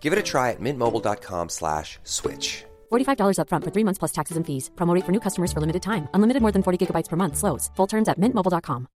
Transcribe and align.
Give 0.00 0.14
it 0.14 0.18
a 0.18 0.22
try 0.22 0.52
at 0.52 0.60
mintmobile.com 0.60 1.50
slash 1.50 1.98
switch. 2.04 2.64
$45 2.90 3.36
upfront 3.40 3.64
for 3.64 3.70
three 3.70 3.84
months 3.84 3.98
plus 3.98 4.12
taxes 4.12 4.38
and 4.38 4.46
fees. 4.46 4.70
Promo 4.76 4.94
rate 4.94 5.04
for 5.04 5.12
new 5.12 5.20
customers 5.20 5.52
for 5.52 5.60
limited 5.60 5.82
time. 5.82 6.08
Unlimited 6.14 6.40
more 6.40 6.52
than 6.52 6.62
40 6.62 6.86
gigabytes 6.86 7.08
per 7.10 7.16
month. 7.16 7.36
Slows. 7.36 7.70
Full 7.76 7.86
terms 7.86 8.08
at 8.08 8.18
mintmobile.com. 8.18 8.88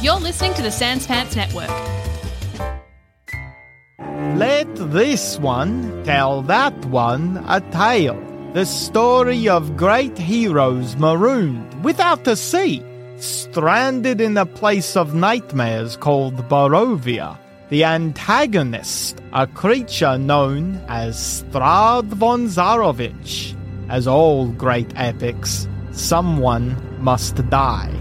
You're 0.00 0.20
listening 0.20 0.54
to 0.54 0.62
the 0.62 0.70
Sans 0.70 1.06
Pants 1.06 1.36
Network. 1.36 1.68
Let 4.38 4.68
this 4.92 5.38
one 5.38 6.04
tell 6.04 6.42
that 6.42 6.84
one 6.86 7.44
a 7.48 7.60
tale. 7.72 8.16
The 8.54 8.64
story 8.64 9.48
of 9.48 9.76
great 9.76 10.16
heroes 10.16 10.96
marooned 10.96 11.84
without 11.84 12.26
a 12.26 12.36
sea, 12.36 12.80
stranded 13.20 14.20
in 14.20 14.36
a 14.36 14.46
place 14.46 14.96
of 14.96 15.14
nightmares 15.14 15.96
called 15.96 16.36
Barovia. 16.48 17.38
The 17.68 17.84
antagonist, 17.84 19.20
a 19.32 19.46
creature 19.46 20.16
known 20.16 20.80
as 20.88 21.16
Strahd 21.16 22.06
von 22.06 22.46
Zarovich. 22.46 23.54
As 23.90 24.06
all 24.06 24.48
great 24.48 24.90
epics, 24.96 25.68
someone 25.92 26.76
must 27.02 27.36
die. 27.50 27.92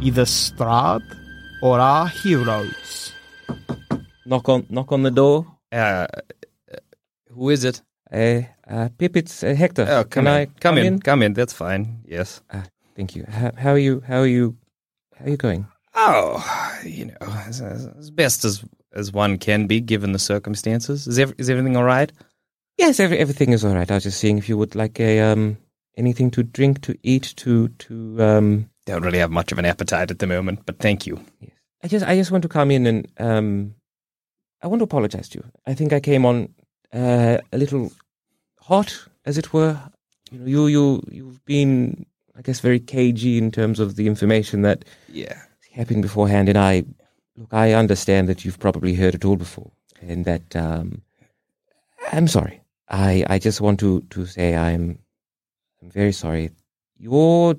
Either 0.00 0.24
Strahd 0.24 1.02
or 1.62 1.78
our 1.78 2.08
heroes. 2.08 3.12
Knock 4.24 4.48
on, 4.48 4.66
knock 4.70 4.92
on 4.92 5.02
the 5.02 5.10
door. 5.10 5.46
Uh, 5.70 6.06
who 7.28 7.50
is 7.50 7.64
it? 7.64 7.82
Uh, 8.12 8.42
uh, 8.66 8.88
Pip, 8.96 9.16
it's 9.16 9.42
uh, 9.44 9.54
Hector. 9.54 9.86
Oh, 9.88 10.04
come 10.04 10.24
Can 10.24 10.26
in. 10.26 10.32
I 10.32 10.46
come, 10.60 10.78
in. 10.78 11.00
Come 11.00 11.22
in. 11.22 11.32
That's 11.34 11.52
fine. 11.52 12.02
Yes. 12.06 12.42
Uh, 12.50 12.62
thank 13.00 13.16
you. 13.16 13.24
How, 13.26 13.50
how 13.56 13.70
are 13.70 13.78
you? 13.78 14.02
How 14.06 14.18
are 14.18 14.26
you? 14.26 14.56
How 15.16 15.24
are 15.24 15.30
you 15.30 15.36
going? 15.38 15.66
Oh, 15.94 16.78
you 16.84 17.06
know, 17.06 17.16
as, 17.20 17.60
as, 17.62 17.86
as 17.98 18.10
best 18.10 18.44
as 18.44 18.62
as 18.92 19.10
one 19.12 19.38
can 19.38 19.66
be 19.66 19.80
given 19.80 20.12
the 20.12 20.18
circumstances. 20.18 21.06
Is 21.06 21.18
ev- 21.18 21.34
is 21.38 21.48
everything 21.48 21.76
all 21.76 21.84
right? 21.84 22.12
Yes, 22.76 23.00
every, 23.00 23.18
everything 23.18 23.52
is 23.52 23.64
all 23.64 23.74
right. 23.74 23.90
I 23.90 23.94
was 23.94 24.04
just 24.04 24.20
seeing 24.20 24.36
if 24.38 24.48
you 24.48 24.58
would 24.58 24.74
like 24.74 25.00
a 25.00 25.20
um 25.20 25.56
anything 25.96 26.30
to 26.32 26.42
drink, 26.42 26.82
to 26.82 26.94
eat, 27.02 27.34
to 27.36 27.68
to 27.68 28.22
um. 28.22 28.70
Don't 28.86 29.02
really 29.02 29.18
have 29.18 29.30
much 29.30 29.52
of 29.52 29.58
an 29.58 29.64
appetite 29.64 30.10
at 30.10 30.18
the 30.18 30.26
moment, 30.26 30.66
but 30.66 30.78
thank 30.78 31.06
you. 31.06 31.24
Yes. 31.40 31.52
I 31.82 31.88
just 31.88 32.06
I 32.06 32.16
just 32.16 32.30
want 32.30 32.42
to 32.42 32.48
come 32.48 32.70
in 32.70 32.86
and 32.86 33.08
um, 33.18 33.74
I 34.62 34.66
want 34.66 34.80
to 34.80 34.84
apologize 34.84 35.28
to 35.30 35.38
you. 35.38 35.44
I 35.66 35.74
think 35.74 35.92
I 35.92 36.00
came 36.00 36.26
on 36.26 36.54
uh, 36.92 37.38
a 37.50 37.58
little 37.58 37.92
hot, 38.60 39.08
as 39.24 39.38
it 39.38 39.52
were. 39.54 39.80
You 40.30 40.38
know, 40.38 40.46
you 40.46 40.66
you 40.66 41.02
you've 41.10 41.44
been, 41.44 42.06
I 42.40 42.42
guess, 42.42 42.60
very 42.60 42.80
cagey 42.80 43.36
in 43.36 43.50
terms 43.50 43.78
of 43.78 43.96
the 43.96 44.06
information 44.06 44.62
that 44.62 44.86
Yeah. 45.12 45.42
happened 45.72 46.00
beforehand, 46.00 46.48
and 46.48 46.56
I 46.56 46.84
look. 47.36 47.52
I 47.52 47.74
understand 47.74 48.28
that 48.30 48.44
you've 48.46 48.58
probably 48.58 48.94
heard 48.94 49.14
it 49.14 49.26
all 49.26 49.36
before, 49.36 49.70
and 50.00 50.24
that 50.24 50.56
um, 50.56 51.02
I'm 52.10 52.26
sorry. 52.28 52.62
I 52.88 53.24
I 53.28 53.38
just 53.38 53.60
want 53.60 53.78
to 53.80 54.00
to 54.14 54.24
say 54.24 54.56
I'm 54.56 54.98
I'm 55.82 55.90
very 55.90 56.12
sorry. 56.12 56.50
You're 56.96 57.56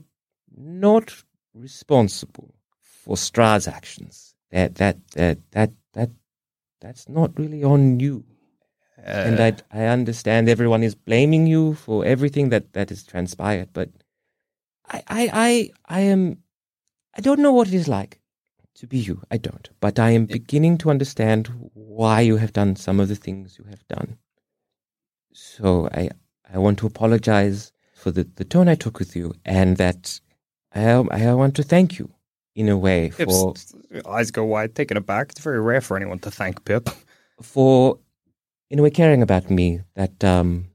not 0.58 1.14
responsible 1.54 2.56
for 2.82 3.16
Strahd's 3.16 3.68
actions. 3.68 4.34
That 4.50 4.76
that 4.76 4.98
that 5.14 5.38
that 5.52 5.72
that 5.94 6.10
that's 6.80 7.08
not 7.08 7.38
really 7.38 7.64
on 7.64 8.00
you. 8.00 8.24
and 8.98 9.40
I 9.40 9.54
I 9.72 9.86
understand 9.94 10.50
everyone 10.50 10.82
is 10.84 10.96
blaming 10.96 11.46
you 11.46 11.76
for 11.76 12.04
everything 12.04 12.50
that 12.50 12.74
that 12.74 12.90
has 12.90 13.04
transpired, 13.04 13.70
but 13.74 13.90
I 14.92 15.04
I 15.08 15.30
I, 15.34 15.70
I 15.98 16.02
am 16.02 16.38
I 17.18 17.22
don't 17.22 17.40
know 17.40 17.54
what 17.54 17.68
it 17.68 17.74
is 17.74 17.88
like 17.88 18.20
to 18.76 18.88
be 18.88 18.98
you. 18.98 19.22
I 19.30 19.38
don't, 19.38 19.70
but 19.80 20.00
I 20.00 20.12
am 20.12 20.26
beginning 20.26 20.78
to 20.80 20.90
understand 20.90 21.48
why 21.74 22.22
you 22.22 22.38
have 22.38 22.54
done 22.54 22.76
some 22.76 23.00
of 23.00 23.08
the 23.08 23.16
things 23.16 23.58
you 23.58 23.66
have 23.66 23.88
done. 23.88 24.18
So 25.34 25.90
I 25.94 26.10
I 26.54 26.58
want 26.58 26.80
to 26.80 26.88
apologize 26.88 27.72
for 27.94 28.12
the, 28.12 28.24
the 28.24 28.46
tone 28.46 28.68
I 28.68 28.76
took 28.76 29.00
with 29.00 29.16
you, 29.16 29.34
and 29.46 29.78
that 29.78 30.20
I 30.74 30.92
I 30.92 31.34
want 31.34 31.56
to 31.56 31.64
thank 31.64 32.00
you 32.00 32.12
in 32.56 32.70
a 32.70 32.78
way 32.78 33.10
for 33.10 33.54
Pip's 33.54 33.74
eyes 34.06 34.32
go 34.32 34.44
wide, 34.44 34.76
taken 34.76 34.98
aback. 34.98 35.32
It's 35.32 35.42
very 35.42 35.62
rare 35.62 35.82
for 35.82 35.96
anyone 35.96 36.20
to 36.20 36.32
thank 36.32 36.66
Pip. 36.66 36.90
for 37.42 38.00
in 38.70 38.80
a 38.80 38.82
way 38.82 38.90
caring 38.90 39.22
about 39.22 39.50
me 39.50 39.82
that 39.96 40.24
um 40.24 40.68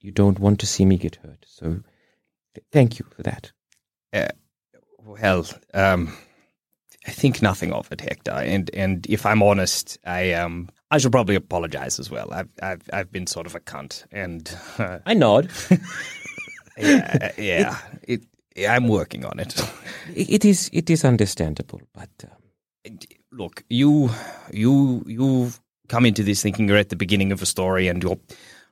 you 0.00 0.10
don't 0.10 0.38
want 0.38 0.60
to 0.60 0.66
see 0.66 0.84
me 0.84 0.98
get 0.98 1.16
hurt. 1.16 1.44
So 1.46 1.80
thank 2.72 2.98
you 2.98 3.06
for 3.14 3.22
that. 3.22 3.52
Uh, 4.12 4.28
well, 5.04 5.46
um, 5.74 6.16
I 7.06 7.10
think 7.10 7.42
nothing 7.42 7.72
of 7.72 7.90
it, 7.92 8.00
Hector. 8.00 8.32
And 8.32 8.70
and 8.74 9.06
if 9.08 9.26
I'm 9.26 9.42
honest, 9.42 9.98
I 10.06 10.32
um 10.32 10.68
I 10.90 10.98
should 10.98 11.12
probably 11.12 11.34
apologize 11.34 11.98
as 12.00 12.10
well. 12.10 12.32
I've 12.32 12.48
I've 12.62 12.82
I've 12.92 13.12
been 13.12 13.26
sort 13.26 13.46
of 13.46 13.54
a 13.54 13.60
cunt, 13.60 14.04
and 14.12 14.56
uh, 14.78 14.98
I 15.04 15.14
nod. 15.14 15.50
yeah, 16.78 17.32
yeah, 17.38 17.78
it, 18.02 18.22
yeah, 18.56 18.74
I'm 18.74 18.88
working 18.88 19.24
on 19.24 19.38
it. 19.38 19.58
It- 20.14 20.30
it 20.30 20.44
is 20.44 20.70
it 20.72 20.90
is 20.90 21.04
understandable, 21.04 21.80
but 21.92 22.10
um, 22.24 22.98
Look, 23.32 23.64
you 23.68 24.10
you 24.52 25.02
you've 25.06 25.60
come 25.88 26.06
into 26.06 26.22
this 26.22 26.42
thinking 26.42 26.68
you're 26.68 26.78
at 26.78 26.88
the 26.90 26.96
beginning 26.96 27.32
of 27.32 27.42
a 27.42 27.46
story, 27.46 27.88
and 27.88 28.02
you're 28.02 28.18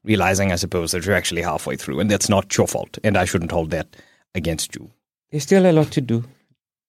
realizing, 0.04 0.52
I 0.52 0.56
suppose, 0.56 0.92
that 0.92 1.04
you're 1.06 1.14
actually 1.14 1.42
halfway 1.42 1.76
through, 1.76 2.00
and 2.00 2.10
that's 2.10 2.28
not 2.28 2.56
your 2.56 2.66
fault, 2.66 2.98
and 3.04 3.16
I 3.16 3.24
shouldn't 3.24 3.52
hold 3.52 3.70
that 3.70 3.96
against 4.34 4.74
you. 4.74 4.90
there's 5.30 5.42
still 5.44 5.66
a 5.66 5.72
lot 5.72 5.90
to 5.92 6.00
do. 6.00 6.24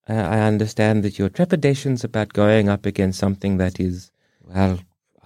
Uh, 0.09 0.13
I 0.13 0.39
understand 0.41 1.03
that 1.03 1.17
your 1.17 1.29
trepidations 1.29 2.03
about 2.03 2.33
going 2.33 2.67
up 2.69 2.85
against 2.85 3.19
something 3.19 3.57
that 3.57 3.79
is 3.79 4.11
well 4.41 4.79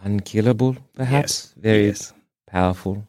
unkillable, 0.04 0.76
perhaps 0.96 1.32
Yes, 1.32 1.54
very 1.58 1.88
yes. 1.88 2.14
powerful. 2.46 3.08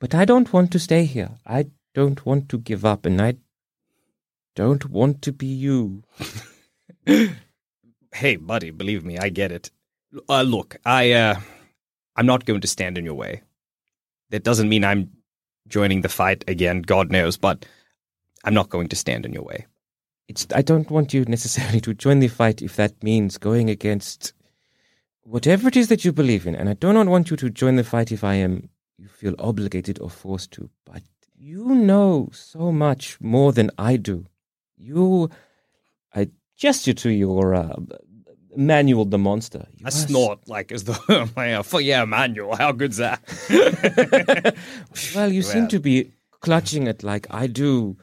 But 0.00 0.14
I 0.14 0.24
don't 0.24 0.52
want 0.52 0.72
to 0.72 0.78
stay 0.78 1.04
here. 1.04 1.30
I 1.46 1.66
don't 1.94 2.24
want 2.24 2.48
to 2.48 2.58
give 2.58 2.84
up, 2.84 3.04
and 3.06 3.20
I 3.20 3.36
don't 4.56 4.88
want 4.88 5.20
to 5.22 5.32
be 5.32 5.46
you. 5.46 6.02
Hey, 8.14 8.36
buddy, 8.36 8.70
believe 8.70 9.04
me, 9.04 9.16
I 9.18 9.30
get 9.30 9.50
it. 9.52 9.70
Uh, 10.28 10.42
look, 10.42 10.76
I, 10.84 11.12
uh, 11.12 11.40
I'm 12.16 12.26
not 12.26 12.44
going 12.44 12.60
to 12.60 12.68
stand 12.68 12.98
in 12.98 13.04
your 13.04 13.14
way. 13.14 13.42
That 14.30 14.44
doesn't 14.44 14.68
mean 14.68 14.84
I'm 14.84 15.10
joining 15.68 16.02
the 16.02 16.08
fight 16.08 16.44
again, 16.48 16.82
God 16.82 17.10
knows, 17.10 17.36
but 17.36 17.66
I'm 18.44 18.54
not 18.54 18.70
going 18.70 18.88
to 18.88 18.96
stand 18.96 19.24
in 19.24 19.32
your 19.32 19.44
way. 19.44 19.66
It's 20.28 20.46
I 20.54 20.62
don't 20.62 20.90
want 20.90 21.12
you 21.12 21.24
necessarily 21.24 21.80
to 21.82 21.94
join 21.94 22.20
the 22.20 22.28
fight 22.28 22.62
if 22.62 22.76
that 22.76 23.02
means 23.02 23.38
going 23.38 23.70
against 23.70 24.32
whatever 25.22 25.68
it 25.68 25.76
is 25.76 25.88
that 25.88 26.04
you 26.04 26.12
believe 26.12 26.46
in, 26.46 26.54
and 26.54 26.68
I 26.68 26.74
do 26.74 26.92
not 26.92 27.06
want 27.06 27.30
you 27.30 27.36
to 27.36 27.50
join 27.50 27.76
the 27.76 27.84
fight 27.84 28.12
if 28.12 28.24
I 28.24 28.34
am 28.34 28.68
you 28.98 29.08
feel 29.08 29.34
obligated 29.38 29.98
or 30.00 30.08
forced 30.08 30.52
to. 30.52 30.70
But 30.84 31.02
you 31.36 31.74
know 31.74 32.28
so 32.32 32.70
much 32.70 33.20
more 33.20 33.52
than 33.52 33.70
I 33.76 33.96
do. 33.96 34.26
You, 34.76 35.30
I 36.14 36.30
gesture 36.56 36.92
to 36.94 37.10
your 37.10 37.54
uh, 37.54 37.76
manual, 38.56 39.04
the 39.04 39.18
monster. 39.18 39.66
You 39.78 39.84
I 39.84 39.88
are 39.88 39.90
snort 39.90 40.48
like 40.48 40.72
as 40.72 40.84
though, 40.84 40.96
yeah, 41.36 41.62
fuck 41.62 41.82
yeah, 41.82 42.04
manual. 42.04 42.56
How 42.56 42.72
good's 42.72 42.98
that? 42.98 43.20
Well, 45.14 45.32
you 45.32 45.42
seem 45.42 45.68
to 45.68 45.78
be 45.80 46.12
clutching 46.40 46.86
it 46.86 47.02
like 47.02 47.26
I 47.30 47.46
do. 47.46 47.96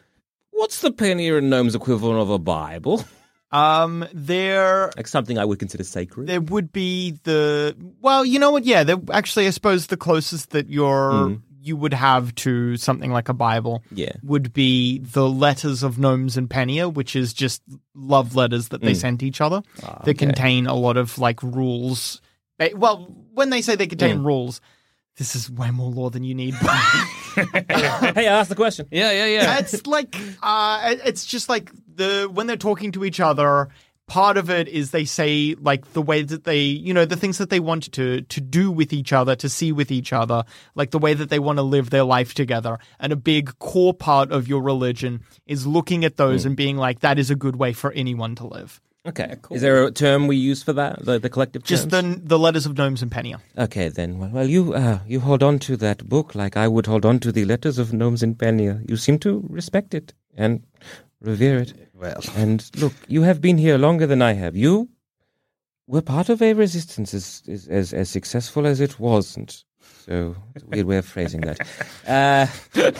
What's 0.51 0.81
the 0.81 0.91
penny 0.91 1.29
and 1.29 1.49
gnome's 1.49 1.75
equivalent 1.75 2.19
of 2.19 2.29
a 2.29 2.39
Bible? 2.39 3.03
Um, 3.51 4.05
there 4.13 4.91
Like 4.95 5.07
something 5.07 5.37
I 5.39 5.45
would 5.45 5.57
consider 5.57 5.83
sacred. 5.83 6.27
there 6.27 6.41
would 6.41 6.71
be 6.71 7.17
the 7.23 7.75
well, 8.01 8.23
you 8.23 8.37
know 8.39 8.51
what? 8.51 8.63
Yeah, 8.65 8.83
there 8.83 8.97
actually, 9.11 9.47
I 9.47 9.49
suppose 9.51 9.87
the 9.87 9.97
closest 9.97 10.51
that 10.51 10.69
you're 10.69 11.37
you 11.61 11.75
would 11.75 11.93
have 11.93 12.33
to 12.35 12.77
something 12.77 13.11
like 13.11 13.29
a 13.29 13.33
Bible, 13.33 13.83
Yeah. 13.91 14.13
would 14.23 14.53
be 14.53 14.99
the 14.99 15.27
letters 15.27 15.83
of 15.83 15.97
Gnomes 15.97 16.37
and 16.37 16.49
Penia, 16.49 16.91
which 16.91 17.15
is 17.15 17.33
just 17.33 17.61
love 17.93 18.35
letters 18.35 18.69
that 18.69 18.81
they 18.81 18.93
mm. 18.93 18.97
sent 18.97 19.23
each 19.23 19.41
other 19.41 19.61
ah, 19.83 20.01
that 20.05 20.17
contain 20.17 20.67
a 20.67 20.75
lot 20.75 20.97
of 20.97 21.17
like 21.17 21.41
rules. 21.43 22.21
They, 22.57 22.73
well, 22.73 23.13
when 23.33 23.49
they 23.49 23.61
say 23.61 23.75
they 23.75 23.87
contain 23.87 24.19
mm. 24.19 24.25
rules, 24.25 24.61
this 25.17 25.35
is 25.35 25.51
way 25.51 25.69
more 25.71 25.91
law 25.91 26.09
than 26.09 26.23
you 26.23 26.33
need. 26.33 26.53
hey, 27.35 27.61
I 27.67 28.23
asked 28.23 28.49
the 28.49 28.55
question. 28.55 28.87
Yeah, 28.91 29.11
yeah, 29.11 29.25
yeah. 29.25 29.59
it's 29.59 29.85
like 29.85 30.15
uh 30.41 30.95
it's 31.05 31.25
just 31.25 31.49
like 31.49 31.71
the 31.95 32.29
when 32.31 32.47
they're 32.47 32.57
talking 32.57 32.91
to 32.93 33.05
each 33.05 33.19
other 33.19 33.69
part 34.09 34.37
of 34.37 34.49
it 34.49 34.67
is 34.67 34.91
they 34.91 35.05
say 35.05 35.55
like 35.61 35.93
the 35.93 36.01
way 36.01 36.21
that 36.23 36.43
they 36.43 36.59
you 36.59 36.93
know 36.93 37.05
the 37.05 37.15
things 37.15 37.37
that 37.37 37.49
they 37.49 37.59
want 37.59 37.91
to 37.93 38.21
to 38.21 38.41
do 38.41 38.71
with 38.71 38.91
each 38.91 39.13
other 39.13 39.35
to 39.35 39.47
see 39.47 39.71
with 39.71 39.91
each 39.91 40.11
other 40.11 40.43
like 40.75 40.91
the 40.91 40.97
way 40.97 41.13
that 41.13 41.29
they 41.29 41.39
want 41.39 41.57
to 41.57 41.63
live 41.63 41.91
their 41.91 42.03
life 42.03 42.33
together 42.33 42.77
and 42.99 43.13
a 43.13 43.15
big 43.15 43.57
core 43.59 43.93
part 43.93 44.31
of 44.31 44.47
your 44.47 44.61
religion 44.61 45.21
is 45.45 45.65
looking 45.65 46.03
at 46.03 46.17
those 46.17 46.45
and 46.45 46.57
being 46.57 46.75
like 46.75 46.99
that 46.99 47.19
is 47.19 47.29
a 47.29 47.35
good 47.35 47.55
way 47.55 47.71
for 47.71 47.91
anyone 47.93 48.35
to 48.35 48.45
live 48.45 48.81
Okay. 49.07 49.37
Is 49.49 49.61
there 49.61 49.85
a 49.85 49.91
term 49.91 50.27
we 50.27 50.35
use 50.35 50.61
for 50.61 50.73
that? 50.73 51.03
The, 51.05 51.17
the 51.19 51.29
collective 51.29 51.63
just 51.63 51.89
the 51.89 52.19
the 52.21 52.37
letters 52.37 52.65
of 52.65 52.77
gnomes 52.77 53.01
and 53.01 53.09
penia 53.09 53.39
Okay, 53.57 53.87
then. 53.87 54.19
Well, 54.19 54.29
well 54.29 54.45
you 54.45 54.73
uh, 54.73 54.99
you 55.07 55.21
hold 55.21 55.41
on 55.41 55.57
to 55.59 55.77
that 55.77 56.07
book 56.09 56.35
like 56.35 56.57
I 56.57 56.67
would 56.67 56.85
hold 56.85 57.05
on 57.05 57.19
to 57.21 57.31
the 57.31 57.45
letters 57.45 57.79
of 57.79 57.93
Gnomes 57.93 58.21
and 58.21 58.37
Penia. 58.37 58.87
You 58.89 58.97
seem 58.97 59.17
to 59.19 59.41
respect 59.49 59.93
it 59.93 60.13
and 60.35 60.63
revere 61.21 61.59
it. 61.59 61.73
Well, 61.93 62.21
And 62.35 62.69
look, 62.77 62.93
you 63.07 63.23
have 63.23 63.41
been 63.41 63.57
here 63.57 63.77
longer 63.77 64.07
than 64.07 64.21
I 64.21 64.33
have. 64.33 64.55
You 64.55 64.89
were 65.87 66.01
part 66.01 66.29
of 66.29 66.41
a 66.41 66.53
resistance 66.53 67.13
as 67.13 67.43
as, 67.47 67.67
as, 67.67 67.93
as 67.93 68.09
successful 68.09 68.65
as 68.65 68.79
it 68.79 68.99
wasn't. 68.99 69.63
So 70.05 70.35
it's 70.55 70.63
a 70.63 70.67
weird 70.67 70.87
way 70.87 70.97
of 70.97 71.05
phrasing 71.05 71.41
that. 71.41 71.59
Uh, 72.07 72.47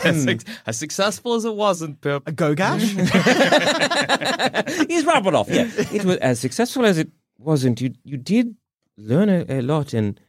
as, 0.04 0.24
suc- 0.24 0.44
as 0.66 0.76
successful 0.78 1.34
as 1.34 1.44
it 1.44 1.54
wasn't, 1.54 2.00
Pip. 2.00 2.22
a 2.28 2.32
gogash 2.32 2.80
He's 4.88 5.04
rubbing 5.04 5.34
off. 5.34 5.48
Yeah, 5.50 5.68
it 5.92 6.04
was 6.04 6.16
as 6.18 6.38
successful 6.38 6.84
as 6.84 6.98
it 6.98 7.08
wasn't. 7.38 7.80
You 7.80 7.94
you 8.04 8.16
did 8.16 8.54
learn 8.96 9.28
a, 9.28 9.44
a 9.48 9.60
lot, 9.62 9.92
and 9.94 10.20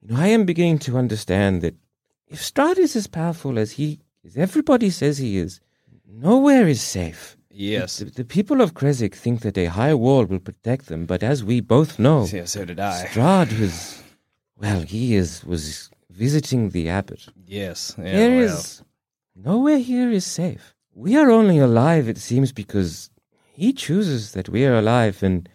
you 0.00 0.08
know 0.08 0.20
I 0.20 0.28
am 0.28 0.44
beginning 0.46 0.78
to 0.80 0.96
understand 0.96 1.60
that 1.62 1.74
if 2.28 2.40
Strahd 2.40 2.78
is 2.78 2.96
as 2.96 3.06
powerful 3.06 3.58
as 3.58 3.72
he, 3.72 4.00
as 4.24 4.36
everybody 4.36 4.88
says 4.90 5.18
he 5.18 5.36
is, 5.36 5.60
nowhere 6.08 6.66
is 6.68 6.80
safe. 6.80 7.36
Yes. 7.52 7.98
The, 7.98 8.04
the 8.06 8.24
people 8.24 8.60
of 8.60 8.74
Krezk 8.74 9.14
think 9.14 9.40
that 9.40 9.58
a 9.58 9.66
high 9.66 9.94
wall 9.94 10.24
will 10.24 10.38
protect 10.38 10.86
them, 10.86 11.06
but 11.06 11.22
as 11.22 11.42
we 11.42 11.60
both 11.60 11.98
know, 11.98 12.26
Yeah, 12.26 12.44
so 12.44 12.64
did 12.64 12.78
I. 12.80 13.06
Strahd 13.06 13.58
was 13.58 14.02
well. 14.56 14.80
He 14.82 15.14
is 15.16 15.44
was 15.44 15.90
visiting 16.10 16.70
the 16.70 16.88
abbot. 16.88 17.26
Yes. 17.46 17.94
Yeah, 17.98 18.04
There 18.12 18.36
well. 18.36 18.56
is 18.58 18.82
nowhere 19.34 19.78
here 19.78 20.10
is 20.10 20.24
safe. 20.24 20.74
We 20.94 21.16
are 21.16 21.30
only 21.30 21.58
alive, 21.58 22.08
it 22.08 22.18
seems, 22.18 22.52
because 22.52 23.10
he 23.52 23.72
chooses 23.72 24.32
that 24.32 24.48
we 24.48 24.64
are 24.66 24.74
alive. 24.76 25.22
And 25.22 25.48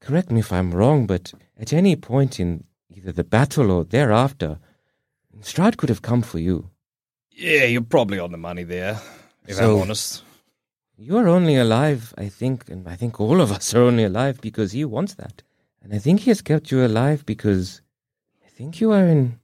correct 0.00 0.30
me 0.30 0.40
if 0.40 0.52
I'm 0.52 0.72
wrong, 0.72 1.06
but 1.06 1.32
at 1.58 1.72
any 1.72 1.96
point 1.96 2.38
in 2.40 2.64
either 2.94 3.12
the 3.12 3.24
battle 3.24 3.70
or 3.70 3.84
thereafter, 3.84 4.58
Strahd 5.40 5.76
could 5.76 5.88
have 5.88 6.02
come 6.02 6.22
for 6.22 6.38
you. 6.40 6.68
Yeah, 7.30 7.64
you're 7.64 7.82
probably 7.82 8.18
on 8.18 8.32
the 8.32 8.38
money 8.38 8.64
there, 8.64 9.00
if 9.46 9.56
So- 9.56 9.76
I'm 9.76 9.82
honest. 9.82 10.24
You 11.00 11.16
are 11.16 11.28
only 11.28 11.54
alive, 11.54 12.12
I 12.18 12.28
think, 12.28 12.68
and 12.68 12.88
I 12.88 12.96
think 12.96 13.20
all 13.20 13.40
of 13.40 13.52
us 13.52 13.72
are 13.72 13.82
only 13.82 14.02
alive 14.02 14.40
because 14.40 14.72
he 14.72 14.84
wants 14.84 15.14
that. 15.14 15.44
And 15.80 15.94
I 15.94 15.98
think 15.98 16.20
he 16.20 16.30
has 16.30 16.42
kept 16.42 16.72
you 16.72 16.84
alive 16.84 17.24
because 17.24 17.82
I 18.44 18.48
think 18.48 18.80
you 18.80 18.90
are 18.90 19.04
an, 19.04 19.38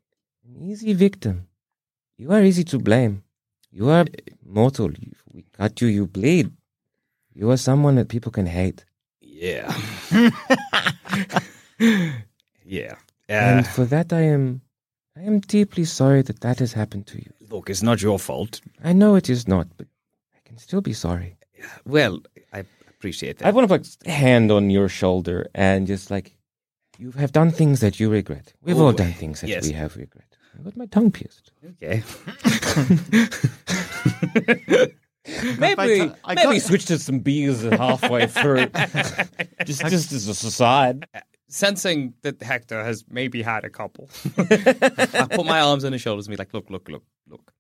an 0.45 0.57
easy 0.61 0.95
victim. 0.95 1.47
You 2.19 2.33
are 2.33 2.43
easy 2.43 2.65
to 2.65 2.79
blame. 2.81 3.23
You 3.71 3.89
are 3.89 4.05
mortal. 4.45 4.91
You, 4.91 5.13
we 5.33 5.45
cut 5.53 5.81
you, 5.81 5.87
you 5.87 6.09
bleed. 6.09 6.51
You 7.33 7.53
are 7.53 7.57
someone 7.57 7.95
that 7.97 8.09
people 8.09 8.33
can 8.33 8.47
hate. 8.47 8.85
Yeah. 9.21 9.73
yeah. 12.65 12.97
Uh, 13.29 13.33
and 13.33 13.67
for 13.67 13.85
that, 13.85 14.13
I 14.13 14.23
am, 14.23 14.61
I 15.17 15.21
am 15.21 15.39
deeply 15.39 15.85
sorry 15.85 16.23
that 16.23 16.41
that 16.41 16.59
has 16.59 16.73
happened 16.73 17.07
to 17.09 17.19
you. 17.19 17.31
look, 17.49 17.71
it's 17.71 17.83
not 17.83 18.03
your 18.03 18.19
fault. 18.19 18.61
I 18.83 18.93
know 18.93 19.15
it 19.15 19.31
is 19.31 19.47
not, 19.47 19.69
but 19.77 19.87
I 20.35 20.39
can 20.45 20.59
still 20.59 20.81
be 20.81 20.93
sorry. 20.93 21.34
Well, 21.85 22.21
I 22.53 22.65
appreciate 22.89 23.39
that. 23.39 23.47
I 23.47 23.51
want 23.51 23.69
to 23.69 23.79
put 23.79 23.97
a 24.07 24.11
hand 24.11 24.51
on 24.51 24.71
your 24.71 24.89
shoulder 24.89 25.49
and 25.55 25.87
just 25.87 26.11
like, 26.11 26.37
you 26.99 27.11
have 27.13 27.33
done 27.33 27.51
things 27.51 27.81
that 27.81 27.99
you 27.99 28.11
regret. 28.11 28.53
We've 28.63 28.79
Oh, 28.79 28.87
all 28.87 28.93
done 28.93 29.13
oh, 29.17 29.19
things 29.19 29.41
that 29.41 29.49
yes. 29.49 29.67
we 29.67 29.73
have 29.73 29.97
regret. 29.97 30.25
I 30.59 30.63
got 30.63 30.77
my 30.77 30.87
tongue 30.87 31.11
pierced. 31.11 31.51
okay. 31.83 32.03
Maybe, 35.59 36.03
I- 36.03 36.15
I 36.25 36.35
maybe 36.35 36.59
got- 36.59 36.63
switch 36.63 36.85
to 36.87 36.99
some 36.99 37.21
beers 37.21 37.63
halfway 37.63 38.27
through, 38.27 38.67
just 39.65 39.81
just 39.87 40.13
as 40.13 40.29
a 40.29 40.33
aside. 40.33 41.07
Uh, 41.15 41.21
sensing 41.49 42.13
that 42.23 42.43
Hector 42.43 42.85
has 42.85 43.05
maybe 43.09 43.41
had 43.41 43.65
a 43.65 43.71
couple, 43.71 44.11
I 44.39 45.27
put 45.31 45.47
my 45.47 45.61
arms 45.61 45.85
on 45.87 45.93
his 45.93 46.03
shoulders 46.03 46.27
and 46.27 46.33
be 46.33 46.37
like, 46.37 46.53
look, 46.53 46.69
look, 46.69 46.89
look, 46.91 47.05
look. 47.27 47.53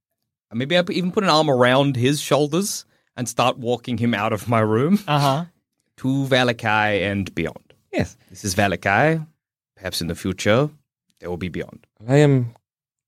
Maybe 0.52 0.76
I 0.76 0.82
even 0.90 1.10
put 1.10 1.24
an 1.24 1.30
arm 1.30 1.48
around 1.48 1.96
his 1.96 2.20
shoulders 2.20 2.84
and 3.16 3.28
start 3.28 3.58
walking 3.58 3.98
him 3.98 4.14
out 4.14 4.32
of 4.32 4.48
my 4.48 4.60
room 4.60 4.98
uh-huh 5.06 5.44
to 5.96 6.26
Vallaki 6.26 7.00
and 7.10 7.34
beyond. 7.34 7.72
Yes, 7.92 8.16
This 8.30 8.44
is 8.44 8.54
Vallaki. 8.54 9.24
Perhaps 9.76 10.00
in 10.00 10.08
the 10.08 10.14
future, 10.14 10.68
there 11.20 11.30
will 11.30 11.36
be 11.36 11.48
beyond. 11.48 11.86
I 12.08 12.16
am 12.16 12.54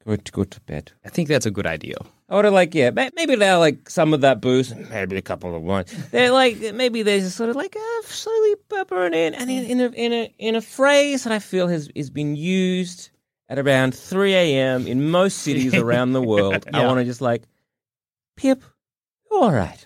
going 0.04 0.20
to 0.20 0.32
go 0.32 0.44
to 0.44 0.60
bed. 0.60 0.92
I 1.04 1.08
think 1.08 1.28
that's 1.28 1.46
a 1.46 1.50
good 1.50 1.66
idea. 1.66 1.96
I 2.28 2.36
would 2.36 2.44
have 2.44 2.54
like, 2.54 2.74
yeah, 2.74 2.90
maybe 2.90 3.36
they're 3.36 3.58
like 3.58 3.88
some 3.88 4.12
of 4.14 4.20
that 4.20 4.40
booze, 4.40 4.74
maybe 4.74 5.16
a 5.16 5.22
couple 5.22 5.54
of 5.54 5.62
wine. 5.62 5.84
They're 6.10 6.32
like, 6.32 6.74
maybe 6.74 7.02
they 7.02 7.20
just 7.20 7.36
sort 7.36 7.50
of 7.50 7.56
like 7.56 7.76
uh, 7.76 8.02
slowly 8.04 8.54
burn 8.88 9.14
in, 9.14 9.34
and 9.34 9.50
in, 9.50 9.64
in 9.64 9.80
a 9.80 9.88
in 9.90 10.12
a 10.12 10.34
in 10.38 10.54
a 10.56 10.60
phrase 10.60 11.24
that 11.24 11.32
I 11.32 11.38
feel 11.38 11.68
has 11.68 11.88
has 11.96 12.10
been 12.10 12.34
used 12.34 13.10
at 13.48 13.58
around 13.58 13.94
three 13.94 14.34
a.m. 14.34 14.86
in 14.88 15.08
most 15.10 15.38
cities 15.38 15.72
around 15.84 16.12
the 16.12 16.22
world. 16.22 16.66
I 16.72 16.84
want 16.84 16.98
to 16.98 17.04
just 17.04 17.20
like, 17.20 17.44
Pip, 18.36 18.62
all 19.30 19.52
right. 19.52 19.85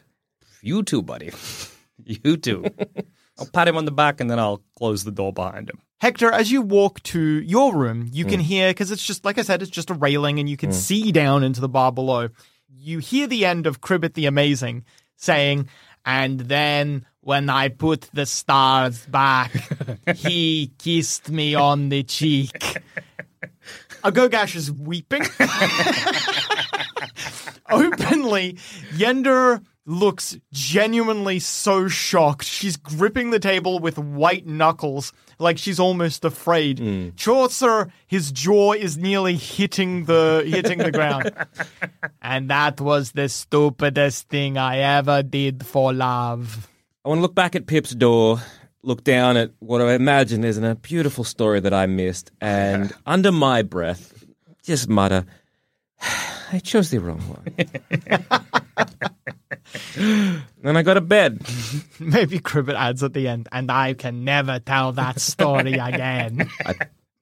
You 0.63 0.83
too, 0.83 1.03
buddy. 1.03 1.33
you 2.05 2.37
too. 2.37 2.65
I'll 3.39 3.47
pat 3.47 3.69
him 3.69 3.77
on 3.77 3.87
the 3.87 3.93
back 3.93 4.21
and 4.21 4.31
then 4.31 4.39
I'll 4.39 4.63
close 4.77 5.05
the 5.05 5.11
door 5.11 5.33
behind 5.33 5.71
him. 5.71 5.81
Hector, 6.01 6.31
as 6.33 6.51
you 6.51 6.63
walk 6.63 7.03
to 7.05 7.21
your 7.21 7.75
room, 7.75 8.09
you 8.11 8.25
can 8.25 8.41
mm. 8.41 8.45
hear 8.45 8.71
because 8.71 8.91
it's 8.91 9.05
just 9.05 9.25
like 9.25 9.39
I 9.39 9.43
said, 9.43 9.61
it's 9.61 9.71
just 9.71 9.91
a 9.91 9.95
railing, 9.95 10.39
and 10.39 10.49
you 10.49 10.57
can 10.57 10.71
mm. 10.71 10.75
see 10.75 11.13
down 11.13 11.45
into 11.45 11.61
the 11.61 11.69
bar 11.69 11.93
below. 11.93 12.31
You 12.69 13.01
hear 13.01 13.27
the 13.27 13.45
end 13.45 13.67
of 13.67 13.83
Cribbit 13.83 14.15
the 14.15 14.25
Amazing 14.25 14.85
saying, 15.17 15.69
"And 16.07 16.41
then 16.41 17.05
when 17.21 17.51
I 17.51 17.69
put 17.69 18.09
the 18.15 18.25
stars 18.25 19.05
back, 19.07 19.53
he 20.17 20.73
kissed 20.79 21.29
me 21.31 21.55
on 21.55 21.91
the 21.91 22.03
cheek." 22.03 22.79
Agogash 24.03 24.57
is 24.57 24.73
weeping 24.73 25.27
openly. 27.71 28.55
Yender 28.95 29.63
looks 29.87 30.39
genuinely 30.53 31.39
so 31.39 31.89
shocked. 31.89 32.45
She's 32.45 32.77
gripping 32.77 33.31
the 33.31 33.39
table 33.39 33.79
with 33.79 33.99
white 33.99 34.47
knuckles, 34.47 35.13
like 35.39 35.59
she's 35.59 35.81
almost 35.81 36.25
afraid. 36.25 36.79
Mm. 36.79 37.17
Chaucer, 37.17 37.93
his 38.07 38.31
jaw 38.31 38.73
is 38.73 38.97
nearly 38.97 39.37
hitting 39.37 40.05
the 40.05 40.45
hitting 40.47 40.79
the 40.79 40.93
ground. 40.93 41.33
and 42.23 42.51
that 42.51 42.81
was 42.81 43.13
the 43.13 43.29
stupidest 43.29 44.29
thing 44.29 44.59
I 44.59 44.79
ever 44.79 45.23
did 45.23 45.67
for 45.67 45.93
love. 45.93 46.69
I 47.05 47.09
want 47.09 47.19
to 47.19 47.23
look 47.23 47.35
back 47.35 47.57
at 47.57 47.67
Pip's 47.67 47.95
door, 47.95 48.41
look 48.83 49.05
down 49.05 49.37
at 49.37 49.53
what 49.59 49.81
I 49.81 49.95
imagine 49.95 50.45
is 50.45 50.59
a 50.59 50.75
beautiful 50.75 51.25
story 51.25 51.61
that 51.61 51.73
I 51.73 51.87
missed, 51.87 52.31
and 52.41 52.93
under 53.07 53.33
my 53.33 53.63
breath, 53.63 54.25
just 54.63 54.89
mutter, 54.89 55.25
I 56.53 56.59
chose 56.63 56.91
the 56.91 56.99
wrong 56.99 57.21
one. 57.21 58.51
then 59.95 60.77
I 60.77 60.83
go 60.83 60.95
to 60.95 61.01
bed. 61.01 61.41
Maybe 61.99 62.39
Cribbit 62.41 62.75
adds 62.75 63.03
at 63.03 63.13
the 63.13 63.29
end, 63.29 63.49
and 63.53 63.71
I 63.71 63.95
can 63.95 64.25
never 64.25 64.59
tell 64.59 64.93
that 64.93 65.21
story 65.21 65.73
again. 65.79 66.49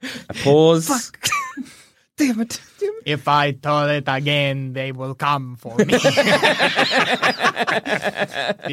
I 0.02 0.32
pause. 0.42 1.12
Damn 2.16 2.40
it. 2.40 2.60
If 3.04 3.28
I 3.28 3.52
tell 3.52 3.88
it 3.88 4.04
again, 4.06 4.72
they 4.72 4.90
will 4.92 5.14
come 5.14 5.54
for 5.56 5.76
me. 5.76 5.84
the 5.84 6.00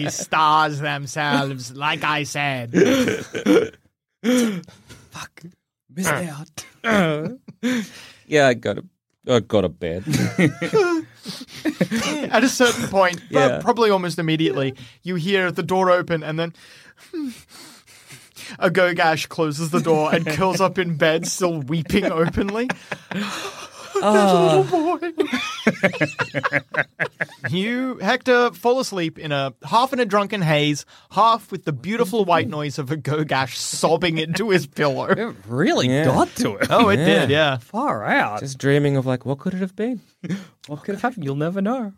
stars 0.10 0.80
themselves, 0.80 1.76
like 1.76 2.04
I 2.04 2.24
said. 2.24 2.74
Missed 5.94 6.12
uh. 6.12 6.28
out. 6.32 6.66
Yeah, 8.26 8.48
I 8.48 8.56
got 8.56 8.78
to, 8.78 8.86
I 9.28 9.40
go 9.42 9.62
to 9.62 9.70
bed. 9.70 10.04
At 12.32 12.44
a 12.44 12.50
certain 12.50 12.88
point, 12.88 13.22
Yeah. 13.30 13.48
but 13.48 13.62
probably 13.62 13.90
almost 13.90 14.20
immediately, 14.20 14.76
you 15.04 15.16
hear 15.16 15.52
the 15.52 15.64
door 15.64 15.90
open 15.92 16.24
and 16.24 16.38
then 16.40 16.54
A 18.60 18.70
Gogash 18.70 19.28
closes 19.28 19.72
the 19.72 19.80
door 19.82 20.14
and 20.14 20.26
curls 20.26 20.62
up 20.62 20.78
in 20.78 20.98
bed, 20.98 21.26
still 21.28 21.62
weeping 21.62 22.06
openly. 22.06 22.70
Ah. 23.12 23.62
that 24.02 24.64
little 24.64 24.98
boy. 24.98 25.14
You, 27.50 27.98
Hector, 28.00 28.52
fall 28.52 28.80
asleep 28.80 29.18
in 29.20 29.32
a 29.32 29.54
half 29.64 29.94
in 29.94 30.00
a 30.00 30.06
drunken 30.06 30.42
haze, 30.42 30.86
half 31.12 31.52
with 31.52 31.66
the 31.66 31.72
beautiful 31.74 32.26
white 32.26 32.48
noise 32.48 32.80
of 32.80 32.92
a 32.92 32.98
Gogash 32.98 33.56
sobbing 33.56 34.18
into 34.18 34.50
his 34.50 34.68
pillow. 34.68 35.06
It 35.06 35.36
really 35.48 35.88
Yeah. 35.90 36.06
got 36.06 36.30
to 36.38 36.56
it. 36.56 36.68
Oh, 36.70 36.90
it 36.90 36.98
did, 36.98 37.30
yeah. 37.30 37.58
Far 37.58 38.04
out. 38.06 38.40
Just 38.40 38.58
dreaming 38.58 38.98
of 38.98 39.06
like, 39.06 39.26
what 39.26 39.40
could 39.40 39.54
it 39.54 39.60
have 39.62 39.76
been? 39.76 40.02
what 40.68 40.84
could 40.84 40.96
have 40.96 41.02
happened? 41.02 41.24
You'll 41.26 41.36
never 41.36 41.62
know. 41.62 41.94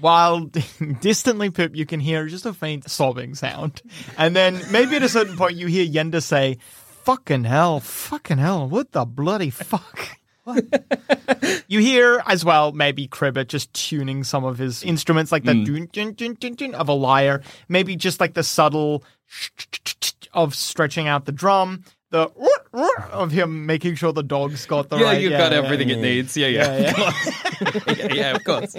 While 0.00 0.50
distantly, 1.00 1.50
Pip, 1.50 1.74
you 1.74 1.86
can 1.86 2.00
hear 2.00 2.26
just 2.26 2.44
a 2.46 2.52
faint 2.52 2.88
sobbing 2.90 3.34
sound. 3.34 3.80
And 4.18 4.36
then 4.36 4.60
maybe 4.70 4.96
at 4.96 5.02
a 5.02 5.08
certain 5.08 5.36
point, 5.36 5.56
you 5.56 5.66
hear 5.66 5.86
Yenda 5.86 6.22
say, 6.22 6.58
Fucking 7.04 7.44
hell, 7.44 7.80
fucking 7.80 8.38
hell, 8.38 8.66
what 8.68 8.92
the 8.92 9.04
bloody 9.04 9.50
fuck? 9.50 10.16
you 11.68 11.80
hear 11.80 12.22
as 12.26 12.44
well 12.44 12.72
maybe 12.72 13.08
Cribbit 13.08 13.48
just 13.48 13.72
tuning 13.72 14.24
some 14.24 14.44
of 14.44 14.58
his 14.58 14.82
instruments 14.82 15.32
like 15.32 15.44
the 15.44 15.54
dun, 15.64 15.88
dun, 15.92 16.12
dun, 16.12 16.34
dun, 16.34 16.54
dun 16.54 16.74
of 16.74 16.88
a 16.88 16.92
lyre, 16.92 17.42
maybe 17.68 17.96
just 17.96 18.20
like 18.20 18.34
the 18.34 18.42
subtle 18.42 19.02
of 20.32 20.54
stretching 20.54 21.08
out 21.08 21.24
the 21.24 21.32
drum, 21.32 21.84
the 22.10 22.30
of 23.12 23.30
him 23.32 23.66
making 23.66 23.94
sure 23.96 24.12
the 24.12 24.22
dog's 24.22 24.66
got 24.66 24.88
the 24.88 24.98
yeah, 24.98 25.04
right. 25.04 25.20
you've 25.20 25.32
got 25.32 25.52
yeah, 25.52 25.58
everything 25.58 25.90
it 25.90 25.98
needs. 25.98 26.36
Yeah, 26.36 26.48
yeah. 26.48 26.76
Yeah, 26.78 27.12
yeah, 27.86 28.14
yeah, 28.14 28.36
of 28.36 28.44
course. 28.44 28.74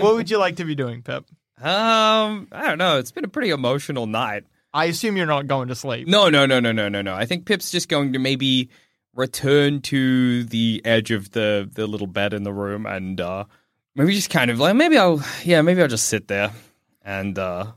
What 0.00 0.14
would 0.14 0.30
you 0.30 0.38
like 0.38 0.56
to 0.56 0.64
be 0.64 0.74
doing, 0.74 1.02
Pip? 1.02 1.24
Um, 1.60 2.48
I 2.50 2.66
don't 2.66 2.78
know. 2.78 2.98
It's 2.98 3.12
been 3.12 3.24
a 3.24 3.28
pretty 3.28 3.50
emotional 3.50 4.06
night. 4.06 4.44
I 4.74 4.86
assume 4.86 5.16
you're 5.16 5.26
not 5.26 5.46
going 5.46 5.68
to 5.68 5.74
sleep. 5.74 6.08
No, 6.08 6.28
no, 6.28 6.46
no, 6.46 6.58
no, 6.58 6.72
no, 6.72 6.88
no, 6.88 7.02
no. 7.02 7.14
I 7.14 7.26
think 7.26 7.44
Pip's 7.44 7.70
just 7.70 7.88
going 7.88 8.14
to 8.14 8.18
maybe 8.18 8.70
return 9.14 9.80
to 9.82 10.44
the 10.44 10.80
edge 10.84 11.10
of 11.10 11.30
the 11.32 11.68
the 11.72 11.86
little 11.86 12.06
bed 12.06 12.32
in 12.32 12.42
the 12.44 12.52
room 12.52 12.86
and 12.86 13.20
uh 13.20 13.44
maybe 13.94 14.14
just 14.14 14.30
kind 14.30 14.50
of 14.50 14.58
like 14.58 14.74
maybe 14.74 14.96
I'll 14.96 15.22
yeah, 15.44 15.62
maybe 15.62 15.82
I'll 15.82 15.88
just 15.88 16.08
sit 16.08 16.28
there 16.28 16.52
and 17.02 17.38
uh 17.38 17.72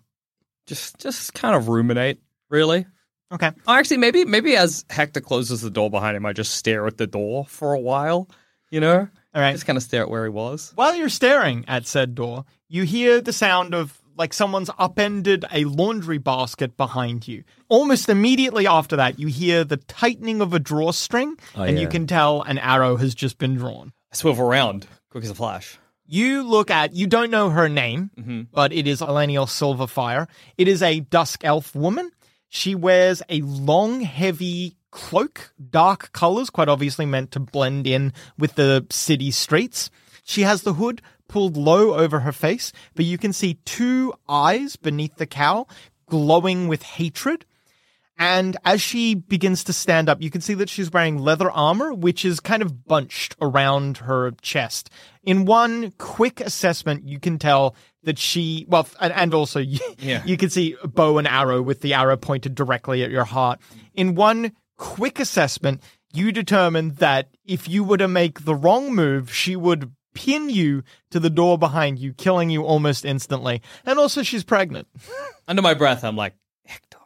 just 0.65 0.99
just 0.99 1.33
kind 1.33 1.55
of 1.55 1.67
ruminate, 1.67 2.19
really. 2.49 2.85
Okay. 3.31 3.51
Oh, 3.67 3.73
actually 3.73 3.97
maybe 3.97 4.23
maybe 4.25 4.55
as 4.55 4.85
Hector 4.89 5.21
closes 5.21 5.61
the 5.61 5.69
door 5.69 5.89
behind 5.89 6.15
him, 6.15 6.25
I 6.25 6.33
just 6.33 6.55
stare 6.55 6.87
at 6.87 6.97
the 6.97 7.07
door 7.07 7.45
for 7.45 7.73
a 7.73 7.79
while, 7.79 8.29
you 8.69 8.79
know? 8.79 9.07
All 9.33 9.41
right. 9.41 9.51
Just 9.51 9.65
kind 9.65 9.77
of 9.77 9.83
stare 9.83 10.03
at 10.03 10.09
where 10.09 10.23
he 10.23 10.29
was. 10.29 10.71
While 10.75 10.95
you're 10.95 11.09
staring 11.09 11.65
at 11.67 11.85
said 11.85 12.15
door, 12.15 12.45
you 12.69 12.83
hear 12.83 13.19
the 13.19 13.33
sound 13.33 13.73
of 13.73 14.01
like 14.17 14.33
someone's 14.33 14.69
upended 14.77 15.45
a 15.51 15.65
laundry 15.65 16.17
basket 16.17 16.77
behind 16.77 17.27
you. 17.27 17.43
Almost 17.69 18.09
immediately 18.09 18.67
after 18.67 18.95
that, 18.95 19.19
you 19.19 19.27
hear 19.27 19.63
the 19.63 19.77
tightening 19.77 20.41
of 20.41 20.53
a 20.53 20.59
drawstring, 20.59 21.37
oh, 21.55 21.63
and 21.63 21.79
you 21.79 21.87
can 21.87 22.07
tell 22.07 22.41
an 22.41 22.57
arrow 22.57 22.95
has 22.97 23.13
just 23.15 23.37
been 23.37 23.55
drawn. 23.55 23.93
I 24.11 24.15
swivel 24.15 24.47
around, 24.47 24.87
quick 25.09 25.23
as 25.23 25.29
a 25.29 25.35
flash. 25.35 25.77
You 26.07 26.43
look 26.43 26.69
at, 26.69 26.93
you 26.93 27.07
don't 27.07 27.31
know 27.31 27.49
her 27.49 27.67
name, 27.67 28.11
mm-hmm. 28.17 28.41
but 28.53 28.71
it 28.71 28.87
is 28.87 29.01
Elenial 29.01 29.47
Silverfire. 29.47 30.27
It 30.57 30.67
is 30.67 30.83
a 30.83 30.99
dusk 30.99 31.43
elf 31.43 31.73
woman. 31.75 32.11
She 32.47 32.75
wears 32.75 33.23
a 33.27 33.41
long, 33.41 34.01
heavy 34.01 34.77
cloak, 34.91 35.51
dark 35.71 36.11
colors, 36.13 36.49
quite 36.49 36.69
obviously 36.69 37.05
meant 37.05 37.31
to 37.31 37.39
blend 37.39 37.87
in 37.87 38.13
with 38.37 38.55
the 38.55 38.85
city 38.91 39.31
streets. 39.31 39.89
She 40.23 40.41
has 40.41 40.61
the 40.61 40.73
hood 40.73 41.01
pulled 41.27 41.57
low 41.57 41.93
over 41.95 42.19
her 42.21 42.31
face, 42.31 42.71
but 42.95 43.05
you 43.05 43.17
can 43.17 43.33
see 43.33 43.55
two 43.65 44.13
eyes 44.29 44.75
beneath 44.75 45.15
the 45.15 45.25
cowl 45.25 45.69
glowing 46.07 46.67
with 46.67 46.83
hatred. 46.83 47.45
And 48.17 48.55
as 48.63 48.81
she 48.81 49.13
begins 49.15 49.65
to 49.65 49.73
stand 49.73 50.07
up, 50.07 50.21
you 50.21 50.29
can 50.31 50.39
see 50.39 50.53
that 50.53 50.69
she's 50.69 50.89
wearing 50.91 51.17
leather 51.19 51.51
armor, 51.51 51.93
which 51.93 52.23
is 52.23 52.39
kind 52.39 52.61
of 52.61 52.85
bunched 52.85 53.35
around 53.41 53.97
her 53.97 54.31
chest. 54.41 54.89
In 55.23 55.43
one 55.43 55.91
quick 55.97 56.39
assessment, 56.39 57.05
you 57.05 57.19
can 57.19 57.37
tell 57.37 57.75
that 58.03 58.17
she, 58.17 58.65
well, 58.69 58.87
and, 59.01 59.11
and 59.11 59.33
also 59.33 59.59
you, 59.59 59.79
Yeah. 59.99 60.23
you 60.25 60.37
can 60.37 60.49
see 60.49 60.77
a 60.81 60.87
bow 60.87 61.17
and 61.17 61.27
arrow 61.27 61.61
with 61.61 61.81
the 61.81 61.93
arrow 61.93 62.15
pointed 62.15 62.55
directly 62.55 63.03
at 63.03 63.11
your 63.11 63.25
heart. 63.25 63.59
In 63.95 64.15
one 64.15 64.53
quick 64.77 65.19
assessment, 65.19 65.81
you 66.13 66.31
determine 66.31 66.93
that 66.95 67.27
if 67.43 67.67
you 67.67 67.83
were 67.83 67.97
to 67.97 68.07
make 68.07 68.45
the 68.45 68.55
wrong 68.55 68.95
move, 68.95 69.33
she 69.33 69.57
would 69.57 69.91
pin 70.15 70.49
you 70.49 70.81
to 71.11 71.19
the 71.19 71.29
door 71.29 71.59
behind 71.59 71.99
you, 71.99 72.13
killing 72.13 72.49
you 72.49 72.63
almost 72.63 73.05
instantly. 73.05 73.61
And 73.85 73.99
also, 73.99 74.23
she's 74.23 74.43
pregnant. 74.43 74.87
Under 75.47 75.61
my 75.61 75.75
breath, 75.75 76.03
I'm 76.03 76.15
like, 76.15 76.33
Hector. 76.65 76.97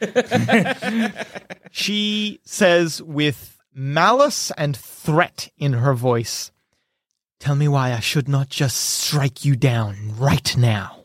She 1.74 2.38
says 2.44 3.00
with 3.02 3.58
malice 3.74 4.52
and 4.58 4.76
threat 4.76 5.48
in 5.56 5.72
her 5.72 5.94
voice, 5.94 6.52
Tell 7.40 7.54
me 7.56 7.66
why 7.66 7.92
I 7.92 8.00
should 8.00 8.28
not 8.28 8.50
just 8.50 8.76
strike 8.76 9.44
you 9.44 9.56
down 9.56 10.14
right 10.18 10.54
now. 10.56 11.02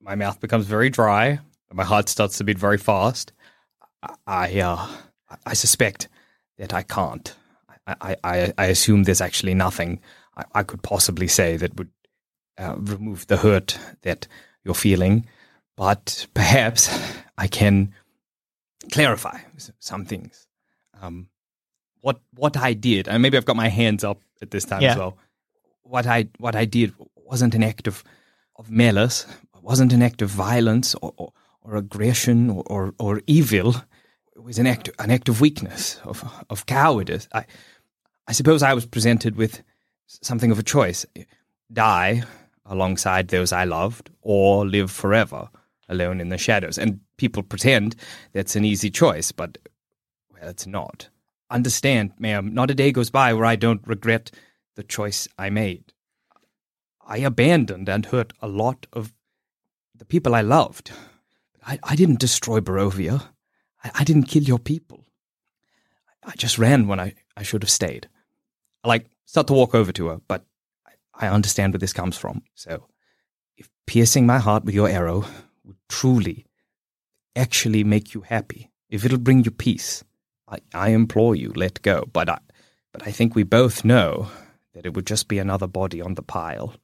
my 0.00 0.16
mouth 0.16 0.40
becomes 0.40 0.66
very 0.66 0.90
dry, 0.90 1.38
my 1.72 1.84
heart 1.84 2.08
starts 2.08 2.36
to 2.38 2.44
beat 2.44 2.58
very 2.58 2.78
fast. 2.78 3.32
I, 4.02 4.14
I, 4.26 4.60
uh, 4.60 4.86
I 5.46 5.54
suspect 5.54 6.08
that 6.58 6.74
I 6.74 6.82
can't. 6.82 7.34
I, 7.86 7.94
I, 8.00 8.16
I, 8.24 8.52
I 8.58 8.66
assume 8.66 9.04
there's 9.04 9.20
actually 9.20 9.54
nothing 9.54 10.00
I, 10.38 10.44
I 10.54 10.62
could 10.62 10.82
possibly 10.82 11.28
say 11.28 11.56
that 11.58 11.76
would 11.76 11.90
uh, 12.56 12.74
remove 12.78 13.26
the 13.26 13.36
hurt 13.36 13.78
that 14.02 14.26
you're 14.64 14.74
feeling, 14.74 15.26
but 15.76 16.26
perhaps 16.34 16.90
I 17.36 17.46
can 17.48 17.92
clarify 18.92 19.38
some 19.78 20.04
things. 20.04 20.46
Um, 21.00 21.28
what 22.00 22.20
what 22.34 22.56
I 22.56 22.72
did, 22.74 23.08
and 23.08 23.22
maybe 23.22 23.36
I've 23.36 23.44
got 23.44 23.56
my 23.56 23.68
hands 23.68 24.04
up 24.04 24.20
at 24.42 24.50
this 24.50 24.64
time 24.64 24.82
Yeah. 24.82 24.92
as 24.92 24.96
well. 24.98 25.18
What 25.82 26.06
I 26.06 26.28
what 26.38 26.54
I 26.56 26.64
did 26.64 26.92
wasn't 27.16 27.54
an 27.54 27.62
act 27.62 27.86
of 27.88 28.04
of 28.56 28.70
malice, 28.70 29.26
wasn't 29.62 29.92
an 29.92 30.02
act 30.02 30.22
of 30.22 30.30
violence 30.30 30.94
or 31.02 31.12
or, 31.16 31.32
or 31.62 31.76
aggression 31.76 32.50
or, 32.50 32.62
or 32.66 32.94
or 32.98 33.20
evil. 33.26 33.74
It 34.36 34.42
was 34.42 34.58
an 34.58 34.66
act 34.66 34.90
an 34.98 35.10
act 35.10 35.28
of 35.28 35.40
weakness 35.40 36.00
of 36.04 36.24
of 36.50 36.66
cowardice. 36.66 37.28
I 37.32 37.44
I 38.26 38.32
suppose 38.32 38.62
I 38.62 38.74
was 38.74 38.86
presented 38.86 39.36
with 39.36 39.62
something 40.08 40.50
of 40.50 40.58
a 40.58 40.64
choice: 40.64 41.06
die 41.72 42.24
alongside 42.66 43.28
those 43.28 43.52
I 43.52 43.64
loved, 43.64 44.10
or 44.22 44.66
live 44.66 44.90
forever 44.90 45.48
alone 45.88 46.20
in 46.20 46.28
the 46.28 46.38
shadows. 46.38 46.78
And 46.78 47.00
people 47.16 47.42
pretend 47.42 47.96
that's 48.32 48.56
an 48.56 48.64
easy 48.64 48.90
choice, 48.90 49.32
but 49.32 49.58
well, 50.32 50.48
it's 50.48 50.66
not. 50.66 51.08
Understand, 51.50 52.12
ma'am, 52.18 52.52
not 52.52 52.70
a 52.70 52.74
day 52.74 52.92
goes 52.92 53.10
by 53.10 53.32
where 53.32 53.46
I 53.46 53.56
don't 53.56 53.86
regret 53.86 54.30
the 54.74 54.82
choice 54.82 55.26
I 55.38 55.50
made. 55.50 55.92
I 57.06 57.18
abandoned 57.18 57.88
and 57.88 58.04
hurt 58.04 58.34
a 58.42 58.48
lot 58.48 58.86
of 58.92 59.14
the 59.94 60.04
people 60.04 60.34
I 60.34 60.42
loved. 60.42 60.92
I, 61.66 61.78
I 61.82 61.96
didn't 61.96 62.20
destroy 62.20 62.60
Barovia. 62.60 63.22
I, 63.82 63.90
I 63.94 64.04
didn't 64.04 64.24
kill 64.24 64.42
your 64.42 64.58
people. 64.58 65.06
I 66.22 66.32
just 66.36 66.58
ran 66.58 66.86
when 66.86 67.00
I, 67.00 67.14
I 67.36 67.42
should 67.42 67.62
have 67.62 67.70
stayed. 67.70 68.08
Like 68.84 69.06
start 69.28 69.46
to 69.46 69.52
walk 69.52 69.74
over 69.74 69.92
to 69.92 70.06
her, 70.08 70.20
but 70.26 70.44
I, 71.14 71.28
understand 71.28 71.74
where 71.74 71.78
this 71.78 71.92
comes 71.92 72.16
from. 72.16 72.42
So, 72.54 72.86
if 73.58 73.68
piercing 73.86 74.24
my 74.24 74.38
heart 74.38 74.64
with 74.64 74.74
your 74.74 74.88
arrow 74.88 75.26
would 75.64 75.76
truly, 75.88 76.46
actually 77.36 77.84
make 77.84 78.14
you 78.14 78.22
happy, 78.22 78.70
if 78.88 79.04
it'll 79.04 79.18
bring 79.18 79.44
you 79.44 79.50
peace, 79.50 80.02
I, 80.48 80.58
I 80.72 80.88
implore 80.90 81.36
you, 81.36 81.52
let 81.54 81.82
go. 81.82 82.08
But 82.10 82.30
I, 82.30 82.38
but 82.92 83.06
I 83.06 83.10
think 83.10 83.34
we 83.34 83.42
both 83.42 83.84
know 83.84 84.30
that 84.72 84.86
it 84.86 84.94
would 84.94 85.06
just 85.06 85.28
be 85.28 85.38
another 85.38 85.66
body 85.66 86.00
on 86.00 86.14
the 86.14 86.22
pile. 86.22 86.74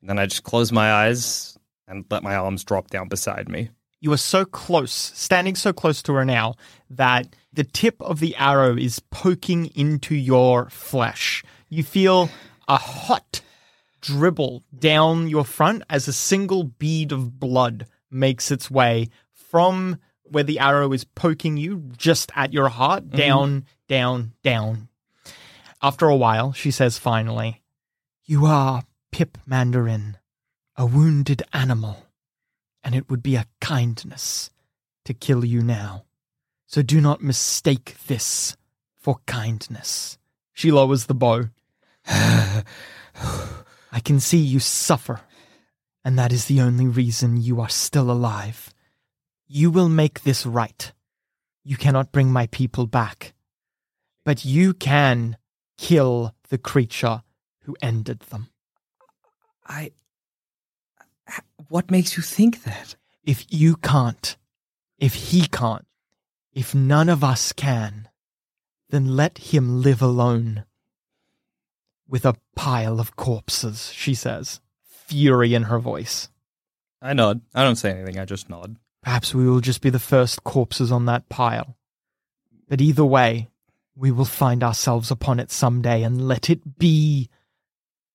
And 0.00 0.10
then 0.10 0.18
I 0.18 0.26
just 0.26 0.44
close 0.44 0.70
my 0.70 0.92
eyes 0.92 1.56
and 1.88 2.04
let 2.10 2.22
my 2.22 2.36
arms 2.36 2.64
drop 2.64 2.90
down 2.90 3.08
beside 3.08 3.48
me. 3.48 3.70
You 4.00 4.12
are 4.12 4.18
so 4.18 4.44
close, 4.44 4.92
standing 4.92 5.54
so 5.54 5.72
close 5.72 6.02
to 6.02 6.12
her 6.12 6.26
now, 6.26 6.56
that 6.90 7.34
the 7.50 7.64
tip 7.64 8.02
of 8.02 8.20
the 8.20 8.36
arrow 8.36 8.76
is 8.76 8.98
poking 8.98 9.66
into 9.74 10.14
your 10.14 10.68
flesh. 10.68 11.42
You 11.74 11.82
feel 11.82 12.30
a 12.68 12.76
hot 12.76 13.40
dribble 14.00 14.62
down 14.78 15.26
your 15.26 15.42
front 15.44 15.82
as 15.90 16.06
a 16.06 16.12
single 16.12 16.62
bead 16.62 17.10
of 17.10 17.40
blood 17.40 17.88
makes 18.08 18.52
its 18.52 18.70
way 18.70 19.08
from 19.32 19.98
where 20.22 20.44
the 20.44 20.60
arrow 20.60 20.92
is 20.92 21.02
poking 21.02 21.56
you, 21.56 21.90
just 21.96 22.30
at 22.36 22.52
your 22.52 22.68
heart, 22.68 23.06
mm-hmm. 23.08 23.16
down, 23.16 23.64
down, 23.88 24.34
down. 24.44 24.88
After 25.82 26.06
a 26.06 26.14
while, 26.14 26.52
she 26.52 26.70
says 26.70 26.96
finally, 26.96 27.60
You 28.24 28.46
are 28.46 28.84
Pip 29.10 29.36
Mandarin, 29.44 30.18
a 30.76 30.86
wounded 30.86 31.42
animal 31.52 32.06
and 32.84 32.94
it 32.94 33.10
would 33.10 33.22
be 33.22 33.34
a 33.34 33.48
kindness 33.60 34.52
to 35.06 35.12
kill 35.12 35.44
you 35.44 35.60
now. 35.60 36.04
So 36.68 36.82
do 36.82 37.00
not 37.00 37.20
mistake 37.20 37.96
this 38.06 38.56
for 38.96 39.16
kindness. 39.26 40.18
She 40.52 40.70
lowers 40.70 41.06
the 41.06 41.14
bow. 41.14 41.48
I 42.06 44.00
can 44.04 44.20
see 44.20 44.38
you 44.38 44.60
suffer, 44.60 45.20
and 46.04 46.18
that 46.18 46.32
is 46.32 46.46
the 46.46 46.60
only 46.60 46.86
reason 46.86 47.40
you 47.40 47.60
are 47.60 47.68
still 47.68 48.10
alive. 48.10 48.72
You 49.46 49.70
will 49.70 49.88
make 49.88 50.22
this 50.22 50.44
right. 50.44 50.92
You 51.62 51.76
cannot 51.76 52.12
bring 52.12 52.30
my 52.30 52.46
people 52.48 52.86
back. 52.86 53.32
But 54.24 54.44
you 54.44 54.74
can 54.74 55.36
kill 55.78 56.34
the 56.48 56.58
creature 56.58 57.22
who 57.62 57.76
ended 57.80 58.20
them. 58.20 58.48
I. 59.66 59.92
What 61.68 61.90
makes 61.90 62.16
you 62.16 62.22
think 62.22 62.64
that? 62.64 62.96
If 63.22 63.46
you 63.48 63.76
can't, 63.76 64.36
if 64.98 65.14
he 65.14 65.46
can't, 65.46 65.86
if 66.52 66.74
none 66.74 67.08
of 67.08 67.24
us 67.24 67.52
can, 67.52 68.08
then 68.90 69.16
let 69.16 69.38
him 69.38 69.80
live 69.80 70.02
alone. 70.02 70.64
With 72.08 72.26
a 72.26 72.36
pile 72.54 73.00
of 73.00 73.16
corpses, 73.16 73.92
she 73.92 74.14
says, 74.14 74.60
fury 74.84 75.54
in 75.54 75.64
her 75.64 75.78
voice. 75.78 76.28
I 77.00 77.12
nod. 77.12 77.40
I 77.54 77.64
don't 77.64 77.76
say 77.76 77.90
anything. 77.90 78.18
I 78.18 78.24
just 78.24 78.48
nod. 78.48 78.76
Perhaps 79.02 79.34
we 79.34 79.48
will 79.48 79.60
just 79.60 79.80
be 79.80 79.90
the 79.90 79.98
first 79.98 80.44
corpses 80.44 80.90
on 80.90 81.06
that 81.06 81.28
pile. 81.28 81.76
But 82.68 82.80
either 82.80 83.04
way, 83.04 83.48
we 83.94 84.10
will 84.10 84.24
find 84.24 84.64
ourselves 84.64 85.10
upon 85.10 85.40
it 85.40 85.50
someday 85.50 86.02
and 86.02 86.26
let 86.26 86.48
it 86.48 86.78
be. 86.78 87.28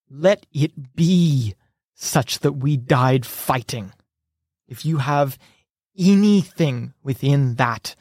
Let 0.10 0.46
it 0.52 0.96
be 0.96 1.54
such 1.94 2.40
that 2.40 2.54
we 2.54 2.78
died 2.78 3.26
fighting. 3.26 3.92
If 4.68 4.86
you 4.86 4.98
have 4.98 5.38
anything 5.98 6.94
within 7.04 7.56
that 7.56 7.96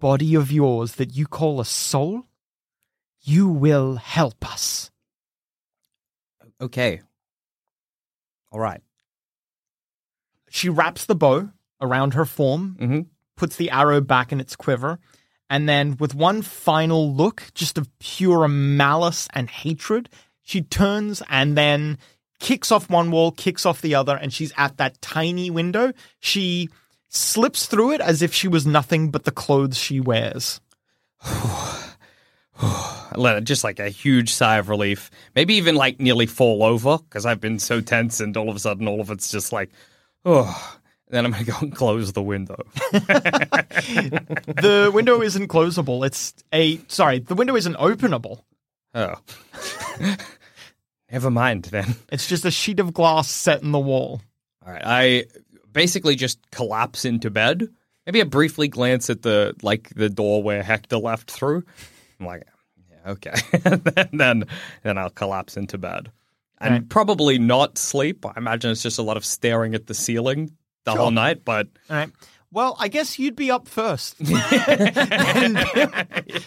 body 0.00 0.34
of 0.34 0.50
yours 0.50 0.94
that 0.94 1.14
you 1.14 1.26
call 1.26 1.60
a 1.60 1.64
soul, 1.64 2.26
you 3.20 3.48
will 3.48 3.96
help 3.96 4.50
us. 4.50 4.91
Okay. 6.62 7.00
All 8.50 8.60
right. 8.60 8.80
She 10.48 10.68
wraps 10.68 11.04
the 11.06 11.14
bow 11.14 11.50
around 11.80 12.14
her 12.14 12.24
form, 12.24 12.76
Mhm. 12.80 13.06
puts 13.36 13.56
the 13.56 13.70
arrow 13.70 14.00
back 14.00 14.30
in 14.32 14.40
its 14.40 14.54
quiver, 14.54 14.98
and 15.50 15.68
then 15.68 15.96
with 15.98 16.14
one 16.14 16.42
final 16.42 17.12
look, 17.14 17.50
just 17.54 17.76
of 17.78 17.88
pure 17.98 18.46
malice 18.48 19.26
and 19.34 19.50
hatred, 19.50 20.08
she 20.42 20.62
turns 20.62 21.22
and 21.28 21.56
then 21.56 21.98
kicks 22.38 22.70
off 22.70 22.88
one 22.90 23.10
wall, 23.10 23.32
kicks 23.32 23.64
off 23.66 23.80
the 23.80 23.94
other, 23.94 24.16
and 24.16 24.32
she's 24.32 24.52
at 24.56 24.76
that 24.76 25.00
tiny 25.00 25.48
window. 25.50 25.92
She 26.20 26.68
slips 27.08 27.66
through 27.66 27.92
it 27.92 28.00
as 28.00 28.22
if 28.22 28.32
she 28.34 28.48
was 28.48 28.66
nothing 28.66 29.10
but 29.10 29.24
the 29.24 29.30
clothes 29.30 29.76
she 29.78 30.00
wears. 30.00 30.60
Let 33.16 33.36
it 33.36 33.44
just 33.44 33.64
like 33.64 33.78
a 33.78 33.88
huge 33.88 34.32
sigh 34.32 34.58
of 34.58 34.68
relief. 34.68 35.10
Maybe 35.34 35.54
even 35.54 35.74
like 35.74 36.00
nearly 36.00 36.26
fall 36.26 36.62
over 36.62 36.98
because 36.98 37.26
I've 37.26 37.40
been 37.40 37.58
so 37.58 37.80
tense, 37.80 38.20
and 38.20 38.36
all 38.36 38.48
of 38.48 38.56
a 38.56 38.60
sudden, 38.60 38.88
all 38.88 39.00
of 39.00 39.10
it's 39.10 39.30
just 39.30 39.52
like, 39.52 39.70
oh. 40.24 40.78
Then 41.08 41.26
I'm 41.26 41.32
gonna 41.32 41.44
go 41.44 41.56
and 41.60 41.76
close 41.76 42.14
the 42.14 42.22
window. 42.22 42.56
The 44.62 44.90
window 44.94 45.20
isn't 45.20 45.48
closable. 45.48 46.06
It's 46.06 46.32
a 46.54 46.78
sorry, 46.88 47.18
the 47.18 47.34
window 47.34 47.54
isn't 47.54 47.76
openable. 47.76 48.40
Oh. 48.94 49.16
Never 51.12 51.30
mind 51.30 51.64
then. 51.64 51.96
It's 52.10 52.26
just 52.26 52.46
a 52.46 52.50
sheet 52.50 52.80
of 52.80 52.94
glass 52.94 53.28
set 53.28 53.62
in 53.62 53.72
the 53.72 53.78
wall. 53.78 54.22
All 54.64 54.72
right. 54.72 54.82
I 54.82 55.24
basically 55.70 56.16
just 56.16 56.38
collapse 56.50 57.04
into 57.04 57.30
bed. 57.30 57.68
Maybe 58.06 58.22
I 58.22 58.24
briefly 58.24 58.68
glance 58.68 59.10
at 59.10 59.20
the 59.20 59.54
like 59.62 59.90
the 59.94 60.08
door 60.08 60.42
where 60.42 60.62
Hector 60.62 60.96
left 60.96 61.30
through. 61.30 61.64
I'm 62.22 62.26
like, 62.26 62.46
yeah, 62.90 63.10
okay. 63.12 63.34
and 64.10 64.20
then 64.20 64.44
then 64.82 64.98
I'll 64.98 65.10
collapse 65.10 65.56
into 65.56 65.78
bed. 65.78 66.10
And 66.60 66.72
Right. 66.74 66.88
probably 66.88 67.38
not 67.38 67.76
sleep. 67.76 68.24
I 68.24 68.32
imagine 68.36 68.70
it's 68.70 68.82
just 68.82 68.98
a 68.98 69.02
lot 69.02 69.16
of 69.16 69.24
staring 69.24 69.74
at 69.74 69.86
the 69.88 69.94
ceiling 69.94 70.52
the 70.84 70.94
whole 70.94 71.10
night, 71.10 71.44
but 71.44 71.66
All 71.90 71.96
right. 71.96 72.10
Well, 72.52 72.76
I 72.78 72.88
guess 72.88 73.18
you'd 73.18 73.34
be 73.34 73.50
up 73.50 73.66
first. 73.66 74.16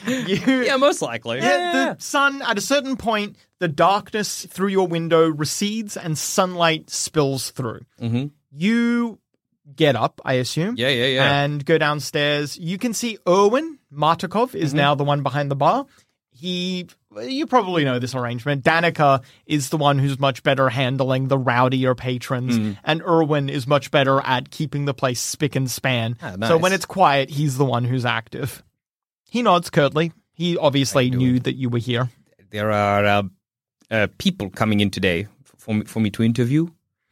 You, 0.07 0.61
yeah, 0.61 0.77
most 0.77 1.01
likely. 1.01 1.37
Yeah, 1.39 1.95
the 1.95 2.03
sun, 2.03 2.41
at 2.43 2.57
a 2.57 2.61
certain 2.61 2.95
point, 2.95 3.37
the 3.59 3.67
darkness 3.67 4.45
through 4.45 4.67
your 4.69 4.87
window 4.87 5.27
recedes 5.27 5.97
and 5.97 6.17
sunlight 6.17 6.89
spills 6.89 7.51
through. 7.51 7.81
Mhm. 8.01 8.31
You 8.51 9.19
get 9.75 9.95
up, 9.95 10.21
I 10.23 10.33
assume. 10.33 10.75
Yeah, 10.77 10.89
yeah, 10.89 11.05
yeah. 11.07 11.41
And 11.43 11.65
go 11.65 11.77
downstairs. 11.77 12.57
You 12.57 12.77
can 12.77 12.93
see 12.93 13.17
Urwin 13.25 13.77
Martikov 13.95 14.53
is 14.55 14.69
Mm-hmm. 14.69 14.77
now 14.77 14.95
the 14.95 15.03
one 15.03 15.23
behind 15.23 15.49
the 15.49 15.55
bar. 15.55 15.85
He, 16.37 16.87
you 17.21 17.47
probably 17.47 17.85
know 17.85 17.97
this 17.97 18.13
arrangement. 18.13 18.65
Danika 18.65 19.23
is 19.45 19.69
the 19.69 19.77
one 19.77 19.97
who's 19.99 20.19
much 20.19 20.43
better 20.43 20.67
handling 20.67 21.29
the 21.29 21.37
rowdier 21.37 21.95
patrons, 21.95 22.59
Mm. 22.59 22.77
and 22.83 23.01
Urwin 23.03 23.49
is 23.49 23.65
much 23.67 23.89
better 23.89 24.19
at 24.19 24.51
keeping 24.51 24.83
the 24.83 24.93
place 24.93 25.21
spick 25.21 25.55
and 25.55 25.71
span. 25.71 26.17
Ah, 26.21 26.35
So 26.45 26.57
when 26.57 26.73
it's 26.73 26.85
quiet, 26.85 27.29
he's 27.29 27.57
the 27.57 27.63
one 27.63 27.85
who's 27.85 28.03
active. 28.05 28.61
He 29.29 29.41
nods 29.43 29.69
curtly. 29.69 30.11
He 30.33 30.57
obviously 30.57 31.09
knew 31.09 31.39
that 31.39 31.55
you 31.55 31.69
were 31.69 31.79
here. 31.79 32.09
There 32.49 32.69
are 32.71 33.05
uh, 33.05 33.23
uh, 33.89 34.07
people 34.17 34.49
coming 34.49 34.81
in 34.81 34.91
today 34.91 35.27
for 35.57 35.73
me, 35.75 35.85
for 35.85 36.01
me 36.01 36.09
to 36.11 36.23
interview. 36.23 36.67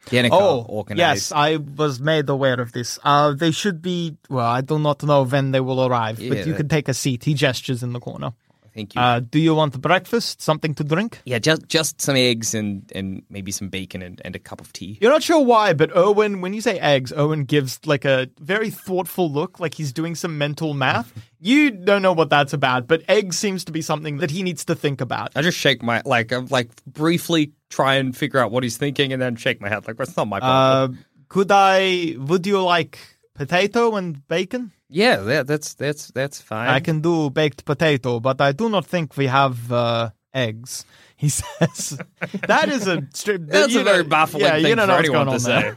Danika 0.06 0.28
Oh, 0.32 0.66
organized. 0.68 0.98
yes, 0.98 1.32
I 1.32 1.56
was 1.56 1.98
made 2.00 2.28
aware 2.28 2.60
of 2.60 2.72
this. 2.72 2.98
Uh, 3.04 3.32
they 3.32 3.50
should 3.50 3.80
be. 3.80 4.16
Well, 4.28 4.46
I 4.46 4.60
do 4.60 4.78
not 4.78 5.02
know 5.02 5.24
when 5.24 5.50
they 5.52 5.60
will 5.60 5.84
arrive, 5.86 6.20
Yeah, 6.20 6.28
but 6.28 6.38
you 6.46 6.52
that- 6.52 6.56
can 6.58 6.68
take 6.68 6.88
a 6.88 6.94
seat. 6.94 7.24
He 7.24 7.34
gestures 7.34 7.82
in 7.82 7.92
the 7.94 8.00
corner. 8.00 8.32
Thank 8.74 8.94
you. 8.96 9.00
Uh, 9.00 9.20
do 9.20 9.38
you 9.38 9.54
want 9.54 9.80
breakfast? 9.80 10.42
Something 10.42 10.74
to 10.74 10.84
drink? 10.84 11.20
yeah, 11.24 11.38
just 11.38 11.68
just 11.68 12.00
some 12.00 12.16
eggs 12.16 12.54
and, 12.54 12.90
and 12.94 13.22
maybe 13.30 13.52
some 13.52 13.68
bacon 13.68 14.02
and, 14.02 14.20
and 14.24 14.34
a 14.34 14.38
cup 14.40 14.60
of 14.60 14.72
tea. 14.72 14.98
You're 15.00 15.12
not 15.12 15.22
sure 15.22 15.38
why, 15.44 15.72
but 15.74 15.96
Owen, 15.96 16.40
when 16.40 16.52
you 16.54 16.60
say 16.60 16.78
eggs, 16.80 17.12
Owen 17.12 17.44
gives 17.44 17.78
like 17.86 18.04
a 18.04 18.28
very 18.40 18.70
thoughtful 18.70 19.30
look, 19.30 19.60
like 19.60 19.74
he's 19.74 19.92
doing 19.92 20.14
some 20.16 20.36
mental 20.38 20.74
math. 20.74 21.12
you 21.40 21.70
don't 21.70 22.02
know 22.02 22.12
what 22.12 22.30
that's 22.30 22.52
about, 22.52 22.86
but 22.88 23.02
eggs 23.08 23.38
seems 23.38 23.64
to 23.66 23.72
be 23.72 23.80
something 23.82 24.16
that 24.18 24.30
he 24.32 24.42
needs 24.42 24.64
to 24.64 24.74
think 24.74 25.00
about. 25.00 25.30
I 25.36 25.42
just 25.42 25.56
shake 25.58 25.82
my 25.82 26.02
like 26.04 26.32
I'm 26.32 26.46
like 26.46 26.70
briefly 26.84 27.52
try 27.70 27.94
and 27.94 28.16
figure 28.16 28.40
out 28.40 28.50
what 28.50 28.62
he's 28.64 28.76
thinking 28.76 29.12
and 29.12 29.22
then 29.22 29.36
shake 29.36 29.60
my 29.60 29.68
head 29.68 29.86
like 29.86 29.96
that's 29.96 30.16
not 30.16 30.26
my 30.26 30.38
Uh, 30.38 30.40
problem. 30.88 31.04
could 31.28 31.50
I? 31.52 32.16
Would 32.18 32.44
you 32.46 32.60
like 32.62 32.98
potato 33.34 33.96
and 33.96 34.26
bacon? 34.28 34.72
yeah, 34.88 35.16
that, 35.16 35.46
that's 35.46 35.74
that's 35.74 36.08
that's 36.12 36.40
fine. 36.40 36.68
I 36.68 36.80
can 36.80 37.00
do 37.00 37.30
baked 37.30 37.64
potato, 37.64 38.20
but 38.20 38.40
I 38.40 38.52
do 38.52 38.68
not 38.68 38.86
think 38.86 39.16
we 39.16 39.26
have 39.26 39.70
uh, 39.72 40.10
eggs. 40.32 40.84
He 41.16 41.28
says 41.28 41.98
that 42.48 42.68
is 42.68 42.86
a 42.88 42.98
stri- 43.14 43.46
That's 43.48 43.74
a 43.74 43.84
very 43.84 44.02
know- 44.02 44.08
baffling 44.08 44.42
yeah, 44.44 44.54
thing 44.60 44.66
you 44.66 44.70
for 44.70 44.76
know 44.76 44.86
what's 44.88 45.08
anyone 45.08 45.26
to 45.28 45.40
say. 45.40 45.72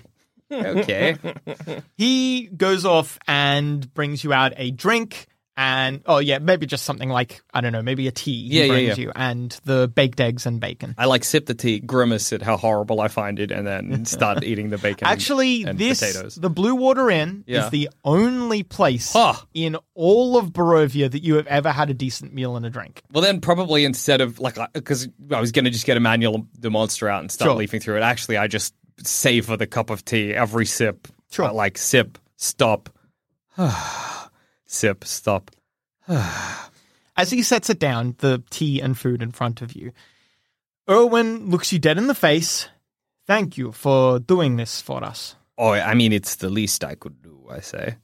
there. 0.49 0.67
okay. 0.77 1.17
He 1.97 2.47
goes 2.47 2.83
off 2.83 3.19
and 3.27 3.91
brings 3.93 4.23
you 4.23 4.33
out 4.33 4.53
a 4.57 4.71
drink. 4.71 5.27
And 5.59 6.03
oh 6.05 6.19
yeah, 6.19 6.37
maybe 6.37 6.67
just 6.67 6.83
something 6.83 7.09
like 7.09 7.41
I 7.51 7.61
don't 7.61 7.71
know, 7.71 7.81
maybe 7.81 8.07
a 8.07 8.11
tea. 8.11 8.31
Yeah, 8.31 8.65
yeah, 8.65 8.75
yeah. 8.75 8.95
you 8.95 9.11
and 9.15 9.51
the 9.65 9.87
baked 9.87 10.19
eggs 10.21 10.45
and 10.45 10.59
bacon. 10.59 10.93
I 10.99 11.05
like 11.05 11.23
sip 11.23 11.47
the 11.47 11.55
tea, 11.55 11.79
grimace 11.79 12.31
at 12.31 12.43
how 12.43 12.57
horrible 12.57 13.01
I 13.01 13.07
find 13.07 13.39
it, 13.39 13.49
and 13.51 13.65
then 13.65 14.05
start 14.17 14.43
eating 14.43 14.69
the 14.69 14.77
bacon. 14.77 15.07
Actually, 15.07 15.63
and 15.63 15.79
this 15.79 15.99
potatoes. 15.99 16.35
the 16.35 16.51
Blue 16.51 16.75
Water 16.75 17.09
Inn 17.09 17.43
Yeah. 17.47 17.65
is 17.65 17.71
the 17.71 17.89
only 18.05 18.61
place 18.61 19.13
Huh. 19.13 19.33
in 19.55 19.77
all 19.95 20.37
of 20.37 20.51
Barovia 20.51 21.09
that 21.09 21.23
you 21.23 21.35
have 21.37 21.47
ever 21.47 21.71
had 21.71 21.89
a 21.89 21.93
decent 21.95 22.35
meal 22.35 22.55
and 22.55 22.63
a 22.63 22.69
drink. 22.69 23.01
Well, 23.11 23.23
then 23.23 23.41
probably 23.41 23.83
instead 23.83 24.21
of 24.21 24.39
like, 24.39 24.59
because 24.73 25.07
I 25.31 25.41
was 25.41 25.51
going 25.51 25.65
to 25.65 25.71
just 25.71 25.87
get 25.87 25.97
Emmanuel 25.97 26.45
the 26.59 26.69
monster 26.69 27.09
out 27.09 27.21
and 27.21 27.31
start 27.31 27.47
Sure. 27.49 27.55
leafing 27.55 27.79
through 27.79 27.97
it. 27.97 28.01
Actually, 28.03 28.37
I 28.37 28.45
just 28.45 28.75
savor 29.03 29.57
the 29.57 29.65
cup 29.65 29.89
of 29.89 30.05
tea 30.05 30.35
every 30.35 30.67
sip. 30.67 31.07
Sure. 31.31 31.45
Uh, 31.45 31.53
like 31.53 31.79
sip, 31.79 32.19
stop, 32.35 32.89
sip, 34.67 35.03
stop. 35.03 35.51
As 36.07 37.31
he 37.31 37.41
sets 37.41 37.69
it 37.71 37.79
down, 37.79 38.15
the 38.19 38.43
tea 38.51 38.79
and 38.79 38.97
food 38.97 39.23
in 39.23 39.31
front 39.31 39.61
of 39.63 39.73
you, 39.73 39.91
Urwin 40.87 41.49
looks 41.49 41.73
you 41.73 41.79
dead 41.79 41.97
in 41.97 42.07
the 42.07 42.13
face. 42.13 42.69
Thank 43.25 43.57
you 43.57 43.71
for 43.71 44.19
doing 44.19 44.55
this 44.55 44.79
for 44.79 45.03
us. 45.03 45.35
Oh, 45.57 45.71
I 45.71 45.95
mean, 45.95 46.13
it's 46.13 46.35
the 46.35 46.49
least 46.49 46.83
I 46.83 46.95
could 46.95 47.21
do. 47.21 47.37
I 47.49 47.59
say. 47.61 47.95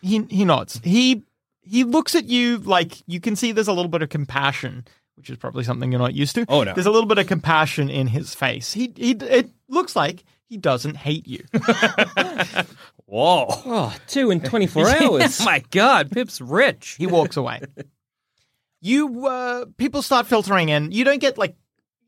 He 0.00 0.22
he 0.30 0.44
nods. 0.44 0.80
He 0.84 1.22
he 1.62 1.84
looks 1.84 2.14
at 2.14 2.24
you 2.24 2.58
like 2.58 3.02
you 3.06 3.20
can 3.20 3.36
see 3.36 3.52
there's 3.52 3.68
a 3.68 3.72
little 3.72 3.90
bit 3.90 4.02
of 4.02 4.10
compassion, 4.10 4.86
which 5.16 5.30
is 5.30 5.36
probably 5.36 5.64
something 5.64 5.90
you're 5.90 5.98
not 5.98 6.14
used 6.14 6.34
to. 6.36 6.44
Oh, 6.48 6.62
no. 6.62 6.74
There's 6.74 6.86
a 6.86 6.90
little 6.90 7.08
bit 7.08 7.18
of 7.18 7.26
compassion 7.26 7.90
in 7.90 8.06
his 8.06 8.34
face. 8.34 8.72
He 8.72 8.92
he 8.96 9.12
it 9.12 9.50
looks 9.68 9.96
like 9.96 10.24
he 10.48 10.56
doesn't 10.56 10.96
hate 10.96 11.26
you. 11.26 11.44
Whoa! 13.06 13.46
Oh, 13.48 13.96
two 14.06 14.30
in 14.30 14.40
24 14.40 14.88
hours. 15.02 15.40
oh 15.40 15.44
my 15.44 15.62
God, 15.70 16.10
Pip's 16.10 16.40
rich. 16.40 16.96
He 16.98 17.06
walks 17.06 17.36
away. 17.36 17.60
You 18.80 19.26
uh, 19.26 19.64
people 19.78 20.02
start 20.02 20.26
filtering 20.26 20.68
in. 20.68 20.92
You 20.92 21.04
don't 21.04 21.18
get 21.20 21.38
like 21.38 21.56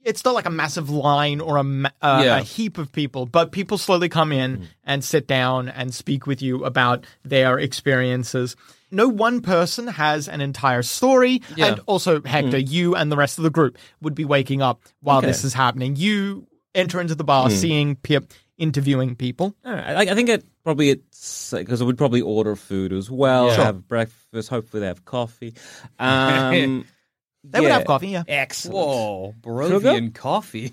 it's 0.03 0.23
not 0.27 0.35
like 0.35 0.45
a 0.45 0.51
massive 0.51 0.91
line 0.91 1.41
or 1.41 1.57
a 1.57 1.65
ma- 1.65 1.89
uh, 2.03 2.21
Yeah. 2.23 2.37
a 2.37 2.43
heap 2.43 2.77
of 2.77 2.93
people, 2.93 3.25
but 3.25 3.51
people 3.51 3.79
slowly 3.79 4.11
come 4.11 4.31
in 4.31 4.69
and 4.85 5.03
sit 5.03 5.27
down 5.27 5.69
and 5.71 5.95
speak 5.95 6.27
with 6.27 6.43
you 6.43 6.65
about 6.67 7.07
their 7.25 7.59
experiences. 7.59 8.57
No 8.91 9.09
one 9.09 9.41
person 9.41 9.87
has 9.89 10.29
an 10.29 10.41
entire 10.43 10.83
story, 10.83 11.41
Yeah. 11.57 11.67
and 11.69 11.81
also 11.87 12.21
Hector, 12.23 12.59
you 12.59 12.95
and 12.95 13.11
the 13.11 13.17
rest 13.17 13.39
of 13.39 13.45
the 13.45 13.51
group 13.51 13.79
would 14.03 14.15
be 14.15 14.27
waking 14.27 14.61
up 14.61 14.83
while 15.01 15.19
Okay. 15.19 15.29
this 15.29 15.45
is 15.45 15.55
happening. 15.55 15.97
You 15.97 16.47
enter 16.75 17.01
into 17.01 17.15
the 17.15 17.25
bar, 17.25 17.49
seeing 17.49 17.97
Pip 17.97 18.33
interviewing 18.59 19.17
people. 19.17 19.55
All 19.65 19.73
right. 19.73 20.09
I, 20.09 20.13
I 20.13 20.15
think 20.15 20.29
it 20.29 20.45
probably 20.65 20.91
it's 20.91 21.53
because 21.53 21.83
we'd 21.83 21.99
probably 21.99 22.21
order 22.23 22.57
food 22.57 22.93
as 22.93 23.11
well, 23.11 23.49
Yeah. 23.49 23.65
have 23.65 23.87
breakfast. 23.89 24.49
Hopefully, 24.49 24.81
they 24.81 24.87
have 24.87 25.05
coffee. 25.05 25.55
Um, 25.99 26.87
They 27.49 27.61
would 27.61 27.69
yeah. 27.69 27.75
have 27.79 27.87
coffee, 27.87 28.09
yeah. 28.09 28.25
Excellent. 28.27 28.75
Whoa, 28.75 29.35
Barovian 29.41 30.13
coffee. 30.13 30.73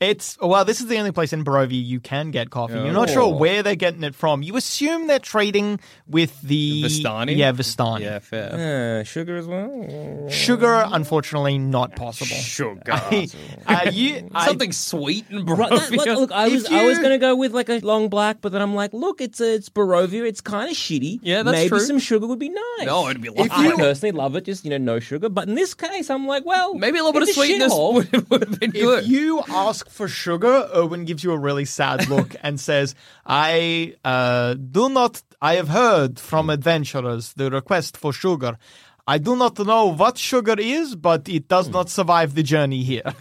It's 0.00 0.38
well, 0.40 0.64
this 0.64 0.80
is 0.80 0.86
the 0.88 0.98
only 0.98 1.12
place 1.12 1.32
in 1.32 1.44
Barovia 1.44 1.82
you 1.84 2.00
can 2.00 2.30
get 2.30 2.50
coffee. 2.50 2.74
You're 2.74 2.92
not 2.92 3.10
Oh. 3.10 3.12
sure 3.12 3.34
where 3.34 3.62
they're 3.62 3.74
getting 3.76 4.02
it 4.04 4.14
from. 4.14 4.42
You 4.42 4.56
assume 4.56 5.06
they're 5.06 5.18
trading 5.18 5.80
with 6.06 6.40
the 6.42 6.82
Vistani? 6.84 7.36
Yeah, 7.36 7.52
Vistani. 7.52 8.00
Yeah, 8.00 8.18
fair. 8.20 9.00
Uh, 9.00 9.04
sugar 9.04 9.36
as 9.36 9.46
well. 9.46 10.28
Sugar, 10.30 10.84
unfortunately, 10.90 11.58
not 11.58 11.96
possible. 11.96 12.36
Sugar. 12.36 12.80
I, 12.92 13.28
uh, 13.66 13.90
you, 13.90 14.28
I- 14.34 14.46
Something 14.46 14.72
sweet 14.72 15.26
and 15.30 15.48
Right, 15.48 15.70
that- 15.70 15.90
Barovia. 15.90 15.96
look, 15.96 16.06
look, 16.18 16.32
I 16.32 16.48
was 16.48 16.66
I 16.66 16.84
was 16.86 16.96
you- 16.98 17.02
gonna 17.02 17.18
go 17.18 17.34
with 17.36 17.52
like 17.52 17.68
a 17.68 17.78
long 17.80 18.08
black, 18.08 18.38
but 18.40 18.52
then 18.52 18.62
I'm 18.62 18.74
like, 18.74 18.92
look, 18.92 19.20
it's 19.20 19.40
a, 19.40 19.54
it's 19.54 19.68
Barovia. 19.68 20.26
It's 20.26 20.40
kind 20.40 20.70
of 20.70 20.76
shitty. 20.76 21.20
Yeah, 21.22 21.42
that's 21.42 21.52
Maybe 21.54 21.68
true. 21.68 21.80
some 21.80 21.98
sugar 21.98 22.26
would 22.26 22.38
be 22.38 22.48
nice. 22.48 22.86
No, 22.86 23.08
it'd 23.08 23.20
be 23.22 23.28
If 23.28 23.36
lovely. 23.50 23.68
I 23.68 23.76
personally 23.76 24.12
love 24.16 24.36
it, 24.36 24.44
just 24.44 24.64
you 24.64 24.70
know, 24.70 24.78
no 24.78 24.98
sugar. 25.00 25.28
But 25.28 25.48
in 25.48 25.54
this 25.54 25.74
case, 25.74 26.10
I'm 26.10 26.26
like, 26.26 26.44
well, 26.46 26.74
Maybe 26.74 26.98
a 26.98 27.02
little 27.04 27.12
bit 27.12 27.22
of 27.22 27.28
it's 27.28 27.36
sweetness 27.36 27.72
would, 27.74 28.12
would 28.30 28.40
have 28.48 28.60
been 28.60 28.70
good. 28.70 29.04
if 29.04 29.08
you 29.10 29.41
ask 29.48 29.88
for 29.88 30.08
sugar, 30.08 30.68
Owen 30.72 31.04
gives 31.04 31.22
you 31.24 31.32
a 31.32 31.38
really 31.38 31.64
sad 31.64 32.08
look 32.14 32.34
and 32.42 32.58
says, 32.60 32.94
"I 33.26 33.94
uh, 34.04 34.54
do 34.54 34.88
not. 34.88 35.22
I 35.40 35.54
have 35.54 35.68
heard 35.68 36.18
from 36.20 36.50
adventurers 36.50 37.32
the 37.34 37.50
request 37.50 37.96
for 37.96 38.12
sugar." 38.12 38.56
I 39.06 39.18
do 39.18 39.34
not 39.34 39.58
know 39.58 39.86
what 39.86 40.16
sugar 40.16 40.54
is, 40.58 40.94
but 40.94 41.28
it 41.28 41.48
does 41.48 41.68
not 41.68 41.90
survive 41.90 42.34
the 42.36 42.42
journey 42.44 42.82
here. 42.84 43.02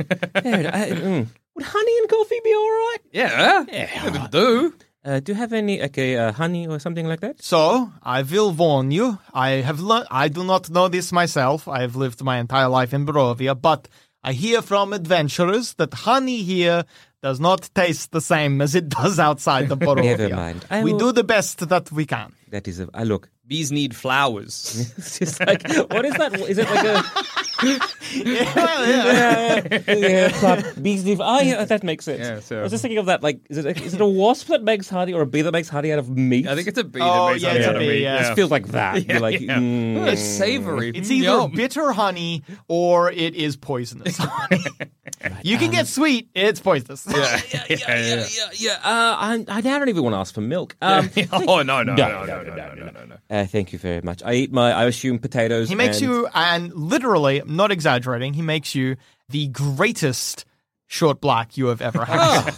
Yeah, 0.45 0.69
I- 0.73 0.91
mm. 0.91 1.27
Would 1.55 1.65
honey 1.65 1.97
and 1.99 2.07
coffee 2.09 2.39
be 2.43 2.53
all 2.53 2.69
right? 2.69 2.97
yeah, 3.11 3.65
yeah, 3.67 4.07
it'll 4.07 4.27
do. 4.27 4.73
Uh, 5.03 5.19
do 5.19 5.31
you 5.31 5.35
have 5.35 5.51
any 5.51 5.81
okay 5.81 6.15
uh, 6.15 6.31
honey 6.31 6.67
or 6.67 6.77
something 6.79 7.07
like 7.07 7.19
that? 7.21 7.41
So 7.41 7.91
I 8.03 8.21
will 8.21 8.51
warn 8.51 8.91
you. 8.91 9.17
I 9.33 9.49
have 9.67 9.79
learned. 9.79 10.05
I 10.11 10.27
do 10.29 10.43
not 10.43 10.69
know 10.69 10.87
this 10.87 11.11
myself. 11.11 11.67
I 11.67 11.81
have 11.81 11.95
lived 11.95 12.23
my 12.23 12.37
entire 12.37 12.67
life 12.69 12.93
in 12.93 13.05
Barovia, 13.05 13.59
but 13.59 13.87
I 14.23 14.33
hear 14.33 14.61
from 14.61 14.93
adventurers 14.93 15.73
that 15.75 15.93
honey 15.93 16.43
here 16.43 16.85
does 17.23 17.39
not 17.39 17.69
taste 17.73 18.11
the 18.11 18.21
same 18.21 18.61
as 18.61 18.75
it 18.75 18.89
does 19.01 19.19
outside 19.19 19.69
the 19.69 19.77
Barovia. 19.77 20.17
Never 20.17 20.35
mind. 20.35 20.65
I 20.69 20.83
we 20.83 20.91
will- 20.93 20.99
do 20.99 21.11
the 21.11 21.23
best 21.23 21.67
that 21.69 21.91
we 21.91 22.05
can. 22.05 22.33
That 22.49 22.67
is 22.67 22.79
a. 22.79 22.89
I 22.93 23.03
look. 23.05 23.29
Bees 23.47 23.71
need 23.71 23.95
flowers. 23.95 24.91
It's 24.97 25.19
just 25.19 25.39
like 25.39 25.63
what 25.91 26.05
is 26.05 26.13
that? 26.15 26.33
Is 26.39 26.57
it 26.57 26.69
like 26.69 26.85
a 26.85 27.03
yeah, 27.63 27.79
yeah. 28.13 29.79
yeah, 29.87 30.29
clap, 30.39 30.65
bees 30.81 31.05
leave? 31.05 31.19
Oh 31.21 31.39
yeah, 31.41 31.63
that 31.63 31.83
makes 31.83 32.05
sense. 32.05 32.19
Yeah, 32.19 32.39
so- 32.39 32.59
I 32.59 32.63
was 32.63 32.71
just 32.71 32.81
thinking 32.81 32.97
of 32.97 33.05
that. 33.07 33.23
Like, 33.23 33.41
is 33.49 33.57
it 33.57 33.65
a, 33.65 33.83
is 33.83 33.93
it 33.93 34.01
a 34.01 34.05
wasp 34.05 34.47
that 34.47 34.63
makes 34.63 34.89
honey 34.89 35.13
or 35.13 35.21
a 35.21 35.25
bee 35.25 35.41
that 35.41 35.51
makes 35.51 35.69
honey 35.69 35.91
out 35.91 35.99
of 35.99 36.09
meat? 36.09 36.47
I 36.47 36.55
think 36.55 36.67
it's 36.67 36.77
a 36.77 36.83
bee 36.83 36.99
Oh, 37.01 37.27
that 37.27 37.31
makes 37.33 37.43
yeah, 37.43 37.49
honey 37.49 37.59
it's 37.59 37.67
out 37.67 37.75
of 37.75 37.79
bee, 37.81 37.87
meat. 37.89 38.01
yeah. 38.01 38.15
It 38.15 38.21
just 38.21 38.33
feels 38.33 38.51
like 38.51 38.67
that. 38.69 39.05
Yeah, 39.05 39.13
You're 39.13 39.21
like, 39.21 39.39
yeah. 39.41 39.57
mm. 39.57 40.07
It's 40.11 40.21
savory. 40.21 40.89
It's 40.93 41.09
either 41.09 41.23
yum. 41.25 41.51
bitter 41.53 41.91
honey 41.91 42.43
or 42.67 43.11
it 43.11 43.35
is 43.35 43.55
poisonous 43.55 44.17
honey. 44.17 44.63
you 45.43 45.57
can 45.57 45.71
get 45.71 45.87
sweet, 45.87 46.29
it's 46.33 46.59
poisonous. 46.59 47.05
Yeah, 47.07 47.41
yeah, 47.51 47.63
yeah, 47.69 47.77
yeah, 47.77 48.25
yeah. 48.35 48.47
yeah. 48.53 48.71
Uh, 48.73 48.79
I, 48.83 49.45
I 49.47 49.61
now 49.61 49.79
don't 49.79 49.89
even 49.89 50.03
want 50.03 50.13
to 50.13 50.17
ask 50.19 50.33
for 50.33 50.41
milk. 50.41 50.75
Um, 50.81 51.09
oh 51.31 51.61
no 51.61 51.83
no 51.83 51.83
no 51.83 51.95
No, 51.95 52.25
no 52.25 52.43
no 52.43 52.55
no 52.55 52.73
no 52.73 52.89
no 52.91 53.05
no. 53.05 53.15
uh, 53.29 53.45
thank 53.45 53.73
you 53.73 53.79
very 53.79 54.01
much. 54.01 54.21
I 54.25 54.33
eat 54.33 54.51
my. 54.51 54.71
I 54.71 54.85
assume 54.85 55.19
potatoes. 55.19 55.69
He 55.69 55.75
makes 55.75 56.01
and- 56.01 56.09
you, 56.09 56.27
and 56.33 56.73
literally, 56.73 57.41
I'm 57.41 57.55
not 57.55 57.71
exaggerating, 57.71 58.33
he 58.33 58.41
makes 58.41 58.75
you 58.75 58.95
the 59.29 59.47
greatest 59.47 60.45
short 60.87 61.21
black 61.21 61.57
you 61.57 61.67
have 61.67 61.81
ever 61.81 62.03
had. 62.05 62.51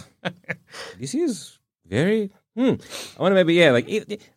This 0.98 1.14
is 1.14 1.58
very. 1.86 2.30
Hmm. 2.56 2.74
I 3.18 3.22
want 3.22 3.32
to 3.32 3.34
maybe 3.34 3.54
yeah, 3.54 3.72
like 3.72 3.88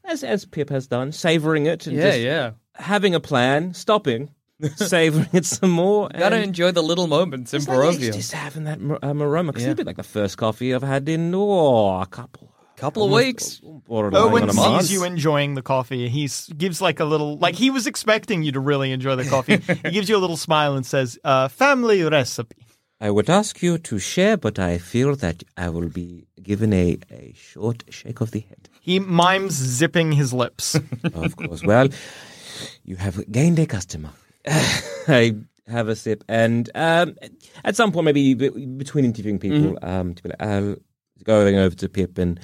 as 0.04 0.24
as 0.24 0.46
Pip 0.46 0.70
has 0.70 0.88
done, 0.88 1.12
savoring 1.12 1.68
it. 1.68 1.86
And 1.88 1.96
Yeah 1.96 2.04
just 2.04 2.20
yeah. 2.20 2.52
Having 2.76 3.16
a 3.16 3.20
plan, 3.20 3.74
stopping, 3.74 4.30
savoring 4.76 5.30
it 5.34 5.46
some 5.46 5.72
more. 5.72 6.10
Gotta 6.10 6.42
enjoy 6.42 6.72
the 6.72 6.84
little 6.84 7.08
moments 7.08 7.54
in 7.54 7.60
just 7.62 7.70
like, 7.70 8.00
just 8.00 8.32
having 8.32 8.66
that 8.66 8.80
mar- 8.80 9.00
um, 9.02 9.22
aroma. 9.22 9.52
Because 9.52 9.64
Yeah. 9.66 9.72
it'll 9.72 9.84
be 9.84 9.84
like 9.86 9.98
the 9.98 10.04
first 10.04 10.38
coffee 10.38 10.74
I've 10.74 10.84
had 10.84 11.08
in 11.10 11.34
oh, 11.36 12.00
a 12.02 12.06
couple. 12.06 12.54
Couple 12.76 13.06
of 13.06 13.12
weeks. 13.12 13.60
borderline 13.88 14.22
Owen 14.22 14.44
a 14.44 14.54
sees 14.54 14.56
month. 14.56 14.92
you 14.92 15.04
enjoying 15.04 15.56
the 15.56 15.64
coffee. 15.64 16.10
He 16.10 16.30
gives 16.56 16.80
like 16.80 17.00
a 17.00 17.06
little, 17.06 17.36
like 17.38 17.56
he 17.56 17.72
was 17.72 17.88
expecting 17.88 18.44
you 18.44 18.52
to 18.52 18.60
really 18.60 18.92
enjoy 18.92 19.16
the 19.16 19.26
coffee. 19.26 19.58
he 19.84 19.90
gives 19.90 20.08
you 20.10 20.16
a 20.16 20.20
little 20.20 20.38
smile 20.38 20.76
and 20.76 20.86
says, 20.86 21.18
uh, 21.24 21.48
"Family 21.48 22.04
recipe." 22.04 22.56
I 23.02 23.10
would 23.10 23.32
ask 23.32 23.64
you 23.64 23.80
to 23.80 23.98
share, 23.98 24.38
but 24.38 24.60
I 24.60 24.78
feel 24.78 25.16
that 25.16 25.44
I 25.56 25.70
will 25.70 25.90
be 25.90 26.28
given 26.42 26.72
a, 26.72 26.98
a 27.12 27.34
short 27.36 27.84
shake 27.90 28.22
of 28.22 28.30
the 28.30 28.42
head. 28.42 28.70
He 28.80 29.00
mimes 29.00 29.54
zipping 29.54 30.12
his 30.12 30.32
lips. 30.32 30.76
Of 31.16 31.36
course. 31.36 31.64
well, 31.64 31.90
you 32.84 32.98
have 32.98 33.32
gained 33.32 33.58
a 33.58 33.66
customer. 33.66 34.12
I 35.08 35.36
have 35.68 35.90
a 35.90 35.96
sip, 35.96 36.24
and 36.30 36.70
um, 36.76 37.16
at 37.64 37.76
some 37.76 37.92
point, 37.92 38.06
maybe 38.06 38.34
between 38.34 39.06
interviewing 39.06 39.40
people, 39.40 39.78
um, 39.82 40.14
to 40.16 40.24
be 40.24 40.30
like, 40.30 40.42
I'll 40.42 40.76
going 41.24 41.58
over 41.58 41.76
to 41.76 41.90
Pip, 41.90 42.18
and 42.18 42.40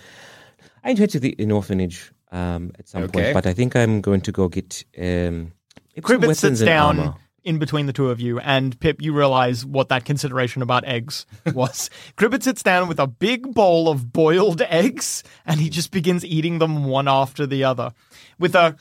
I 0.84 0.94
to 0.94 1.20
the 1.20 1.36
an 1.40 1.52
orphanage 1.52 2.12
um, 2.32 2.72
at 2.78 2.88
some 2.90 3.04
Okay. 3.04 3.12
point, 3.24 3.34
but 3.34 3.46
I 3.48 3.54
think 3.54 3.76
I'm 3.76 4.02
going 4.02 4.22
to 4.22 4.32
go 4.32 4.48
get 4.50 4.84
um, 5.00 5.54
Cribbit 6.02 6.36
sits 6.36 6.62
down 6.62 7.00
armor. 7.00 7.14
in 7.44 7.60
between 7.60 7.86
the 7.86 7.94
two 7.94 8.10
of 8.10 8.20
you, 8.20 8.40
and 8.40 8.78
Pip, 8.80 9.02
you 9.02 9.14
realize 9.14 9.66
what 9.66 9.90
that 9.90 10.04
consideration 10.06 10.62
about 10.62 10.84
eggs 10.86 11.26
was. 11.54 11.90
Cribbit 12.18 12.44
sits 12.44 12.64
down 12.64 12.88
with 12.90 13.00
a 13.00 13.08
big 13.08 13.54
bowl 13.54 13.88
of 13.88 14.12
boiled 14.12 14.62
eggs, 14.64 15.24
and 15.46 15.60
he 15.62 15.70
just 15.70 15.92
begins 15.92 16.26
eating 16.26 16.60
them 16.60 16.84
one 16.86 17.08
after 17.08 17.46
the 17.46 17.64
other. 17.64 17.94
With 18.40 18.56
a 18.56 18.76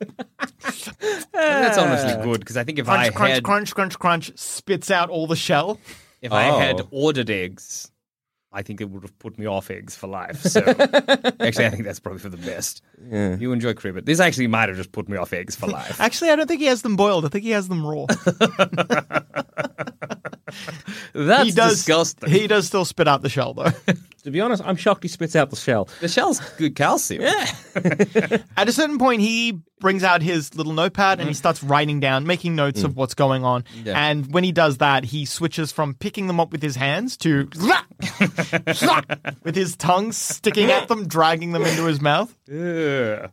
That's 1.68 1.78
honestly 1.78 2.22
good 2.24 2.40
because 2.40 2.56
I 2.56 2.64
think 2.64 2.78
if 2.78 2.86
crunch, 2.86 3.06
I 3.06 3.10
crunch, 3.10 3.34
had 3.34 3.42
crunch, 3.44 3.74
crunch, 3.74 3.98
crunch, 3.98 4.32
spits 4.38 4.90
out 4.90 5.10
all 5.10 5.26
the 5.26 5.36
shell. 5.36 5.78
if 6.22 6.32
I 6.32 6.44
had 6.44 6.80
Oh. 6.80 6.88
ordered 6.90 7.30
eggs, 7.30 7.90
I 8.50 8.62
think 8.62 8.80
it 8.80 8.88
would 8.90 9.02
have 9.02 9.18
put 9.18 9.38
me 9.38 9.44
off 9.46 9.70
eggs 9.70 9.94
for 9.94 10.06
life. 10.06 10.40
So 10.42 10.60
actually, 11.40 11.66
I 11.66 11.70
think 11.70 11.84
that's 11.84 12.00
probably 12.00 12.20
for 12.20 12.30
the 12.30 12.38
best. 12.38 12.82
You 13.10 13.52
enjoy 13.52 13.74
cribbit. 13.74 14.06
This 14.06 14.20
actually 14.20 14.46
might 14.46 14.68
have 14.70 14.78
just 14.78 14.90
put 14.92 15.08
me 15.08 15.16
off 15.18 15.32
eggs 15.32 15.54
for 15.54 15.66
life. 15.66 16.00
Actually, 16.08 16.30
I 16.30 16.36
don't 16.36 16.46
think 16.46 16.60
he 16.60 16.66
has 16.66 16.82
them 16.82 16.96
boiled. 16.96 17.24
I 17.24 17.28
think 17.28 17.44
he 17.44 17.50
has 17.50 17.68
them 17.68 17.86
raw. 17.86 18.06
That's 21.14 21.44
he 21.44 21.50
does, 21.52 21.74
disgusting. 21.76 22.30
He 22.30 22.46
does 22.46 22.66
still 22.66 22.84
spit 22.84 23.06
out 23.08 23.22
the 23.22 23.28
shell, 23.28 23.54
though. 23.54 23.70
To 24.28 24.32
be 24.32 24.42
honest, 24.42 24.62
I'm 24.62 24.76
shocked 24.76 25.04
he 25.04 25.08
spits 25.08 25.34
out 25.34 25.48
the 25.48 25.56
shell. 25.56 25.88
the 26.02 26.08
shell's 26.08 26.38
good 26.58 26.76
calcium. 26.76 27.22
Yeah. 27.22 27.46
At 28.58 28.68
a 28.68 28.72
certain 28.72 28.98
point, 28.98 29.22
he 29.22 29.58
brings 29.80 30.04
out 30.04 30.20
his 30.20 30.54
little 30.54 30.74
notepad 30.74 31.18
and 31.18 31.26
he 31.26 31.32
mm-hmm. 31.32 31.38
starts 31.38 31.62
writing 31.62 31.98
down, 31.98 32.26
making 32.26 32.54
notes 32.54 32.82
of 32.82 32.92
mm. 32.92 32.96
what's 32.96 33.14
going 33.14 33.42
on. 33.42 33.64
Yeah. 33.82 33.98
And 33.98 34.30
when 34.30 34.44
he 34.44 34.52
does 34.52 34.78
that, 34.78 35.04
he 35.04 35.24
switches 35.24 35.72
from 35.72 35.94
picking 35.94 36.26
them 36.26 36.40
up 36.40 36.52
with 36.52 36.60
his 36.60 36.76
hands 36.76 37.16
to 37.18 37.48
with 39.44 39.54
his 39.54 39.76
tongue 39.76 40.12
sticking 40.12 40.70
at 40.70 40.88
them, 40.88 41.08
dragging 41.08 41.52
them 41.52 41.62
into 41.62 41.86
his 41.86 42.02
mouth. 42.02 42.36
Maybe 42.46 43.30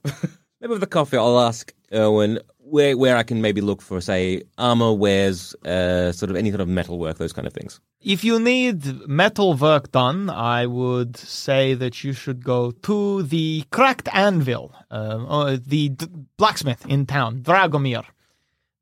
with 0.70 0.80
the 0.80 0.88
coffee, 0.88 1.18
I'll 1.18 1.42
ask 1.42 1.74
Urwin 1.92 2.40
where 2.68 2.98
where 2.98 3.16
I 3.16 3.24
can 3.24 3.42
maybe 3.42 3.62
look 3.62 3.82
for, 3.82 4.02
say, 4.02 4.42
armor 4.58 4.92
wares, 4.94 5.56
uh, 5.66 6.12
sort 6.12 6.30
of 6.32 6.36
any 6.36 6.50
sort 6.52 6.62
of 6.62 6.68
metal 6.68 6.98
work, 6.98 7.18
those 7.18 7.34
kind 7.34 7.48
of 7.48 7.54
things. 7.54 7.80
If 8.02 8.24
you 8.24 8.40
need 8.40 8.86
metal 9.08 9.54
work 9.56 9.92
done, 9.92 10.30
I 10.30 10.66
would 10.66 11.16
say 11.18 11.74
that 11.76 12.04
you 12.04 12.14
should 12.14 12.44
go 12.44 12.72
to 12.72 13.24
the 13.24 13.64
Cracked 13.72 14.10
Anvil, 14.14 14.72
uh, 14.92 15.58
the 15.66 15.90
d- 15.90 16.08
blacksmith 16.38 16.86
in 16.88 17.06
town, 17.06 17.40
Dragomir. 17.42 18.04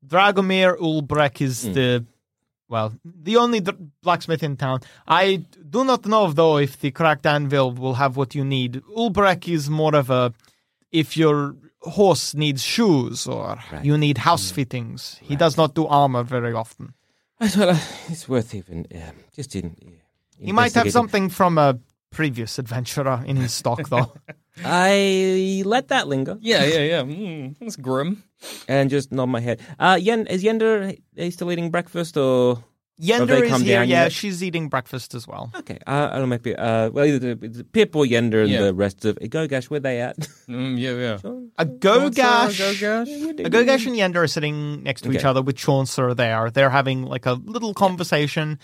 Dragomir 0.06 0.76
Ulbrek 0.78 1.40
is 1.40 1.62
the, 1.62 2.04
well, 2.68 2.92
the 3.04 3.36
only 3.36 3.60
d- 3.60 3.72
blacksmith 4.02 4.42
in 4.42 4.56
town. 4.56 4.80
I 5.08 5.44
do 5.70 5.84
not 5.84 6.04
know, 6.06 6.30
though, 6.30 6.58
if 6.58 6.78
the 6.80 6.90
Cracked 6.90 7.24
Anvil 7.26 7.72
will 7.72 7.94
have 7.94 8.16
what 8.16 8.34
you 8.34 8.44
need. 8.44 8.82
Ulbrek 8.96 9.48
is 9.48 9.70
more 9.70 9.94
of 9.94 10.10
a, 10.10 10.32
if 10.92 11.16
your 11.16 11.56
horse 11.84 12.34
needs 12.34 12.62
shoes 12.62 13.26
or 13.26 13.58
you 13.82 13.96
need 13.98 14.18
house 14.18 14.50
fittings. 14.50 15.18
He 15.22 15.36
does 15.36 15.56
not 15.56 15.74
do 15.74 15.86
armor 15.86 16.22
very 16.22 16.52
often. 16.52 16.94
Well, 17.40 17.70
uh, 17.70 17.78
it's 18.08 18.28
worth 18.28 18.54
even 18.54 18.86
uh, 18.94 19.10
just 19.34 19.54
in. 19.56 19.76
Uh, 19.84 20.44
He 20.44 20.52
might 20.52 20.74
have 20.74 20.90
something 20.90 21.28
from 21.30 21.58
a 21.58 21.78
previous 22.10 22.58
adventurer 22.58 23.22
in 23.26 23.36
his 23.36 23.52
stock, 23.52 23.88
though. 23.88 24.12
I 24.64 25.62
let 25.66 25.88
that 25.88 26.06
linger 26.08 26.38
Yeah, 26.40 26.64
yeah, 26.64 26.78
yeah. 26.80 27.02
Mm, 27.02 27.56
that's 27.58 27.76
grim. 27.76 28.22
and 28.68 28.88
just 28.88 29.10
nod 29.12 29.26
my 29.26 29.40
head. 29.40 29.60
Uh, 29.78 29.98
Yen, 30.00 30.26
is 30.28 30.42
Yender 30.44 30.96
uh, 31.18 31.30
still 31.30 31.50
eating 31.50 31.70
breakfast 31.70 32.16
or? 32.16 32.62
Have 33.00 33.28
Yender 33.28 33.42
is 33.42 33.60
here. 33.62 33.78
down 33.80 33.88
Yeah, 33.88 34.02
yet? 34.04 34.12
she's 34.12 34.42
eating 34.42 34.68
breakfast 34.68 35.14
as 35.14 35.26
well. 35.26 35.50
Okay, 35.56 35.78
uh, 35.86 36.08
I 36.12 36.18
don't 36.18 36.20
know, 36.22 36.26
maybe. 36.26 36.54
Uh, 36.54 36.90
well, 36.90 37.04
either 37.04 37.34
the, 37.34 37.48
the 37.48 37.64
Pip 37.64 37.96
or 37.96 38.04
Yender 38.04 38.42
and 38.42 38.50
Yeah. 38.50 38.62
the 38.62 38.74
rest 38.74 39.04
of 39.04 39.16
Gogash, 39.18 39.64
where 39.70 39.80
they 39.80 40.00
at? 40.00 40.16
Mm, 40.48 40.78
yeah, 40.78 40.92
yeah. 40.92 41.18
A 41.58 41.64
Gogash, 41.66 42.14
Gogash? 42.60 43.40
a 43.40 43.50
Gogash 43.50 43.86
and 43.86 43.96
Yender 43.96 44.16
are 44.22 44.26
sitting 44.28 44.82
next 44.82 45.00
to 45.02 45.12
each 45.12 45.24
other 45.24 45.42
with 45.42 45.56
Chauncey 45.56 46.14
there. 46.14 46.50
They're 46.50 46.70
having 46.70 47.02
like 47.04 47.26
a 47.26 47.32
little 47.32 47.72
conversation. 47.74 48.58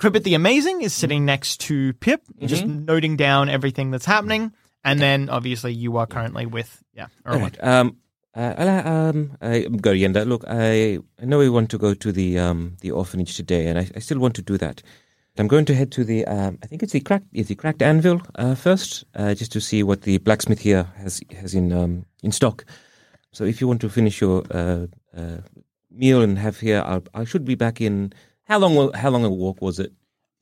Cribbit 0.00 0.24
the 0.24 0.34
Amazing 0.34 0.82
is 0.82 0.92
sitting 0.92 1.24
next 1.24 1.60
to 1.62 1.92
Pip, 1.94 2.22
just 2.40 2.66
noting 2.66 3.16
down 3.16 3.48
everything 3.48 3.90
that's 3.90 4.06
happening. 4.06 4.52
And 4.84 4.98
then 5.00 5.28
obviously 5.30 5.72
you 5.74 5.96
are 5.98 6.06
currently 6.06 6.46
with, 6.46 6.82
yeah, 6.94 7.06
Urwin. 7.26 7.34
Alright, 7.34 7.62
um, 7.64 7.96
uh, 8.36 8.82
um, 8.84 9.36
I, 9.40 9.62
Gorienda, 9.62 10.26
look, 10.26 10.44
I, 10.46 10.98
I 11.20 11.24
know 11.24 11.38
we 11.38 11.48
want 11.48 11.70
to 11.70 11.78
go 11.78 11.94
to 11.94 12.12
the 12.12 12.38
um, 12.38 12.76
the 12.80 12.90
orphanage 12.90 13.34
today, 13.36 13.66
and 13.66 13.78
I, 13.78 13.88
I 13.96 14.00
still 14.00 14.18
want 14.18 14.34
to 14.36 14.42
do 14.42 14.58
that. 14.58 14.82
I'm 15.38 15.48
going 15.48 15.66
to 15.66 15.74
head 15.74 15.92
to 15.92 16.04
the, 16.04 16.24
um, 16.26 16.58
I 16.62 16.66
think 16.66 16.82
it's 16.82 16.92
the 16.92 17.00
cracked, 17.00 17.30
the 17.32 17.54
cracked 17.54 17.82
anvil 17.82 18.22
uh, 18.36 18.54
first, 18.54 19.04
uh, 19.14 19.34
just 19.34 19.52
to 19.52 19.60
see 19.60 19.82
what 19.82 20.02
the 20.02 20.16
blacksmith 20.18 20.60
here 20.60 20.84
has 20.96 21.20
has 21.38 21.54
in 21.54 21.72
um, 21.72 22.06
in 22.22 22.32
stock. 22.32 22.64
So 23.32 23.44
if 23.44 23.60
you 23.60 23.68
want 23.68 23.80
to 23.82 23.90
finish 23.90 24.20
your 24.20 24.44
uh, 24.50 24.86
uh, 25.14 25.38
meal 25.90 26.22
and 26.22 26.38
have 26.38 26.60
here, 26.60 26.82
I'll, 26.86 27.04
I 27.14 27.24
should 27.24 27.44
be 27.44 27.54
back 27.54 27.80
in. 27.80 28.12
How 28.44 28.58
long? 28.58 28.92
How 28.92 29.10
long 29.10 29.24
a 29.24 29.30
walk 29.30 29.60
was 29.60 29.78
it? 29.78 29.92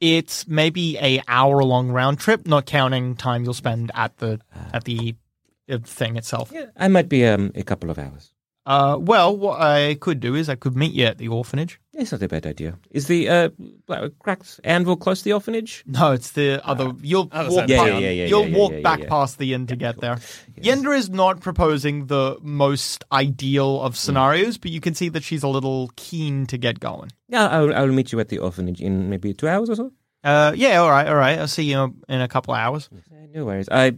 It's 0.01 0.47
maybe 0.47 0.99
a 0.99 1.23
hour 1.27 1.63
long 1.65 1.91
round 1.91 2.19
trip, 2.19 2.47
not 2.47 2.67
counting 2.67 3.17
time 3.17 3.45
you'll 3.45 3.55
spend 3.55 3.91
at 3.95 4.19
the 4.19 4.41
at 4.73 4.85
the 4.85 5.17
uh, 5.17 5.24
thing 5.69 6.17
itself. 6.17 6.51
Yeah, 6.53 6.67
I 6.77 6.89
might 6.89 7.09
be 7.09 7.25
um, 7.27 7.51
a 7.55 7.63
couple 7.63 7.91
of 7.91 7.99
hours. 7.99 8.31
Uh, 8.67 8.97
well, 8.99 9.37
what 9.37 9.61
I 9.61 9.95
could 10.01 10.21
do 10.21 10.35
is 10.35 10.49
I 10.49 10.55
could 10.55 10.75
meet 10.75 10.95
you 10.95 11.05
at 11.05 11.19
the 11.19 11.29
orphanage. 11.29 11.79
It's 11.93 12.13
not 12.13 12.23
a 12.23 12.29
bad 12.29 12.47
idea. 12.47 12.79
Is 12.93 13.09
the 13.09 13.29
uh, 13.29 13.49
bla- 13.87 14.09
cracked 14.19 14.59
anvil 14.65 14.97
close 14.97 15.19
to 15.19 15.25
the 15.25 15.33
orphanage? 15.35 15.85
No, 15.87 16.13
it's 16.13 16.31
the 16.33 16.67
other. 16.67 16.93
You'll 17.03 17.29
other 17.31 17.51
walk. 17.51 17.59
side 17.59 17.71
of 17.71 17.77
pa- 17.77 17.85
town. 17.85 17.93
Yeah, 18.03 18.09
yeah, 18.09 18.11
yeah, 18.11 18.27
you'll 18.27 18.47
yeah, 18.49 18.57
walk 18.57 18.71
yeah, 18.71 18.77
yeah, 18.79 18.83
back 18.83 19.01
yeah. 19.01 19.09
past 19.11 19.37
the 19.39 19.53
inn 19.53 19.67
to 19.67 19.77
get 19.77 20.01
there. 20.01 20.17
Yender 20.59 20.97
is 20.97 21.11
not 21.11 21.41
proposing 21.41 22.07
the 22.07 22.39
most 22.41 23.05
ideal 23.13 23.83
of 23.83 23.99
scenarios, 23.99 24.57
but 24.57 24.71
you 24.71 24.81
can 24.81 24.95
see 24.95 25.11
that 25.11 25.23
she's 25.23 25.43
a 25.43 25.49
little 25.49 25.91
keen 25.97 26.47
to 26.47 26.57
get 26.57 26.81
going. 26.81 27.11
Yeah, 27.29 27.49
I'll, 27.49 27.75
I'll 27.75 27.89
meet 27.89 28.13
you 28.13 28.21
at 28.21 28.31
the 28.31 28.39
orphanage 28.39 28.81
in 28.81 29.11
maybe 29.11 29.35
two 29.35 29.47
hours 29.49 29.69
or 29.69 29.77
so. 29.77 29.93
Uh, 30.25 30.53
yeah, 30.57 30.79
all 30.79 30.89
right, 30.91 31.07
all 31.07 31.17
right. 31.17 31.39
I'll 31.39 31.49
see 31.49 31.65
you 31.65 31.95
in 32.09 32.21
a 32.23 32.29
couple 32.29 32.55
of 32.55 32.61
hours. 32.61 32.89
Uh, 32.95 33.27
No 33.35 33.45
worries. 33.45 33.69
I 33.69 33.89
uh, 33.89 33.91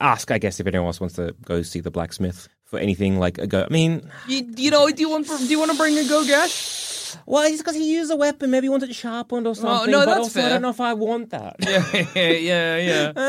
ask, 0.00 0.30
I 0.30 0.38
guess, 0.38 0.60
if 0.60 0.66
anyone 0.66 0.86
else 0.86 1.00
wants 1.00 1.16
to 1.16 1.34
go 1.44 1.62
see 1.62 1.80
the 1.80 1.90
blacksmith 1.90 2.48
for 2.64 2.78
anything 2.78 3.18
like 3.18 3.38
a 3.38 3.46
go. 3.46 3.64
I 3.68 3.72
mean, 3.72 4.10
You, 4.28 4.46
you 4.56 4.70
know, 4.70 4.90
do 4.90 5.00
you 5.00 5.10
want 5.10 5.26
do 5.26 5.44
you 5.46 5.58
want 5.58 5.70
to 5.72 5.76
bring 5.76 5.98
a 5.98 6.04
go 6.08 6.24
gash? 6.24 7.16
well, 7.26 7.44
it's 7.44 7.58
because 7.58 7.76
he 7.76 7.94
used 7.94 8.10
a 8.10 8.16
weapon. 8.16 8.50
Maybe 8.50 8.64
he 8.66 8.68
wanted 8.68 8.90
it 8.90 8.94
sharpened 8.94 9.46
or 9.46 9.54
something. 9.54 9.90
no, 9.90 10.00
but 10.00 10.06
that's 10.06 10.18
also, 10.18 10.42
I 10.42 10.48
don't 10.48 10.62
know 10.62 10.70
if 10.70 10.80
I 10.80 10.94
want 10.94 11.30
that. 11.30 11.56
Yeah, 11.60 11.84
yeah, 12.16 12.76
yeah. 12.78 13.12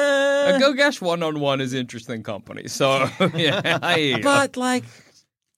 Uh, 0.46 0.56
a 0.56 0.60
go 0.60 0.74
gash 0.74 1.02
one 1.02 1.24
on 1.24 1.39
one 1.39 1.60
is 1.62 1.74
interesting 1.74 2.22
company. 2.24 2.68
So 2.68 3.08
yeah, 3.36 3.80
I, 3.82 4.20
but 4.22 4.58
like, 4.58 4.84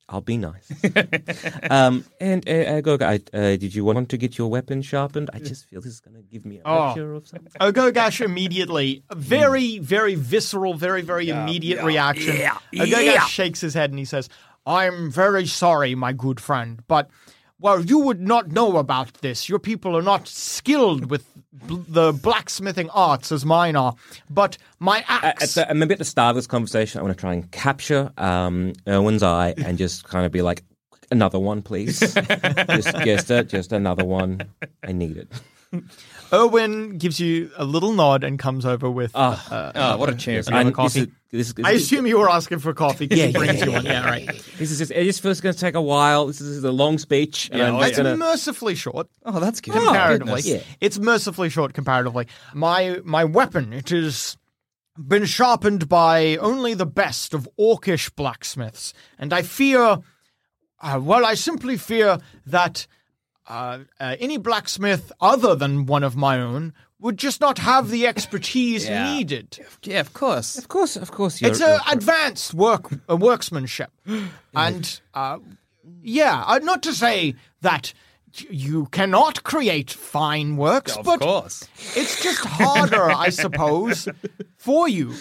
I'll 0.10 0.22
be 0.22 0.38
nice. 0.38 0.72
um, 1.70 2.06
and 2.22 2.48
uh, 2.48 2.52
uh, 2.52 2.82
go, 2.82 2.94
uh, 2.96 3.18
did 3.34 3.76
you 3.76 3.84
want 3.84 4.08
to 4.10 4.18
get 4.18 4.38
your 4.38 4.50
weapon 4.50 4.82
sharpened? 4.82 5.30
I 5.34 5.40
just 5.40 5.66
feel 5.66 5.82
this 5.82 5.92
is 5.94 6.00
going 6.00 6.16
to 6.16 6.22
give 6.24 6.46
me 6.46 6.60
a 6.60 6.62
Oh. 6.66 6.86
lecture 6.88 7.14
of 7.14 7.28
something. 7.28 7.52
Ogogash 7.60 8.22
immediately, 8.22 9.04
very, 9.14 9.80
very 9.80 10.16
visceral, 10.16 10.76
very, 10.76 11.02
very 11.02 11.30
immediate 11.30 11.84
reaction. 11.84 12.36
Ogogash 12.74 13.28
shakes 13.28 13.60
his 13.60 13.74
head 13.74 13.90
and 13.90 14.00
he 14.00 14.06
says, 14.06 14.30
I'm 14.66 15.12
very 15.12 15.46
sorry, 15.46 15.94
my 15.96 16.14
good 16.14 16.40
friend, 16.40 16.82
but, 16.88 17.10
well, 17.60 17.84
you 17.84 18.00
would 18.00 18.22
not 18.22 18.52
know 18.52 18.78
about 18.78 19.14
this. 19.22 19.50
Your 19.50 19.60
people 19.60 19.98
are 19.98 20.02
not 20.02 20.28
skilled 20.28 21.10
with 21.10 21.26
bl- 21.52 21.78
the 21.88 22.14
blacksmithing 22.14 22.90
arts 22.92 23.32
as 23.32 23.46
mine 23.46 23.76
are, 23.76 23.96
but 24.30 24.58
my 24.80 25.00
Uh, 25.10 25.20
At 25.24 25.42
axe. 25.44 25.54
the, 25.56 25.74
maybe 25.74 25.94
at 25.94 25.98
the 26.00 26.06
start 26.06 26.32
of 26.32 26.36
this 26.36 26.48
conversation, 26.48 27.00
I 27.00 27.04
want 27.04 27.18
to 27.18 27.20
try 27.20 27.34
and 27.34 27.50
capture 27.52 28.12
um, 28.18 28.74
Urwin's 28.86 29.24
eye 29.24 29.54
and 29.58 29.78
just 29.78 30.04
kind 30.04 30.26
of 30.26 30.32
be 30.32 30.42
like, 30.42 30.64
another 31.10 31.40
one, 31.40 31.62
please. 31.62 32.00
just, 32.70 32.98
just, 32.98 33.32
uh, 33.32 33.44
just 33.44 33.72
another 33.72 34.04
one. 34.06 34.42
I 34.84 34.92
need 34.92 35.18
it. 35.18 35.32
Urwin 36.32 36.98
gives 36.98 37.20
you 37.20 37.52
a 37.58 37.66
little 37.66 37.94
nod 37.94 38.24
and 38.24 38.38
comes 38.38 38.66
over 38.66 38.90
with. 38.90 39.12
uh, 39.16 39.72
oh, 39.76 39.98
what 39.98 40.10
a 40.10 40.16
chance. 40.16 40.48
And 40.50 40.74
coffee. 40.74 41.12
This 41.32 41.48
is, 41.50 41.54
this, 41.54 41.60
is- 41.60 41.66
I 41.66 41.72
assume 41.72 42.08
you 42.08 42.18
were 42.20 42.30
asking 42.30 42.60
for 42.60 42.74
coffee 42.74 43.08
Yeah, 43.10 43.28
he 43.28 43.34
brings 43.34 43.60
yeah, 43.60 43.68
one. 43.70 43.86
Yeah, 43.86 44.06
right. 44.06 44.28
this 44.58 44.72
is 44.72 44.78
just, 44.78 44.92
it 44.92 45.04
just 45.04 45.22
feels 45.22 45.42
going 45.42 45.54
to 45.54 45.60
take 45.60 45.76
a 45.76 45.82
while. 45.82 46.28
This 46.28 46.42
is 46.42 46.64
a 46.64 46.72
long 46.72 46.98
speech. 46.98 47.50
Yeah, 47.54 47.70
oh, 47.72 47.80
just 47.80 47.90
It's 47.90 47.98
gonna, 47.98 48.18
mercifully 48.18 48.76
short. 48.76 49.08
Oh, 49.26 49.40
that's 49.40 49.60
good. 49.62 49.74
comparatively. 49.74 50.42
Yeah. 50.44 50.60
It's 50.80 50.98
mercifully 51.00 51.50
short 51.50 51.74
comparatively. 51.74 52.28
My 52.54 53.00
my 53.04 53.26
weapon, 53.26 53.74
it 53.74 53.90
has 53.90 54.38
been 54.98 55.26
sharpened 55.26 55.88
by 55.90 56.38
only 56.38 56.74
the 56.74 56.86
best 56.86 57.34
of 57.34 57.48
orcish 57.60 58.14
blacksmiths, 58.16 58.94
and 59.20 59.32
I 59.34 59.42
fear, 59.44 60.00
uh, 60.80 61.00
well, 61.02 61.26
I 61.26 61.36
simply 61.36 61.78
fear 61.78 62.20
that 62.46 62.88
uh, 63.48 63.80
uh, 64.00 64.16
any 64.20 64.38
blacksmith 64.38 65.12
other 65.22 65.56
than 65.56 65.86
one 65.86 66.04
of 66.04 66.16
my 66.16 66.40
own 66.40 66.74
would 67.00 67.18
just 67.18 67.40
not 67.42 67.60
have 67.60 67.90
the 67.90 68.08
expertise 68.08 68.88
Yeah. 68.88 69.14
needed. 69.14 69.60
Yeah, 69.84 70.00
of 70.00 70.14
course. 70.14 70.58
Of 70.58 70.68
course, 70.68 70.96
of 70.96 71.12
course. 71.12 71.40
You're, 71.42 71.52
It's 71.52 71.62
a 71.62 71.80
advanced 71.92 72.54
work 72.54 72.90
uh, 73.10 73.16
worksmanship, 73.16 73.92
and 74.56 75.00
uh, 75.14 75.38
yeah, 76.02 76.44
uh, 76.48 76.60
not 76.64 76.82
to 76.84 76.94
say 76.94 77.36
that 77.62 77.94
you 78.50 78.88
cannot 78.92 79.44
create 79.44 79.90
fine 79.92 80.58
works, 80.58 80.96
Of 80.98 81.06
but 81.06 81.20
course. 81.22 81.68
it's 81.96 82.22
just 82.22 82.44
harder, 82.46 83.10
I 83.10 83.30
suppose, 83.44 84.08
for 84.58 84.88
you. 84.90 85.12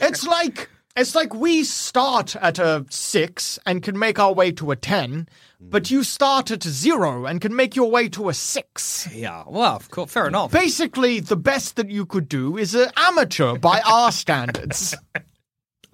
it's 0.00 0.26
like 0.26 0.68
it's 0.96 1.14
like 1.14 1.34
we 1.34 1.64
start 1.64 2.36
at 2.36 2.58
a 2.58 2.84
six 2.90 3.58
and 3.66 3.82
can 3.82 3.98
make 3.98 4.18
our 4.18 4.32
way 4.32 4.50
to 4.52 4.70
a 4.70 4.76
ten, 4.76 5.28
but 5.60 5.90
you 5.90 6.02
start 6.02 6.50
at 6.50 6.64
a 6.64 6.70
zero 6.70 7.26
and 7.26 7.40
can 7.40 7.54
make 7.54 7.76
your 7.76 7.90
way 7.90 8.08
to 8.10 8.28
a 8.28 8.34
six. 8.34 9.08
Yeah. 9.12 9.44
Well, 9.46 9.76
of 9.76 9.90
course. 9.90 10.10
Fair 10.10 10.26
enough. 10.26 10.50
Basically, 10.52 11.20
the 11.20 11.36
best 11.36 11.76
that 11.76 11.90
you 11.90 12.06
could 12.06 12.28
do 12.28 12.56
is 12.56 12.74
an 12.74 12.90
amateur 12.96 13.56
by 13.58 13.80
our 13.86 14.10
standards. 14.12 14.94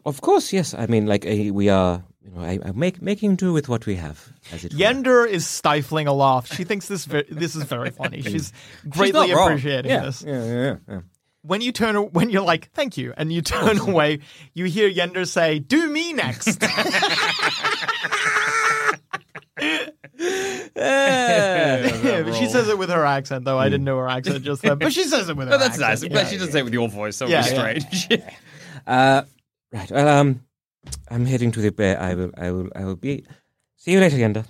Of 0.04 0.20
course, 0.20 0.52
yes. 0.52 0.72
I 0.74 0.86
mean, 0.86 1.06
like 1.06 1.26
uh, 1.26 1.52
we 1.52 1.68
are, 1.68 2.04
you 2.22 2.30
know, 2.30 2.40
I, 2.42 2.60
I 2.64 2.72
make 2.72 3.02
making 3.02 3.34
do 3.36 3.52
with 3.52 3.68
what 3.68 3.86
we 3.86 3.96
have. 3.96 4.32
As 4.52 4.64
it 4.64 4.72
were. 4.72 4.78
Yender 4.78 5.26
is 5.28 5.46
stifling 5.46 6.06
a 6.06 6.12
laugh. 6.12 6.46
She 6.52 6.62
thinks 6.62 6.86
this 6.86 7.04
ve- 7.06 7.24
this 7.28 7.56
is 7.56 7.64
very 7.64 7.90
funny. 7.90 8.22
She's 8.30 8.52
greatly 8.88 9.28
not 9.28 9.36
wrong. 9.36 9.48
appreciating 9.48 9.90
Yeah, 9.90 10.04
this. 10.04 10.22
yeah, 10.22 10.44
yeah, 10.44 10.76
yeah. 10.88 11.00
When 11.46 11.60
you 11.60 11.72
turn, 11.72 11.96
when 12.12 12.30
you're 12.30 12.42
like, 12.42 12.70
"Thank 12.72 12.96
you," 12.96 13.14
and 13.16 13.32
you 13.32 13.40
turn 13.42 13.78
away, 13.78 14.20
you 14.54 14.64
hear 14.66 14.90
Yender 14.90 15.26
say, 15.26 15.58
"Do 15.58 15.88
me 15.90 16.12
next." 16.12 16.62
Yeah, 20.76 22.32
she 22.32 22.46
says 22.48 22.68
it 22.68 22.78
with 22.78 22.90
her 22.90 23.04
accent, 23.04 23.44
though. 23.44 23.58
I 23.58 23.68
didn't 23.68 23.84
know 23.84 23.98
her 23.98 24.08
accent 24.08 24.44
just 24.44 24.62
then, 24.62 24.78
but 24.78 24.92
she 24.92 25.04
says 25.04 25.28
it 25.28 25.36
with 25.36 25.48
her. 25.48 25.52
No, 25.52 25.58
that's 25.58 25.78
nice. 25.78 26.02
accent. 26.02 26.12
I'm 26.12 26.14
glad 26.14 26.28
she 26.28 26.36
doesn't 26.36 26.52
say 26.52 26.60
it 26.60 26.64
with 26.64 26.72
your 26.72 26.88
voice. 26.88 27.16
so 27.16 27.26
would 27.26 27.32
Yeah, 27.32 27.42
be 27.42 27.54
yeah. 27.54 27.78
strange. 27.78 28.22
Uh, 28.86 29.22
right. 29.72 29.90
Well, 29.90 30.06
um, 30.06 30.42
I'm 31.10 31.26
heading 31.26 31.50
to 31.52 31.60
the 31.60 31.72
bear. 31.72 32.00
I 32.00 32.14
will. 32.14 32.30
I 32.36 32.52
will. 32.52 32.68
I 32.76 32.84
will 32.84 32.94
be. 32.94 33.24
See 33.78 33.90
you 33.90 33.98
later, 33.98 34.16
Yender. 34.16 34.44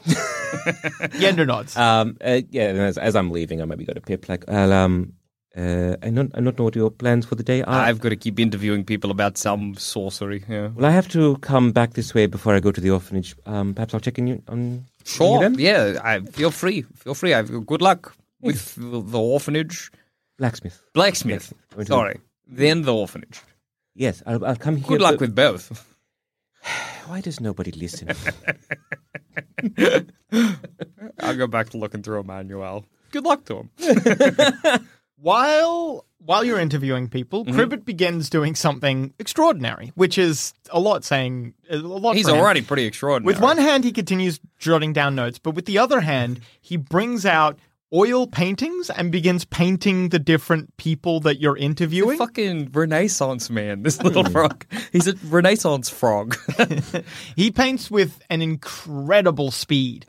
Yender 1.18 1.46
nods. 1.46 1.74
um. 1.74 2.18
Uh, 2.22 2.42
yeah. 2.50 2.64
As, 2.64 2.98
as 2.98 3.16
I'm 3.16 3.30
leaving, 3.30 3.62
I 3.62 3.64
maybe 3.64 3.86
go 3.86 3.94
to 3.94 4.00
Pip. 4.02 4.28
Like, 4.28 4.44
well, 4.46 4.74
um. 4.74 5.14
Uh, 5.56 5.96
I 6.02 6.10
don't. 6.10 6.30
I 6.36 6.40
don't 6.42 6.58
know 6.58 6.64
what 6.64 6.76
your 6.76 6.90
plans 6.90 7.24
for 7.24 7.34
the 7.34 7.42
day 7.42 7.62
are. 7.62 7.80
I've 7.80 8.00
got 8.00 8.10
to 8.10 8.16
keep 8.16 8.38
interviewing 8.38 8.84
people 8.84 9.10
about 9.10 9.38
some 9.38 9.74
sorcery. 9.76 10.44
Yeah. 10.48 10.68
well, 10.74 10.84
I 10.84 10.90
have 10.90 11.08
to 11.08 11.38
come 11.38 11.72
back 11.72 11.94
this 11.94 12.12
way 12.12 12.26
before 12.26 12.54
I 12.54 12.60
go 12.60 12.70
to 12.72 12.80
the 12.80 12.90
orphanage. 12.90 13.34
Um. 13.46 13.72
Perhaps 13.72 13.94
I'll 13.94 14.00
check 14.00 14.18
in 14.18 14.26
you 14.26 14.42
on. 14.48 14.84
Sure. 15.04 15.48
Yeah. 15.52 15.98
I 16.04 16.20
feel 16.20 16.50
free. 16.50 16.82
Feel 16.96 17.14
free. 17.14 17.32
I've, 17.32 17.64
good 17.66 17.80
luck 17.80 18.14
with 18.40 18.74
the 18.76 19.18
orphanage. 19.18 19.90
Blacksmith. 20.36 20.82
Blacksmith. 20.92 21.54
Yes. 21.78 21.86
Sorry. 21.86 22.20
Then 22.46 22.82
the 22.82 22.94
orphanage. 22.94 23.40
Yes. 23.94 24.22
I'll. 24.26 24.44
I'll 24.44 24.56
come 24.56 24.76
here. 24.76 24.88
Good 24.88 25.00
luck 25.00 25.14
but- 25.14 25.20
with 25.20 25.34
both. 25.34 25.96
Why 27.06 27.22
does 27.22 27.40
nobody 27.40 27.70
listen? 27.70 28.08
I'll 31.20 31.36
go 31.36 31.46
back 31.46 31.70
to 31.70 31.78
looking 31.78 32.02
through 32.02 32.20
a 32.20 32.24
manual. 32.24 32.84
Good 33.10 33.24
luck 33.24 33.46
to 33.46 33.68
him. 33.78 33.78
while 35.26 36.04
while 36.24 36.44
you're 36.44 36.58
interviewing 36.58 37.08
people, 37.08 37.44
Mm-hmm. 37.44 37.58
Cribbit 37.58 37.84
begins 37.84 38.30
doing 38.30 38.54
something 38.54 39.12
extraordinary, 39.18 39.92
which 39.94 40.18
is 40.18 40.54
a 40.70 40.80
lot 40.80 41.04
saying 41.04 41.54
a 41.70 41.76
lot. 41.76 42.16
He's 42.16 42.26
for 42.28 42.34
him. 42.34 42.40
already 42.40 42.62
pretty 42.62 42.84
extraordinary. 42.86 43.32
With 43.34 43.40
one 43.42 43.58
hand, 43.58 43.84
he 43.84 43.92
continues 43.92 44.40
jotting 44.58 44.92
down 44.92 45.14
notes, 45.14 45.38
but 45.38 45.52
with 45.54 45.66
the 45.66 45.78
other 45.78 46.00
hand, 46.00 46.40
he 46.60 46.76
brings 46.76 47.24
out 47.26 47.58
oil 47.94 48.26
paintings 48.26 48.90
and 48.90 49.12
begins 49.12 49.44
painting 49.44 50.08
the 50.08 50.18
different 50.18 50.76
people 50.76 51.20
that 51.20 51.40
you're 51.40 51.56
interviewing. 51.56 52.18
fucking 52.18 52.70
Renaissance 52.72 53.48
man, 53.48 53.82
this 53.84 54.02
little 54.02 54.24
frog. 54.24 54.64
He's 54.92 55.06
a 55.06 55.14
Renaissance 55.24 55.88
frog. 55.88 56.36
He 57.36 57.50
paints 57.52 57.88
with 57.90 58.20
an 58.30 58.42
incredible 58.42 59.50
speed. 59.52 60.06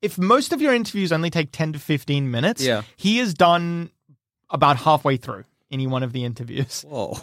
If 0.00 0.18
most 0.18 0.52
of 0.52 0.60
your 0.60 0.74
interviews 0.74 1.12
only 1.12 1.30
take 1.30 1.52
10 1.52 1.74
to 1.74 1.78
15 1.78 2.28
minutes, 2.30 2.64
Yeah. 2.64 2.82
he 2.96 3.20
is 3.20 3.34
done 3.34 3.90
about 4.52 4.76
halfway 4.76 5.16
through 5.16 5.44
any 5.70 5.86
one 5.86 6.02
of 6.02 6.12
the 6.12 6.24
interviews. 6.24 6.84
Whoa. 6.88 7.18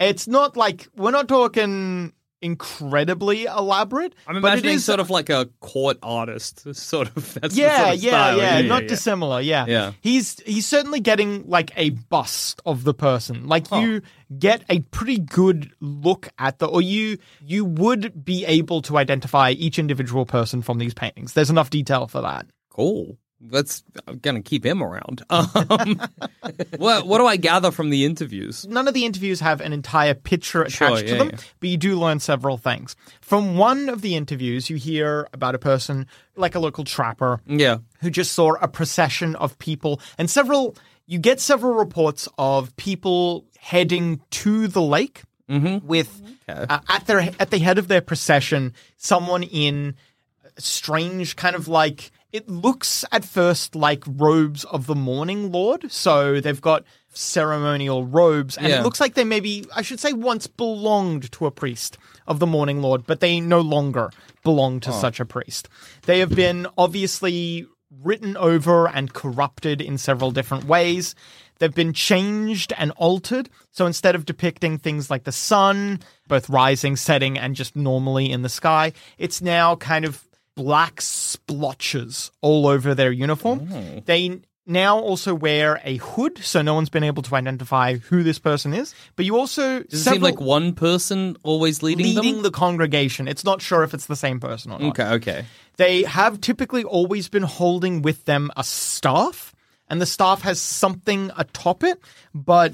It's 0.00 0.26
not 0.26 0.56
like 0.56 0.88
we're 0.96 1.10
not 1.10 1.28
talking 1.28 2.14
incredibly 2.42 3.44
elaborate. 3.44 4.14
I'm 4.26 4.40
but 4.40 4.48
it 4.48 4.52
imagining 4.52 4.78
sort 4.78 5.00
of 5.00 5.10
like 5.10 5.28
a 5.28 5.50
court 5.60 5.98
artist, 6.02 6.74
sort 6.74 7.08
of. 7.16 7.34
That's 7.34 7.54
the 7.54 7.60
yeah, 7.60 7.82
sort 7.84 7.94
of 7.96 8.02
yeah, 8.02 8.10
style. 8.10 8.38
yeah, 8.38 8.60
not 8.62 8.86
dissimilar. 8.86 9.40
Yeah, 9.40 9.66
Yeah. 9.66 9.92
He's 10.00 10.40
he's 10.40 10.66
certainly 10.66 11.00
getting 11.00 11.46
like 11.46 11.70
a 11.76 11.90
bust 11.90 12.60
of 12.64 12.84
the 12.84 12.94
person. 12.94 13.46
Like 13.46 13.70
you 13.70 14.02
get 14.38 14.64
a 14.68 14.80
pretty 14.80 15.18
good 15.18 15.70
look 15.80 16.28
at 16.38 16.58
the, 16.58 16.66
or 16.66 16.82
you 16.82 17.18
you 17.44 17.64
would 17.64 18.24
be 18.24 18.44
able 18.46 18.82
to 18.82 18.96
identify 18.96 19.50
each 19.50 19.78
individual 19.78 20.24
person 20.26 20.62
from 20.62 20.78
these 20.78 20.94
paintings. 20.94 21.34
There's 21.34 21.50
enough 21.50 21.70
detail 21.70 22.06
for 22.06 22.22
that. 22.22 22.46
Cool. 22.70 23.18
That's 23.40 23.82
I'm 24.06 24.18
gonna 24.18 24.42
keep 24.42 24.64
him 24.66 24.82
around. 24.82 25.22
Um, 25.30 26.00
what 26.76 27.06
what 27.06 27.18
do 27.18 27.26
I 27.26 27.36
gather 27.36 27.70
from 27.70 27.90
the 27.90 28.04
interviews? 28.04 28.66
None 28.66 28.86
of 28.88 28.94
the 28.94 29.04
interviews 29.04 29.40
have 29.40 29.60
an 29.60 29.72
entire 29.72 30.14
picture 30.14 30.62
attached 30.62 30.76
Sure, 30.76 30.96
to 31.02 31.14
them, 31.16 31.30
yeah. 31.30 31.38
but 31.60 31.68
you 31.68 31.76
do 31.76 31.98
learn 31.98 32.18
several 32.20 32.56
things. 32.58 32.96
From 33.20 33.56
one 33.56 33.88
of 33.88 34.02
the 34.02 34.14
interviews, 34.16 34.68
you 34.68 34.76
hear 34.76 35.28
about 35.32 35.54
a 35.54 35.58
person 35.58 36.06
like 36.36 36.54
a 36.54 36.58
local 36.60 36.84
trapper 36.84 37.40
Yeah. 37.46 37.78
who 38.00 38.10
just 38.10 38.32
saw 38.32 38.54
a 38.60 38.68
procession 38.68 39.36
of 39.36 39.58
people 39.58 40.00
and 40.18 40.28
several 40.30 40.76
you 41.06 41.18
get 41.18 41.40
several 41.40 41.74
reports 41.74 42.28
of 42.38 42.74
people 42.76 43.44
heading 43.58 44.20
to 44.30 44.68
the 44.68 44.82
lake 44.82 45.22
with 45.48 46.22
uh, 46.48 46.78
at 46.88 47.06
their 47.06 47.20
at 47.40 47.50
the 47.50 47.58
head 47.58 47.76
of 47.78 47.88
their 47.88 48.00
procession 48.00 48.72
someone 48.96 49.42
in 49.42 49.94
strange 50.58 51.36
kind 51.36 51.56
of 51.56 51.66
like 51.68 52.10
it 52.32 52.48
looks 52.48 53.04
at 53.12 53.24
first 53.24 53.74
like 53.74 54.04
robes 54.06 54.64
of 54.64 54.86
the 54.86 54.94
morning 54.94 55.50
lord 55.50 55.90
so 55.90 56.40
they've 56.40 56.60
got 56.60 56.84
ceremonial 57.12 58.04
robes 58.04 58.56
and 58.56 58.68
Yeah. 58.68 58.80
it 58.80 58.84
looks 58.84 59.00
like 59.00 59.14
they 59.14 59.24
maybe 59.24 59.64
i 59.74 59.82
should 59.82 60.00
say 60.00 60.12
once 60.12 60.46
belonged 60.46 61.30
to 61.32 61.46
a 61.46 61.50
priest 61.50 61.98
of 62.26 62.38
the 62.38 62.46
morning 62.46 62.82
lord 62.82 63.06
but 63.06 63.20
they 63.20 63.40
no 63.40 63.60
longer 63.60 64.10
belong 64.44 64.80
to 64.80 64.90
oh. 64.90 65.00
such 65.00 65.20
a 65.20 65.24
priest 65.24 65.68
they 66.06 66.20
have 66.20 66.34
been 66.34 66.66
obviously 66.78 67.66
written 68.02 68.36
over 68.36 68.88
and 68.88 69.12
corrupted 69.12 69.80
in 69.80 69.98
several 69.98 70.30
different 70.30 70.64
ways 70.64 71.14
They've 71.60 71.74
been 71.74 71.92
changed 71.92 72.72
and 72.76 72.90
altered. 72.92 73.50
So 73.70 73.86
instead 73.86 74.14
of 74.14 74.24
depicting 74.24 74.78
things 74.78 75.10
like 75.10 75.24
the 75.24 75.32
sun, 75.32 76.00
both 76.26 76.48
rising, 76.48 76.96
setting, 76.96 77.38
and 77.38 77.54
just 77.54 77.76
normally 77.76 78.30
in 78.32 78.42
the 78.42 78.48
sky, 78.48 78.94
it's 79.18 79.42
now 79.42 79.76
kind 79.76 80.06
of 80.06 80.24
black 80.56 81.00
splotches 81.00 82.30
all 82.40 82.66
over 82.66 82.94
their 82.94 83.12
uniform. 83.12 84.02
They 84.04 84.40
now 84.66 84.98
also 84.98 85.34
wear 85.34 85.80
a 85.84 85.96
hood, 85.96 86.38
so 86.38 86.62
no 86.62 86.74
one's 86.74 86.88
been 86.88 87.02
able 87.02 87.22
to 87.24 87.34
identify 87.34 87.96
who 87.96 88.22
this 88.22 88.38
person 88.38 88.72
is. 88.72 88.94
But 89.16 89.24
you 89.24 89.36
also 89.36 89.82
Does 89.82 90.06
it 90.06 90.10
seem 90.10 90.22
like 90.22 90.40
one 90.40 90.74
person 90.74 91.36
always 91.42 91.82
leading, 91.82 92.06
leading 92.06 92.34
them? 92.34 92.42
the 92.42 92.50
congregation. 92.50 93.26
It's 93.28 93.44
not 93.44 93.60
sure 93.60 93.82
if 93.82 93.92
it's 93.94 94.06
the 94.06 94.16
same 94.16 94.38
person 94.40 94.72
or 94.72 94.78
not. 94.78 94.90
Okay, 94.90 95.08
okay. 95.14 95.44
They 95.76 96.02
have 96.04 96.40
typically 96.40 96.84
always 96.84 97.28
been 97.28 97.42
holding 97.42 98.02
with 98.02 98.24
them 98.26 98.50
a 98.56 98.62
staff, 98.64 99.54
and 99.88 100.00
the 100.00 100.06
staff 100.06 100.42
has 100.42 100.60
something 100.60 101.30
atop 101.36 101.82
it. 101.82 102.00
But 102.32 102.72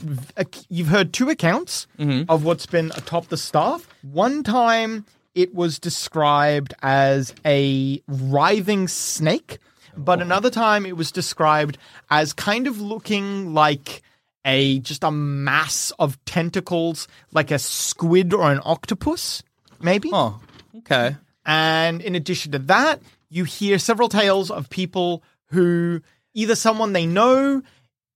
you've 0.68 0.88
heard 0.88 1.12
two 1.12 1.30
accounts 1.30 1.86
mm-hmm. 1.98 2.30
of 2.30 2.44
what's 2.44 2.66
been 2.66 2.92
atop 2.94 3.28
the 3.28 3.36
staff. 3.38 3.88
One 4.02 4.42
time 4.42 5.06
it 5.37 5.55
was 5.55 5.79
described 5.79 6.75
as 6.83 7.33
a 7.44 8.03
writhing 8.09 8.88
snake, 8.88 9.59
but 9.96 10.18
oh. 10.18 10.22
another 10.22 10.51
time 10.51 10.87
it 10.87 10.96
was 10.96 11.12
described 11.12 11.79
as 12.11 12.33
kind 12.33 12.66
of 12.66 12.81
looking 12.81 13.53
like 13.53 14.03
a 14.46 14.79
just 14.81 15.05
a 15.05 15.11
mass 15.11 15.92
of 15.99 16.22
tentacles, 16.25 17.07
like 17.33 17.51
a 17.51 17.59
squid 17.59 18.33
or 18.33 18.51
an 18.51 18.61
octopus, 18.64 19.42
maybe. 19.81 20.11
Oh, 20.12 20.40
okay. 20.79 21.16
And 21.44 22.01
in 22.01 22.14
addition 22.14 22.53
to 22.53 22.59
that, 22.61 23.03
you 23.29 23.44
hear 23.44 23.79
several 23.79 24.09
tales 24.09 24.51
of 24.51 24.70
people 24.70 25.22
who 25.51 26.01
either 26.33 26.57
someone 26.57 26.94
they 26.94 27.07
know 27.07 27.62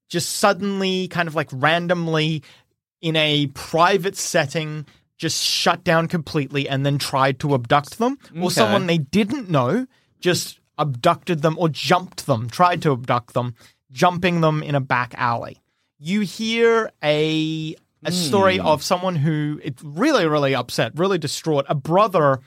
just 0.09 0.37
suddenly, 0.37 1.07
kind 1.09 1.29
of 1.29 1.35
like 1.35 1.49
randomly, 1.53 2.43
in 3.01 3.17
a 3.17 3.47
private 3.49 4.17
setting, 4.17 4.87
just 5.21 5.43
shut 5.45 5.85
down 5.85 6.09
completely 6.09 6.67
and 6.67 6.85
then 6.87 6.97
tried 6.97 7.39
to 7.41 7.55
abduct 7.55 7.99
them, 7.99 8.17
or 8.35 8.47
Okay. 8.47 8.55
someone 8.55 8.87
they 8.87 8.97
didn't 8.97 9.51
know 9.51 9.87
just 10.19 10.59
abducted 10.79 11.43
them 11.43 11.57
or 11.59 11.69
jumped 11.69 12.25
them, 12.25 12.49
tried 12.49 12.81
to 12.81 12.91
abduct 12.93 13.35
them, 13.35 13.55
jumping 13.93 14.41
them 14.41 14.63
in 14.63 14.75
a 14.75 14.81
back 14.81 15.15
alley. 15.19 15.61
You 15.99 16.23
hear 16.23 16.91
a 17.05 17.77
a 18.03 18.11
story 18.13 18.57
Hmm. 18.57 18.67
of 18.67 18.83
someone 18.83 19.15
who 19.17 19.61
it's 19.63 19.83
really 19.85 20.27
really 20.27 20.55
upset, 20.55 20.93
really 20.99 21.19
distraught, 21.19 21.67
a 21.69 21.75
brother 21.75 22.41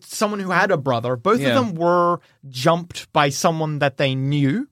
someone 0.00 0.38
who 0.40 0.50
had 0.52 0.70
a 0.70 0.76
brother. 0.78 1.16
Both 1.16 1.40
Yeah. 1.40 1.48
of 1.48 1.54
them 1.56 1.74
were 1.74 2.20
jumped 2.48 3.12
by 3.12 3.28
someone 3.30 3.80
that 3.80 3.96
they 3.98 4.14
knew, 4.14 4.68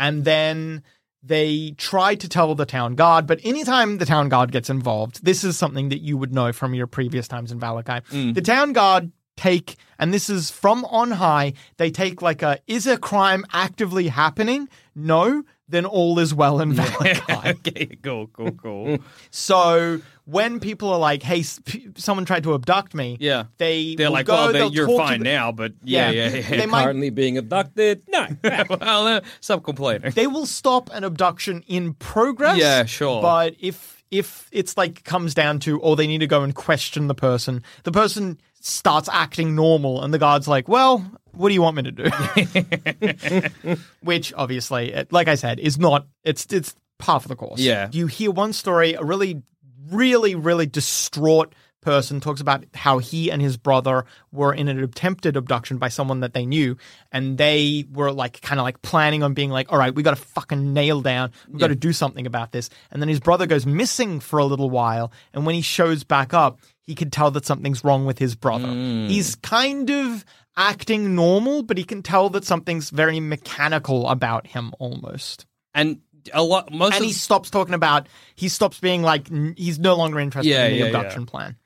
and 0.00 0.24
then 0.24 0.82
they 1.26 1.72
try 1.76 2.14
to 2.14 2.28
tell 2.28 2.54
the 2.54 2.66
town 2.66 2.94
god, 2.94 3.26
But 3.26 3.40
anytime 3.44 3.98
the 3.98 4.06
town 4.06 4.28
god 4.28 4.52
gets 4.52 4.70
involved, 4.70 5.24
this 5.24 5.44
is 5.44 5.56
something 5.56 5.88
that 5.88 6.00
you 6.00 6.16
would 6.16 6.32
know 6.32 6.52
from 6.52 6.74
your 6.74 6.86
previous 6.86 7.28
times 7.28 7.52
in 7.52 7.60
Vallaki. 7.60 8.04
Mm. 8.08 8.34
The 8.34 8.42
town 8.42 8.72
god 8.72 9.12
take, 9.36 9.76
and 9.98 10.12
this 10.12 10.30
is 10.30 10.50
from 10.50 10.84
on 10.86 11.12
high, 11.12 11.52
they 11.76 11.90
take 11.90 12.22
like 12.22 12.42
a 12.42 12.58
is 12.66 12.86
a 12.86 12.96
crime 12.96 13.44
actively 13.52 14.08
happening? 14.08 14.68
No. 14.94 15.44
Then 15.68 15.84
all 15.84 16.18
is 16.20 16.32
well 16.32 16.60
in 16.60 16.74
Vallaki. 16.74 17.46
okay, 17.66 17.86
cool, 18.02 18.28
cool, 18.28 18.52
cool. 18.52 18.98
So 19.30 20.00
when 20.24 20.60
people 20.60 20.90
are 20.92 20.98
like, 20.98 21.22
"Hey, 21.22 21.40
s- 21.40 21.60
p- 21.64 21.88
someone 21.96 22.24
tried 22.24 22.44
to 22.44 22.54
abduct 22.54 22.94
me," 22.94 23.16
Yeah. 23.20 23.44
they 23.58 23.94
They're 23.96 24.10
like, 24.10 24.26
go, 24.26 24.36
oh, 24.48 24.52
they- 24.52 24.66
you're 24.68 24.88
fine 24.96 25.20
the- 25.20 25.24
now, 25.24 25.52
but 25.52 25.72
yeah, 25.82 26.10
yeah, 26.10 26.28
yeah. 26.34 26.48
They 26.50 26.66
might 26.66 26.84
Currently 26.84 27.10
being 27.10 27.36
abducted. 27.38 28.02
No. 28.08 28.26
well, 28.44 29.06
uh, 29.08 29.20
stop 29.40 29.64
complaining. 29.64 30.12
they 30.12 30.26
will 30.26 30.46
stop 30.46 30.88
an 30.92 31.02
abduction 31.04 31.64
in 31.66 31.94
progress. 31.94 32.58
Yeah, 32.58 32.84
sure. 32.84 33.20
But 33.20 33.54
if 33.60 34.04
if 34.10 34.48
it's 34.52 34.76
like 34.76 35.02
comes 35.04 35.34
down 35.34 35.58
to, 35.60 35.80
or 35.80 35.96
they 35.96 36.06
need 36.06 36.18
to 36.20 36.26
go 36.28 36.42
and 36.42 36.54
question 36.54 37.08
the 37.08 37.14
person, 37.14 37.62
the 37.82 37.92
person 37.92 38.38
starts 38.60 39.08
acting 39.12 39.54
normal, 39.56 40.02
and 40.02 40.14
the 40.14 40.18
guard's 40.18 40.46
like, 40.48 40.68
"Well, 40.68 41.04
what 41.36 41.48
do 41.48 41.54
you 41.54 41.62
want 41.62 41.76
me 41.76 41.82
to 41.84 41.92
do?" 41.92 43.76
Which 44.02 44.32
obviously, 44.36 44.92
it- 44.92 45.12
like 45.12 45.28
I 45.28 45.34
said, 45.34 45.58
is 45.58 45.78
not. 45.78 46.06
It's 46.24 46.46
it's 46.52 46.74
half 47.00 47.24
of 47.24 47.28
the 47.28 47.36
course. 47.36 47.60
Yeah. 47.60 47.88
You 47.92 48.06
hear 48.06 48.30
one 48.30 48.52
story, 48.52 48.94
a 48.94 49.02
really, 49.02 49.42
really, 49.90 50.34
really 50.34 50.66
distraught 50.66 51.54
person 51.82 52.18
talks 52.18 52.40
about 52.40 52.64
how 52.74 52.98
he 52.98 53.30
and 53.30 53.40
his 53.40 53.56
brother 53.56 54.04
were 54.32 54.52
in 54.52 54.66
an 54.66 54.82
attempted 54.82 55.36
abduction 55.36 55.78
by 55.78 55.86
someone 55.86 56.18
that 56.18 56.34
they 56.34 56.44
knew 56.44 56.76
and 57.12 57.38
they 57.38 57.84
were 57.92 58.10
like 58.10 58.40
kind 58.40 58.58
of 58.58 58.64
like 58.64 58.82
planning 58.82 59.22
on 59.22 59.34
being 59.34 59.50
like 59.50 59.70
all 59.70 59.78
right 59.78 59.94
we 59.94 60.02
got 60.02 60.10
to 60.16 60.20
fucking 60.20 60.72
nail 60.72 61.00
down 61.00 61.30
we 61.48 61.60
got 61.60 61.68
to 61.68 61.76
do 61.76 61.92
something 61.92 62.26
about 62.26 62.50
this 62.50 62.70
and 62.90 63.00
then 63.00 63.08
his 63.08 63.20
brother 63.20 63.46
goes 63.46 63.66
missing 63.66 64.18
for 64.18 64.40
a 64.40 64.44
little 64.44 64.68
while 64.68 65.12
and 65.32 65.46
when 65.46 65.54
he 65.54 65.60
shows 65.60 66.02
back 66.02 66.34
up 66.34 66.58
he 66.86 66.94
can 66.94 67.10
tell 67.10 67.30
that 67.32 67.44
something's 67.44 67.82
wrong 67.84 68.06
with 68.06 68.18
his 68.18 68.34
brother 68.34 68.68
he's 68.68 69.34
kind 69.36 69.90
of 69.90 70.24
acting 70.56 71.14
normal 71.14 71.62
but 71.62 71.76
he 71.76 71.84
can 71.84 72.02
tell 72.02 72.30
that 72.30 72.44
something's 72.44 72.90
very 72.90 73.20
mechanical 73.20 74.08
about 74.08 74.46
him 74.46 74.72
almost 74.78 75.44
And 75.74 76.00
a 76.32 76.42
lot, 76.42 76.72
most 76.72 76.94
and 76.94 77.02
of 77.02 77.06
he 77.06 77.12
stops 77.12 77.50
talking 77.50 77.74
about 77.74 78.08
he 78.34 78.48
stops 78.48 78.80
being 78.80 79.02
like 79.02 79.30
n- 79.30 79.54
he's 79.56 79.78
no 79.78 79.94
longer 79.96 80.18
interested 80.20 80.50
Yeah, 80.50 80.64
in 80.66 80.72
the 80.72 80.78
yeah, 80.78 80.84
yeah. 80.84 80.96
abduction 80.96 81.26
plan 81.26 81.56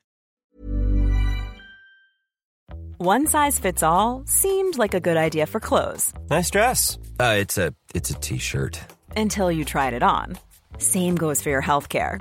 One 2.98 3.26
size 3.26 3.59
fits 3.59 3.83
all 3.83 4.22
seemed 4.26 4.76
like 4.76 4.92
a 4.94 5.00
good 5.00 5.16
idea 5.16 5.46
for 5.46 5.61
clothes 5.61 6.12
Nice 6.28 6.50
dress. 6.50 6.98
Uh, 7.18 7.37
it's 7.38 7.59
a 7.59 7.74
it's 7.94 8.11
a 8.11 8.14
t-shirt. 8.14 8.80
until 9.16 9.50
you 9.52 9.64
tried 9.64 9.94
it 9.94 10.02
on. 10.02 10.37
Same 10.78 11.14
goes 11.16 11.42
for 11.42 11.50
your 11.50 11.62
healthcare. 11.62 12.20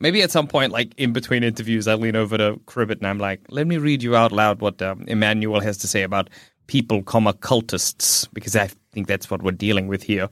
Maybe 0.00 0.22
at 0.22 0.30
some 0.30 0.46
point, 0.46 0.72
like 0.72 0.94
in 0.96 1.12
between 1.12 1.44
interviews, 1.44 1.86
I 1.86 1.94
lean 1.94 2.16
over 2.16 2.38
to 2.38 2.58
Cribbit 2.66 2.98
and 2.98 3.06
I'm 3.06 3.18
like, 3.18 3.42
let 3.50 3.66
me 3.66 3.76
read 3.76 4.02
you 4.02 4.16
out 4.16 4.32
loud 4.32 4.62
what 4.62 4.80
um, 4.80 5.04
Emmanuel 5.06 5.60
has 5.60 5.76
to 5.78 5.86
say 5.86 6.02
about 6.02 6.30
people, 6.66 7.02
comma, 7.02 7.34
cultists, 7.34 8.26
because 8.32 8.56
I 8.56 8.70
think 8.92 9.06
that's 9.06 9.30
what 9.30 9.42
we're 9.42 9.52
dealing 9.52 9.88
with 9.88 10.02
here. 10.02 10.30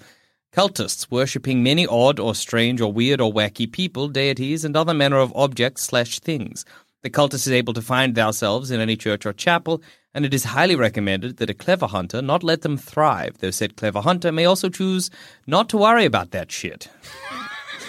Cultists, 0.55 1.11
worshipping 1.11 1.63
many 1.63 1.87
odd 1.87 2.19
or 2.19 2.35
strange 2.35 2.81
or 2.81 2.91
weird 2.91 3.21
or 3.21 3.31
wacky 3.31 3.71
people, 3.71 4.09
deities, 4.09 4.65
and 4.65 4.75
other 4.75 4.95
manner 4.95 5.19
of 5.19 5.37
objects 5.37 5.83
slash 5.83 6.19
things. 6.21 6.65
The 7.03 7.11
cultist 7.11 7.47
is 7.47 7.51
able 7.51 7.75
to 7.75 7.83
find 7.83 8.15
themselves 8.15 8.71
in 8.71 8.81
any 8.81 8.97
church 8.97 9.27
or 9.27 9.35
chapel, 9.35 9.83
and 10.15 10.25
it 10.25 10.33
is 10.33 10.45
highly 10.45 10.77
recommended 10.77 11.37
that 11.37 11.51
a 11.51 11.55
clever 11.55 11.87
hunter 11.87 12.23
not 12.23 12.43
let 12.43 12.63
them 12.63 12.79
thrive, 12.79 13.37
though 13.39 13.51
said 13.51 13.77
clever 13.77 14.01
hunter 14.01 14.33
may 14.33 14.47
also 14.47 14.71
choose 14.71 15.11
not 15.47 15.69
to 15.69 15.77
worry 15.77 16.07
about 16.07 16.31
that 16.31 16.51
shit. 16.51 16.89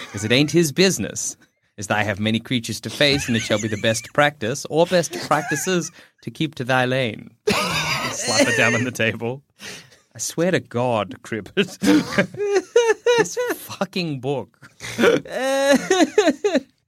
Because 0.06 0.24
it 0.24 0.32
ain't 0.32 0.50
his 0.50 0.72
business. 0.72 1.36
As 1.80 1.90
I 1.90 2.02
have 2.02 2.20
many 2.20 2.38
creatures 2.40 2.78
to 2.82 2.90
face, 2.90 3.26
and 3.26 3.34
it 3.34 3.40
shall 3.40 3.58
be 3.58 3.66
the 3.66 3.80
best 3.80 4.12
practice, 4.12 4.66
or 4.68 4.84
best 4.84 5.18
practices, 5.26 5.90
to 6.20 6.30
keep 6.30 6.54
to 6.56 6.64
thy 6.64 6.84
lane. 6.84 7.30
Slap 7.46 8.46
it 8.46 8.56
down 8.58 8.74
on 8.74 8.84
the 8.84 8.90
table. 8.90 9.42
I 10.14 10.18
swear 10.18 10.50
to 10.50 10.60
God, 10.60 11.16
Cribbit. 11.22 11.78
this 13.16 13.38
fucking 13.54 14.20
book. 14.20 14.70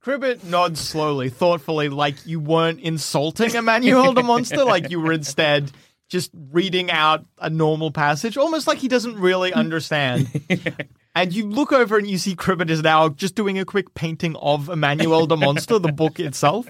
Cribbit 0.04 0.44
nods 0.44 0.80
slowly, 0.80 1.30
thoughtfully, 1.30 1.88
like 1.88 2.26
you 2.26 2.38
weren't 2.38 2.80
insulting 2.80 3.54
Emmanuel 3.54 4.12
the 4.12 4.22
monster, 4.22 4.62
like 4.62 4.90
you 4.90 5.00
were 5.00 5.12
instead 5.12 5.72
just 6.10 6.30
reading 6.50 6.90
out 6.90 7.24
a 7.38 7.48
normal 7.48 7.92
passage, 7.92 8.36
almost 8.36 8.66
like 8.66 8.76
he 8.76 8.88
doesn't 8.88 9.16
really 9.18 9.54
understand. 9.54 10.28
And 11.14 11.32
you 11.32 11.46
look 11.46 11.72
over 11.72 11.98
and 11.98 12.08
you 12.08 12.18
see 12.18 12.34
Cribbit 12.34 12.70
is 12.70 12.82
now 12.82 13.08
just 13.08 13.34
doing 13.34 13.58
a 13.58 13.64
quick 13.64 13.94
painting 13.94 14.36
of 14.36 14.68
Emmanuel 14.68 15.26
the 15.26 15.36
monster, 15.36 15.78
the 15.78 15.92
book 15.92 16.18
itself. 16.18 16.66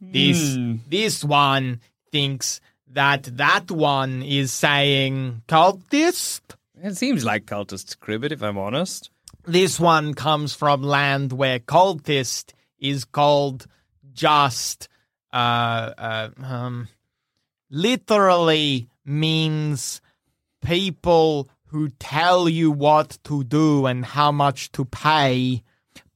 This 0.00 0.56
this 0.88 1.24
one 1.24 1.80
thinks 2.12 2.60
that 2.92 3.24
that 3.36 3.70
one 3.70 4.22
is 4.22 4.52
saying 4.52 5.42
cultist. 5.48 6.40
It 6.80 6.96
seems 6.96 7.24
like 7.24 7.46
cultist 7.46 7.98
Cribbit, 7.98 8.32
if 8.32 8.42
I'm 8.42 8.58
honest. 8.58 9.10
This 9.44 9.80
one 9.80 10.14
comes 10.14 10.54
from 10.54 10.82
land 10.82 11.32
where 11.32 11.58
cultist 11.58 12.52
is 12.78 13.04
called 13.04 13.66
just 14.12 14.88
uh, 15.32 15.92
uh 15.98 16.28
um 16.42 16.88
literally 17.70 18.88
means 19.04 20.00
people 20.62 21.48
who 21.68 21.88
tell 21.98 22.48
you 22.48 22.70
what 22.70 23.18
to 23.24 23.44
do 23.44 23.86
and 23.86 24.04
how 24.04 24.30
much 24.32 24.70
to 24.72 24.84
pay 24.84 25.62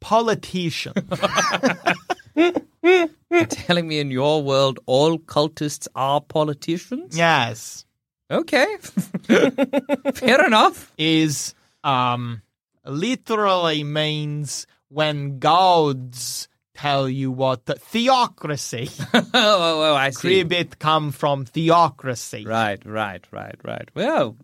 politician 0.00 0.92
You're 2.34 3.46
telling 3.48 3.86
me 3.88 4.00
in 4.00 4.11
your 4.11 4.42
world 4.42 4.80
all 4.86 5.18
cultists 5.18 5.86
are 5.94 6.20
politicians? 6.20 7.16
yes 7.16 7.84
Okay. 8.30 8.76
Fair 10.14 10.46
enough. 10.46 10.90
is 10.96 11.55
um 11.84 12.40
literally 12.86 13.84
means 13.84 14.66
when 14.88 15.38
gods 15.38 16.48
tell 16.74 17.09
you 17.09 17.30
what 17.30 17.66
the 17.66 17.74
theocracy 17.74 18.88
oh, 19.14 19.22
oh, 19.34 19.92
oh, 19.92 19.94
I 19.94 20.11
see. 20.11 20.42
cribbit 20.44 20.78
come 20.78 21.12
from 21.12 21.44
theocracy 21.44 22.46
Right, 22.46 22.80
right, 22.86 23.22
right, 23.30 23.57
right. 23.62 23.88
Well, 23.94 24.36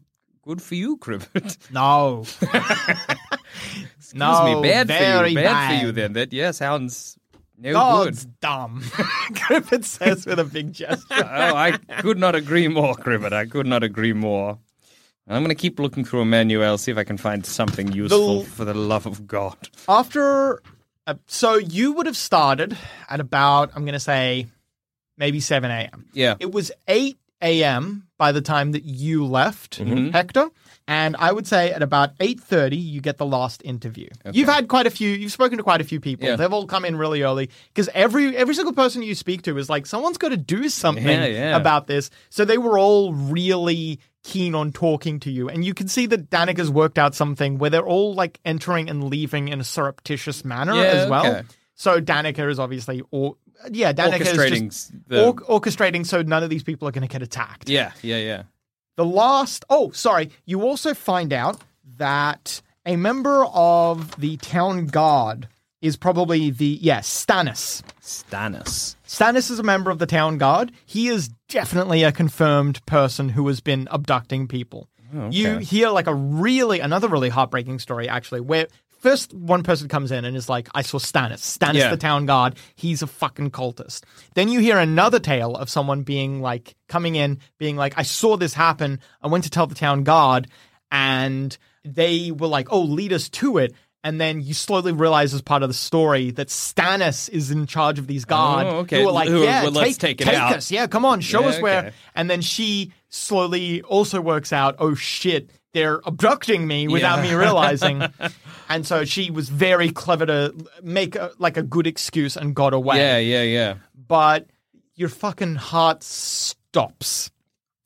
good 0.49 0.63
for 0.63 0.75
you, 0.75 0.97
Cribbit. 0.97 1.71
no 1.71 2.23
Excuse 3.99 4.15
No, 4.15 4.61
me, 4.63 4.69
bad 4.69 4.89
for 4.89 5.27
you. 5.27 5.35
Bad, 5.37 5.81
for 5.81 5.87
you 5.87 5.93
then. 5.93 6.15
That 6.15 6.33
yeah 6.33 6.53
sounds 6.53 7.19
no 7.59 7.73
God's 7.73 8.25
good. 8.25 8.41
dumb. 8.41 8.83
Griffith 9.47 9.85
says 9.85 10.25
with 10.25 10.39
a 10.39 10.45
big 10.45 10.73
gesture. 10.73 11.05
oh, 11.11 11.55
I 11.55 11.73
could 12.01 12.19
not 12.19 12.35
agree 12.35 12.69
more, 12.69 12.95
Cribbit. 12.95 13.33
I 13.33 13.45
could 13.47 13.67
not 13.67 13.83
agree 13.83 14.13
more. 14.15 14.59
I'm 15.31 15.43
going 15.43 15.55
to 15.55 15.61
keep 15.61 15.79
looking 15.79 16.05
through 16.07 16.23
Emmanuel, 16.23 16.79
see 16.79 16.91
if 16.91 16.97
I 16.97 17.05
can 17.05 17.19
find 17.19 17.45
something 17.45 17.93
useful 17.93 18.41
The- 18.45 18.47
for 18.51 18.65
the 18.65 18.73
love 18.73 19.05
of 19.05 19.27
God. 19.27 19.59
After, 19.87 20.63
uh, 21.07 21.15
so 21.27 21.57
you 21.57 21.93
would 21.93 22.07
have 22.07 22.17
started 22.17 22.79
at 23.11 23.21
about, 23.21 23.73
I'm 23.75 23.83
going 23.83 23.93
to 23.93 24.01
say, 24.01 24.47
maybe 25.19 25.41
7 25.41 25.71
a.m. 25.71 26.07
Yeah. 26.15 26.37
It 26.41 26.51
was 26.53 26.73
8 26.87 27.19
a.m. 27.43 28.08
by 28.19 28.33
the 28.33 28.41
time 28.43 28.73
that 28.73 28.85
you 28.85 29.25
left, 29.25 29.79
Mm-hmm. 29.79 30.11
Hector. 30.11 30.49
And 30.87 31.17
I 31.19 31.33
would 31.33 31.47
say 31.47 31.71
at 31.71 31.83
about 31.83 32.17
8.30, 32.19 32.83
you 32.83 33.01
get 33.03 33.19
the 33.19 33.27
last 33.27 33.61
interview. 33.63 34.09
You've 34.33 34.49
had 34.49 34.69
quite 34.69 34.87
a 34.87 34.91
few, 34.91 35.11
you've 35.11 35.33
spoken 35.33 35.59
to 35.59 35.63
quite 35.63 35.81
a 35.83 35.85
few 35.85 36.01
people. 36.01 36.27
Yeah. 36.27 36.37
They've 36.37 36.53
all 36.53 36.67
come 36.67 36.85
in 36.87 36.97
really 36.97 37.23
early 37.23 37.51
because 37.75 37.91
every 37.93 38.35
every 38.37 38.55
single 38.55 38.73
person 38.73 39.03
you 39.03 39.15
speak 39.15 39.43
to 39.43 39.59
is 39.59 39.69
like, 39.69 39.85
someone's 39.87 40.17
got 40.19 40.31
to 40.31 40.37
do 40.39 40.69
something 40.71 41.07
Yeah, 41.07 41.27
yeah. 41.27 41.57
about 41.57 41.89
this. 41.89 42.09
So 42.31 42.45
they 42.47 42.57
were 42.59 42.79
all 42.79 43.13
really 43.13 44.01
keen 44.25 44.55
on 44.55 44.73
talking 44.73 45.21
to 45.21 45.31
you. 45.31 45.49
And 45.51 45.63
you 45.65 45.75
can 45.75 45.89
see 45.89 46.07
that 46.07 46.31
Danika's 46.31 46.71
worked 46.71 46.99
out 46.99 47.15
something 47.15 47.59
where 47.59 47.69
they're 47.71 47.87
all 47.87 48.15
like 48.15 48.41
entering 48.47 48.89
and 48.89 49.05
leaving 49.05 49.49
in 49.49 49.61
a 49.61 49.65
surreptitious 49.65 50.43
manner 50.45 50.73
as 50.75 51.09
well. 51.11 51.27
okay. 51.27 51.43
So 51.75 52.01
Danika 52.01 52.51
is 52.51 52.59
obviously, 52.59 53.03
or 53.11 53.37
yeah, 53.71 53.93
Danika 53.93 54.19
Orchestrating 54.21 54.69
is 54.69 54.89
just 54.89 55.09
the- 55.09 55.27
or- 55.27 55.35
orchestrating 55.61 56.07
so 56.07 56.23
none 56.23 56.43
of 56.43 56.51
these 56.51 56.63
people 56.63 56.89
are 56.89 56.93
going 56.93 57.07
to 57.07 57.13
get 57.13 57.23
attacked. 57.23 57.69
Yeah, 57.69 57.93
yeah, 58.03 58.19
yeah. 58.19 58.43
The 58.97 59.05
last, 59.05 59.65
oh, 59.71 59.91
sorry, 59.93 60.31
you 60.45 60.63
also 60.63 60.93
find 60.95 61.33
out 61.33 61.61
that 61.99 62.61
a 62.85 62.97
member 62.97 63.45
of 63.47 64.21
the 64.21 64.37
town 64.39 64.87
guard 64.87 65.49
is 65.81 65.97
probably 65.97 66.51
the, 66.51 66.79
yes, 66.81 67.09
Stannis. 67.25 67.83
Stannis. 68.03 68.97
Stannis 69.07 69.51
is 69.51 69.61
a 69.61 69.63
member 69.63 69.91
of 69.93 69.99
the 70.01 70.07
town 70.07 70.39
guard. 70.39 70.73
He 70.85 71.07
is 71.09 71.29
definitely 71.49 72.03
a 72.03 72.11
confirmed 72.11 72.85
person 72.87 73.29
who 73.29 73.47
has 73.47 73.61
been 73.61 73.87
abducting 73.93 74.49
people. 74.49 74.89
Oh, 75.17 75.29
you 75.31 75.59
hear 75.59 75.89
like 75.91 76.07
a 76.09 76.15
really, 76.15 76.81
another 76.81 77.09
really 77.09 77.29
heartbreaking 77.29 77.79
story 77.79 78.09
actually, 78.09 78.41
where 78.41 78.67
first 78.99 79.33
one 79.35 79.63
person 79.63 79.89
comes 79.89 80.11
in 80.13 80.25
and 80.25 80.37
is 80.37 80.49
like, 80.49 80.69
I 80.75 80.83
saw 80.83 80.99
Stannis. 80.99 81.39
Stannis, 81.39 81.75
Yeah. 81.75 81.91
the 81.91 81.97
town 81.97 82.27
guard. 82.27 82.57
He's 82.75 83.03
a 83.03 83.07
fucking 83.07 83.51
cultist. 83.53 84.03
Then 84.35 84.49
you 84.49 84.61
hear 84.61 84.79
another 84.79 85.19
tale 85.21 85.55
of 85.55 85.71
someone 85.71 86.03
being 86.03 86.41
like, 86.43 86.75
coming 86.89 87.15
in, 87.17 87.39
being 87.59 87.77
like, 87.77 87.95
I 87.97 88.03
saw 88.03 88.37
this 88.37 88.55
happen. 88.55 89.01
I 89.23 89.29
went 89.29 89.45
to 89.45 89.51
tell 89.51 89.67
the 89.67 89.75
town 89.75 90.03
guard 90.05 90.49
and 90.91 91.57
they 91.85 92.31
were 92.31 92.47
like, 92.49 92.69
oh, 92.71 92.81
lead 92.83 93.13
us 93.13 93.29
to 93.31 93.59
it. 93.59 93.75
And 94.05 94.21
then 94.21 94.41
you 94.41 94.55
slowly 94.55 94.93
realize 94.93 95.35
as 95.35 95.43
part 95.43 95.63
of 95.65 95.69
the 95.69 95.75
story 95.75 96.31
that 96.33 96.49
Stannis 96.49 97.29
is 97.29 97.51
in 97.51 97.67
charge 97.67 97.99
of 97.99 98.07
these 98.07 98.25
guards. 98.25 98.71
Oh, 98.73 98.77
okay. 98.79 99.03
Who 99.03 99.09
are 99.09 99.13
like, 99.13 99.29
Who- 99.29 99.43
yeah, 99.43 99.65
well, 99.65 99.73
let's 99.73 99.97
take 99.99 100.21
it 100.21 100.29
out." 100.29 100.55
us. 100.57 100.71
Yeah, 100.71 100.87
come 100.87 101.05
on, 101.05 101.21
show 101.21 101.41
Yeah, 101.43 101.47
us 101.49 101.61
where. 101.61 101.93
And 102.15 102.31
then 102.31 102.41
she 102.41 102.93
slowly 103.09 103.83
also 103.83 104.21
works 104.21 104.53
out, 104.53 104.77
oh 104.79 104.95
shit, 104.95 105.51
they're 105.75 106.01
abducting 106.07 106.67
me 106.67 106.89
without 106.89 107.17
Yeah. 107.25 107.31
me 107.31 107.35
realizing. 107.35 108.03
and 108.69 108.87
so 108.87 109.05
she 109.05 109.31
was 109.31 109.49
very 109.49 109.91
clever 109.91 110.27
to 110.27 110.55
make 110.83 111.15
a, 111.17 111.33
like 111.39 111.57
a 111.57 111.63
good 111.63 111.87
excuse 111.87 112.37
and 112.37 112.55
got 112.55 112.73
away. 112.75 112.97
Yeah, 112.99 113.19
yeah, 113.19 113.43
yeah. 113.43 113.75
But 113.95 114.47
your 114.95 115.09
fucking 115.11 115.57
heart 115.57 116.03
stops 116.03 117.31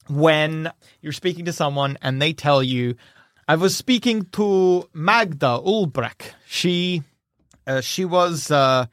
when 0.08 0.70
you're 1.00 1.12
speaking 1.12 1.44
to 1.46 1.52
someone 1.52 1.98
and 2.02 2.20
they 2.20 2.32
tell 2.32 2.62
you, 2.62 2.94
I 3.48 3.56
was 3.56 3.76
speaking 3.76 4.24
to 4.32 4.88
Magda 4.92 5.58
Ulbrecht. 5.64 6.34
She, 6.46 7.02
uh, 7.66 7.80
she 7.80 8.04
was, 8.04 8.50
uh, 8.50 8.86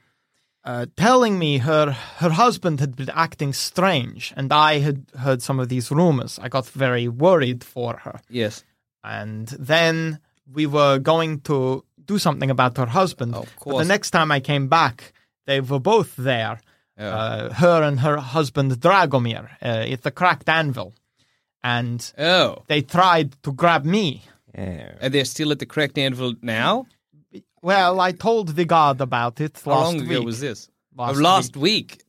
uh, 0.65 0.85
telling 0.97 1.39
me 1.39 1.59
her 1.59 1.91
her 2.17 2.29
husband 2.31 2.79
had 2.81 2.95
been 2.95 3.09
acting 3.11 3.53
strange, 3.53 4.33
and 4.35 4.51
I 4.51 4.79
had 4.79 5.05
heard 5.17 5.41
some 5.41 5.57
of 5.59 5.69
these 5.69 5.89
rumors. 5.89 6.37
I 6.41 6.49
got 6.49 6.67
very 6.67 7.07
worried 7.07 7.63
for 7.63 7.95
her, 7.97 8.19
Yes. 8.29 8.63
And 9.03 9.47
then 9.47 10.19
we 10.51 10.65
were 10.65 10.99
going 10.99 11.41
to 11.41 11.83
do 12.05 12.17
something 12.17 12.49
about 12.49 12.77
her 12.77 12.87
husband. 12.87 13.35
Of 13.35 13.45
But 13.45 13.63
course. 13.63 13.83
the 13.83 13.87
next 13.87 14.11
time 14.11 14.31
I 14.31 14.39
came 14.39 14.67
back, 14.67 15.13
they 15.45 15.61
were 15.61 15.79
both 15.79 16.15
there. 16.15 16.61
Yeah. 16.97 17.15
Uh, 17.15 17.53
her 17.53 17.81
and 17.83 17.99
her 18.01 18.17
husband 18.17 18.71
Dragomir 18.73 19.49
uh, 19.61 19.93
at 19.93 20.01
the 20.01 20.11
cracked 20.11 20.49
anvil, 20.49 20.93
and 21.63 22.13
oh. 22.17 22.63
they 22.67 22.81
tried 22.81 23.41
to 23.43 23.53
grab 23.53 23.85
me. 23.85 24.23
Yeah. 24.57 24.95
Are 25.01 25.09
they 25.09 25.23
still 25.23 25.51
at 25.51 25.59
the 25.59 25.65
cracked 25.65 25.97
anvil 25.97 26.33
now? 26.41 26.87
Well, 27.61 28.01
I 28.01 28.11
told 28.11 28.49
the 28.49 28.65
guard 28.65 28.99
about 28.99 29.39
it 29.39 29.61
How 29.63 29.71
long 29.71 30.01
ago 30.01 30.19
week. 30.19 30.25
was 30.25 30.39
this? 30.41 30.69
Last 30.95 31.19
last 31.19 31.57
week. 31.57 32.03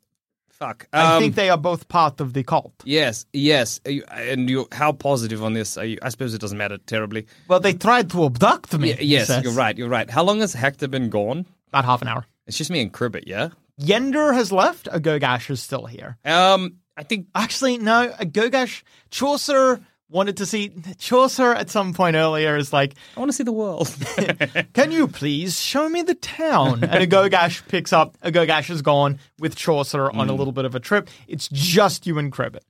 Fuck. 0.61 0.87
I 0.93 1.17
Um, 1.17 1.23
think 1.23 1.35
they 1.37 1.49
are 1.49 1.57
both 1.57 1.89
part 1.89 2.21
of 2.21 2.35
the 2.35 2.45
cult. 2.45 2.75
Yes, 2.85 3.25
yes. 3.33 3.81
You, 3.87 4.05
and 4.13 4.49
you, 4.49 4.69
how 4.73 4.93
positive 4.93 5.43
on 5.43 5.55
this 5.55 5.79
are 5.79 5.87
you? 5.87 5.99
I 6.03 6.11
suppose 6.11 6.35
it 6.35 6.41
doesn't 6.41 6.59
matter 6.59 6.77
terribly. 6.79 7.27
Well, 7.49 7.61
they 7.61 7.73
tried 7.73 8.11
to 8.11 8.25
abduct 8.27 8.79
me. 8.79 8.91
Y- 8.93 8.99
yes, 9.01 9.31
you're 9.43 9.55
right. 9.55 9.77
You're 9.77 9.89
right. 9.89 10.09
How 10.11 10.23
long 10.23 10.41
has 10.41 10.53
Hector 10.53 10.87
been 10.87 11.09
gone? 11.09 11.47
About 11.69 11.87
half 11.87 12.03
an 12.03 12.09
hour. 12.09 12.27
It's 12.47 12.59
just 12.59 12.71
me 12.71 12.81
and 12.83 12.93
Cribbit, 12.93 13.25
yeah. 13.27 13.49
Yender 13.81 14.35
has 14.35 14.53
left. 14.53 14.87
Agogash 14.87 15.49
is 15.51 15.63
still 15.63 15.87
here. 15.87 16.19
Um, 16.27 16.77
I 16.97 17.05
think 17.05 17.29
Actually, 17.35 17.79
no. 17.79 18.11
Agogash, 18.21 18.83
Chaucer 19.11 19.81
wanted 20.11 20.37
to 20.39 20.47
see. 20.47 20.73
Chaucer 20.99 21.55
at 21.55 21.71
some 21.71 21.95
point 21.95 22.17
earlier 22.17 22.57
is 22.57 22.73
like, 22.73 22.95
I 23.17 23.21
want 23.21 23.31
to 23.31 23.37
see 23.37 23.45
the 23.45 23.53
world. 23.53 23.95
"Can 24.75 24.91
you 24.93 25.09
please 25.09 25.59
show 25.61 25.89
me 25.89 26.03
the 26.03 26.15
town?" 26.15 26.85
And 26.85 27.11
Agogash 27.11 27.67
picks 27.69 27.93
up. 27.93 28.19
Agogash 28.23 28.71
is 28.71 28.83
gone 28.83 29.19
with 29.39 29.57
Chaucer 29.57 30.11
on 30.11 30.27
Hmm. 30.27 30.31
a 30.31 30.35
little 30.35 30.53
bit 30.53 30.65
of 30.65 30.75
a 30.75 30.81
trip. 30.81 31.09
It's 31.29 31.49
just 31.49 32.07
you 32.07 32.19
and 32.19 32.33
Cribbit. 32.33 32.61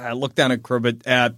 I 0.00 0.12
look 0.12 0.34
down 0.34 0.52
at 0.52 0.62
Cribbit. 0.62 1.06
Uh, 1.06 1.30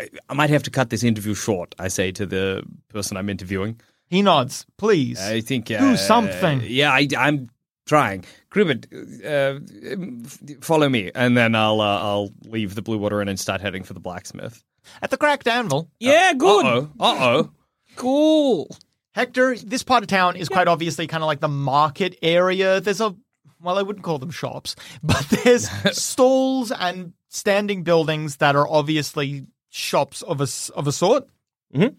I, 0.00 0.08
I 0.28 0.34
might 0.34 0.50
have 0.50 0.62
to 0.64 0.70
cut 0.70 0.90
this 0.90 1.02
interview 1.04 1.34
short. 1.34 1.74
I 1.78 1.88
say 1.88 2.12
to 2.12 2.26
the 2.26 2.62
person 2.88 3.16
I'm 3.16 3.28
interviewing. 3.28 3.80
He 4.08 4.22
nods. 4.22 4.66
Please. 4.76 5.20
I 5.20 5.40
think 5.40 5.70
uh, 5.70 5.78
Do 5.78 5.96
something. 5.96 6.62
Yeah, 6.64 6.90
I, 6.90 7.06
I'm 7.16 7.48
trying. 7.86 8.24
Cribbit, 8.50 8.86
uh, 9.24 10.56
follow 10.60 10.88
me, 10.88 11.12
and 11.14 11.36
then 11.36 11.54
I'll 11.54 11.80
uh, 11.80 11.98
I'll 12.00 12.30
leave 12.44 12.74
the 12.74 12.82
Blue 12.82 12.98
Water 12.98 13.22
Inn 13.22 13.28
and 13.28 13.38
start 13.38 13.60
heading 13.60 13.84
for 13.84 13.94
the 13.94 14.00
blacksmith. 14.00 14.62
At 15.02 15.10
the 15.10 15.16
cracked 15.16 15.46
anvil, 15.48 15.90
Yeah, 15.98 16.32
good. 16.34 16.64
Uh 16.66 16.68
oh. 16.68 16.88
Uh 17.00 17.16
oh. 17.20 17.50
Cool. 17.96 18.68
Hector, 19.12 19.56
this 19.56 19.82
part 19.82 20.02
of 20.02 20.08
town 20.08 20.36
is 20.36 20.48
quite 20.48 20.68
obviously 20.68 21.06
kind 21.06 21.22
of 21.22 21.26
like 21.26 21.40
the 21.40 21.48
market 21.48 22.16
area. 22.22 22.80
There's 22.80 23.00
a, 23.00 23.14
well, 23.60 23.76
I 23.78 23.82
wouldn't 23.82 24.04
call 24.04 24.18
them 24.18 24.30
shops, 24.30 24.76
but 25.02 25.26
there's 25.28 25.68
stalls 25.98 26.70
and 26.72 27.12
standing 27.28 27.82
buildings 27.82 28.36
that 28.36 28.56
are 28.56 28.66
obviously 28.68 29.46
shops 29.68 30.22
of 30.22 30.40
a, 30.40 30.46
of 30.78 30.86
a 30.86 30.92
sort. 30.92 31.28
Mhm. 31.74 31.96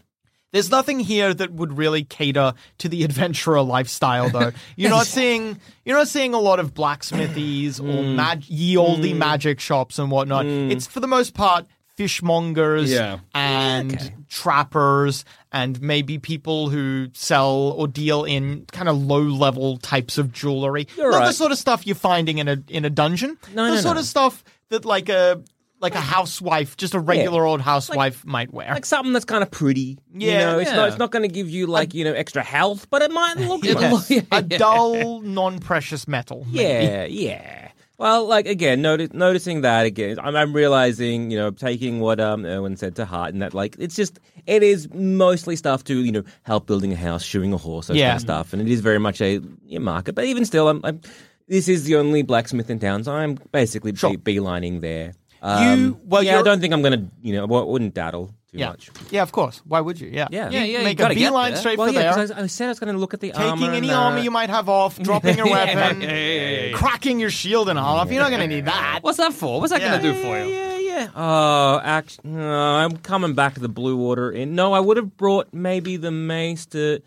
There's 0.53 0.69
nothing 0.69 0.99
here 0.99 1.33
that 1.33 1.53
would 1.53 1.77
really 1.77 2.03
cater 2.03 2.53
to 2.79 2.89
the 2.89 3.03
adventurer 3.05 3.61
lifestyle, 3.61 4.29
though. 4.29 4.51
You're 4.75 4.89
not 4.89 5.05
seeing 5.05 5.57
you're 5.85 5.97
not 5.97 6.09
seeing 6.09 6.33
a 6.33 6.39
lot 6.39 6.59
of 6.59 6.73
blacksmithies 6.73 7.79
or 7.79 8.03
mag- 8.03 8.49
ye 8.49 8.75
olde 8.75 9.15
magic 9.15 9.59
shops 9.61 9.97
and 9.99 10.11
whatnot. 10.11 10.45
It's 10.45 10.87
for 10.87 10.99
the 10.99 11.07
most 11.07 11.33
part 11.33 11.67
fishmongers 12.01 12.87
Yeah. 12.89 13.19
and 13.33 14.11
trappers 14.29 15.25
and 15.51 15.81
maybe 15.81 16.17
people 16.17 16.69
who 16.69 17.07
sell 17.13 17.73
or 17.77 17.87
deal 17.87 18.23
in 18.23 18.65
kind 18.71 18.89
of 18.89 18.97
low 19.01 19.21
level 19.21 19.77
types 19.77 20.17
of 20.17 20.31
jewelry. 20.31 20.87
You're 20.97 21.11
Not 21.11 21.25
the 21.27 21.33
sort 21.33 21.51
of 21.51 21.57
stuff 21.57 21.85
you're 21.85 21.95
finding 21.95 22.37
in 22.39 22.47
a 22.47 22.57
in 22.67 22.85
a 22.85 22.89
dungeon. 22.89 23.37
No, 23.53 23.65
the 23.65 23.75
no, 23.75 23.81
sort 23.81 23.95
no. 23.95 23.99
of 24.01 24.05
stuff 24.05 24.43
that 24.69 24.85
like 24.85 25.09
a 25.09 25.41
like 25.79 25.95
a 25.95 25.99
housewife, 25.99 26.77
just 26.77 26.93
a 26.93 26.99
regular 26.99 27.43
old 27.43 27.59
housewife 27.59 28.23
might 28.23 28.53
wear. 28.53 28.69
Like 28.71 28.85
something 28.85 29.13
that's 29.13 29.25
kind 29.25 29.41
of 29.43 29.49
pretty. 29.49 29.97
You 30.13 30.29
Yeah. 30.29 30.37
know, 30.51 30.59
it's 30.59 30.69
Yeah. 30.69 30.75
not 30.77 30.89
it's 30.89 30.97
not 30.99 31.11
going 31.11 31.23
to 31.27 31.33
give 31.33 31.49
you 31.49 31.65
like, 31.67 31.93
you 31.95 32.03
know, 32.03 32.13
extra 32.13 32.43
health, 32.43 32.87
but 32.91 33.01
it 33.01 33.11
might 33.11 33.37
look 33.37 33.63
Yes. 33.65 34.09
nice. 34.09 34.21
a 34.31 34.41
dull, 34.43 35.21
non-precious 35.21 36.07
metal. 36.07 36.45
maybe. 36.51 36.63
Yeah, 36.63 37.05
yeah. 37.05 37.67
Well, 38.01 38.25
like 38.25 38.47
again, 38.47 38.81
noti- 38.81 39.09
noticing 39.13 39.61
that 39.61 39.85
again, 39.85 40.17
I'm, 40.19 40.35
I'm 40.35 40.53
realizing, 40.53 41.29
you 41.29 41.37
know, 41.37 41.51
taking 41.51 41.99
what 41.99 42.19
um 42.19 42.41
Urwin 42.43 42.75
said 42.75 42.95
to 42.95 43.05
heart, 43.05 43.31
and 43.33 43.43
that 43.43 43.53
like 43.53 43.75
it's 43.77 43.95
just 43.95 44.19
it 44.47 44.63
is 44.63 44.89
mostly 44.91 45.55
stuff 45.55 45.83
to 45.83 45.93
you 46.07 46.11
know 46.11 46.23
help 46.41 46.65
building 46.65 46.91
a 46.91 46.95
house, 46.95 47.23
shoeing 47.23 47.53
a 47.53 47.57
horse, 47.57 47.87
those 47.87 47.97
Yeah. 47.97 48.07
kind 48.09 48.15
of 48.17 48.21
stuff, 48.21 48.53
and 48.53 48.61
it 48.61 48.67
is 48.67 48.81
very 48.81 48.97
much 48.97 49.21
a 49.21 49.39
yeah, 49.65 49.77
market. 49.77 50.15
But 50.15 50.25
even 50.25 50.45
still, 50.45 50.67
I'm, 50.67 50.81
I'm 50.83 50.99
this 51.47 51.67
is 51.67 51.83
the 51.83 51.95
only 51.95 52.23
blacksmith 52.23 52.71
in 52.71 52.79
town, 52.79 53.03
so 53.03 53.11
I'm 53.13 53.35
basically 53.51 53.93
Sure. 53.95 54.17
be- 54.17 54.33
beelining 54.39 54.81
there. 54.81 55.13
You- 55.43 55.47
Um, 55.49 55.99
well, 56.05 56.23
yeah, 56.23 56.39
I 56.39 56.41
don't 56.43 56.59
think 56.59 56.73
I'm 56.73 56.81
gonna, 56.81 57.05
you 57.21 57.33
know, 57.33 57.43
I 57.43 57.63
wouldn't 57.63 57.93
daddle 57.93 58.33
too 58.51 58.57
Yeah. 58.59 58.69
much. 58.69 58.89
Yeah, 59.11 59.21
of 59.23 59.31
course. 59.31 59.61
Why 59.65 59.79
would 59.81 59.99
you? 59.99 60.09
Yeah. 60.09 60.27
Yeah. 60.29 60.49
You 60.49 60.59
Yeah, 60.59 60.63
yeah, 60.65 60.77
you 60.79 60.83
make 60.83 60.99
a 60.99 61.09
beeline 61.09 61.55
straight 61.55 61.77
Well, 61.77 61.87
for 61.87 61.93
yeah, 61.93 62.13
there. 62.25 62.37
I, 62.37 62.43
I 62.43 62.47
said 62.47 62.65
I 62.65 62.69
was 62.69 62.79
going 62.79 62.93
to 62.93 62.99
look 62.99 63.13
at 63.13 63.19
the 63.21 63.31
Taking 63.31 63.43
armor 63.49 63.67
any 63.71 63.87
and, 63.89 63.91
uh, 63.97 64.01
armor 64.01 64.19
you 64.19 64.31
might 64.31 64.49
have 64.49 64.67
off, 64.69 64.99
dropping 64.99 65.37
your 65.41 65.49
weapon, 65.49 66.01
yeah, 66.01 66.71
cracking 66.73 67.19
your 67.19 67.29
shield 67.31 67.69
in 67.69 67.77
half. 67.77 68.11
You're 68.11 68.21
not 68.21 68.29
going 68.29 68.41
to 68.41 68.53
need 68.55 68.65
that. 68.65 68.99
What's 69.01 69.17
that 69.17 69.33
for? 69.33 69.59
What's 69.59 69.71
that 69.71 69.79
going 69.81 70.01
to 70.01 70.13
do 70.13 70.13
for 70.21 70.37
you? 70.43 70.53
Yeah, 70.53 70.77
yeah. 70.79 71.07
Oh, 71.15 71.79
actually, 71.83 72.29
no, 72.31 72.51
I'm 72.51 72.97
coming 72.97 73.33
back 73.33 73.53
to 73.55 73.59
the 73.61 73.69
Blue 73.69 73.95
Water 73.95 74.31
Inn. 74.31 74.53
No, 74.55 74.73
I 74.73 74.79
would 74.79 74.97
have 74.97 75.15
brought 75.17 75.53
maybe 75.53 75.97
the 75.97 76.11
mace 76.11 76.65
to. 76.67 77.01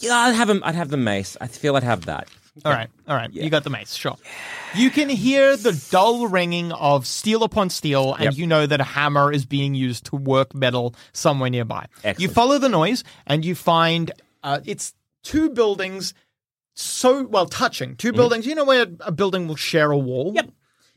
Yeah, 0.00 0.14
I'd 0.16 0.34
have 0.34 0.48
him. 0.50 0.62
I'd 0.64 0.74
have 0.74 0.90
the 0.90 0.96
mace. 0.96 1.36
I 1.40 1.46
feel 1.46 1.76
I'd 1.76 1.82
have 1.84 2.06
that. 2.06 2.28
All 2.64 2.72
right, 2.72 2.88
all 3.06 3.16
right. 3.16 3.32
You 3.32 3.50
got 3.50 3.64
the 3.64 3.70
mace, 3.70 3.94
sure. 3.94 4.16
You 4.74 4.90
can 4.90 5.08
hear 5.08 5.56
the 5.56 5.72
dull 5.90 6.26
ringing 6.26 6.72
of 6.72 7.06
steel 7.06 7.42
upon 7.42 7.70
steel, 7.70 8.14
and 8.14 8.24
Yep. 8.24 8.34
you 8.36 8.46
know 8.46 8.66
that 8.66 8.80
a 8.80 8.84
hammer 8.84 9.32
is 9.32 9.46
being 9.46 9.74
used 9.74 10.06
to 10.06 10.16
work 10.16 10.54
metal 10.54 10.94
somewhere 11.12 11.50
nearby. 11.50 11.86
You 12.18 12.28
follow 12.28 12.58
the 12.58 12.68
noise, 12.68 13.04
and 13.26 13.44
you 13.44 13.54
find 13.54 14.10
uh, 14.42 14.60
it's 14.64 14.94
two 15.22 15.50
buildings 15.50 16.14
so 16.74 17.24
well 17.24 17.46
touching. 17.46 17.96
2 17.96 18.08
mm-hmm. 18.08 18.16
buildings. 18.16 18.46
You 18.46 18.54
know 18.54 18.64
where 18.64 18.86
a 19.00 19.12
building 19.12 19.48
will 19.48 19.56
share 19.56 19.90
a 19.90 19.98
wall. 19.98 20.32
Yep. 20.34 20.50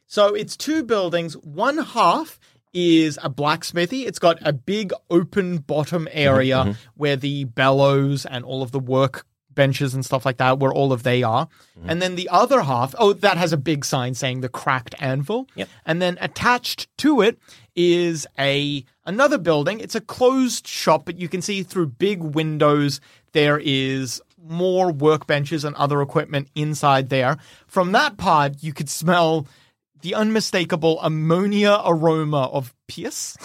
So 0.07 0.36
it's 0.36 0.57
two 0.57 0.84
buildings. 0.84 1.38
One 1.38 1.78
half 1.78 2.39
is 2.74 3.18
a 3.24 3.30
blacksmithy. 3.30 4.05
It's 4.05 4.20
got 4.20 4.38
a 4.41 4.53
big 4.53 4.93
open 5.09 5.57
bottom 5.57 6.05
mm-hmm, 6.05 6.18
area 6.18 6.57
mm-hmm. 6.57 6.72
where 6.95 7.16
the 7.16 7.45
bellows 7.45 8.26
and 8.26 8.45
all 8.45 8.62
of 8.62 8.72
the 8.72 8.80
work 8.80 9.26
benches 9.54 9.93
and 9.93 10.04
stuff 10.06 10.26
like 10.26 10.38
that, 10.38 10.60
where 10.60 10.72
all 10.74 10.91
of 10.93 11.04
they 11.04 11.24
are. 11.24 11.47
And 11.86 12.02
then 12.02 12.16
the 12.16 12.30
other 12.30 12.62
half, 12.62 12.93
oh, 12.99 13.14
that 13.14 13.38
has 13.38 13.52
a 13.54 13.58
big 13.58 13.84
sign 13.86 14.14
saying 14.14 14.41
the 14.41 14.49
cracked 14.49 14.95
anvil. 14.99 15.47
Yep. 15.56 15.68
And 15.86 16.02
then 16.02 16.18
attached 16.22 16.88
to 16.99 17.22
it 17.22 17.39
is 17.76 18.28
a 18.39 18.84
another 19.06 19.38
building. 19.38 19.80
It's 19.80 19.95
a 19.95 20.02
closed 20.02 20.68
shop, 20.68 21.06
but 21.06 21.18
you 21.20 21.28
can 21.28 21.41
see 21.41 21.64
through 21.64 21.88
big 21.88 22.22
windows 22.22 23.02
there 23.34 23.60
is 23.64 24.22
more 24.43 24.91
workbenches 24.91 25.64
and 25.64 25.76
other 25.76 26.02
equipment 26.02 26.49
inside 26.56 27.10
there. 27.10 27.38
From 27.68 27.91
that 27.93 28.18
part, 28.18 28.62
you 28.64 28.74
could 28.74 28.89
smell 28.89 29.47
the 30.02 30.16
unmistakable 30.16 30.99
ammonia 31.02 31.80
aroma 31.86 32.43
of 32.52 32.74
Pierce. 32.88 33.38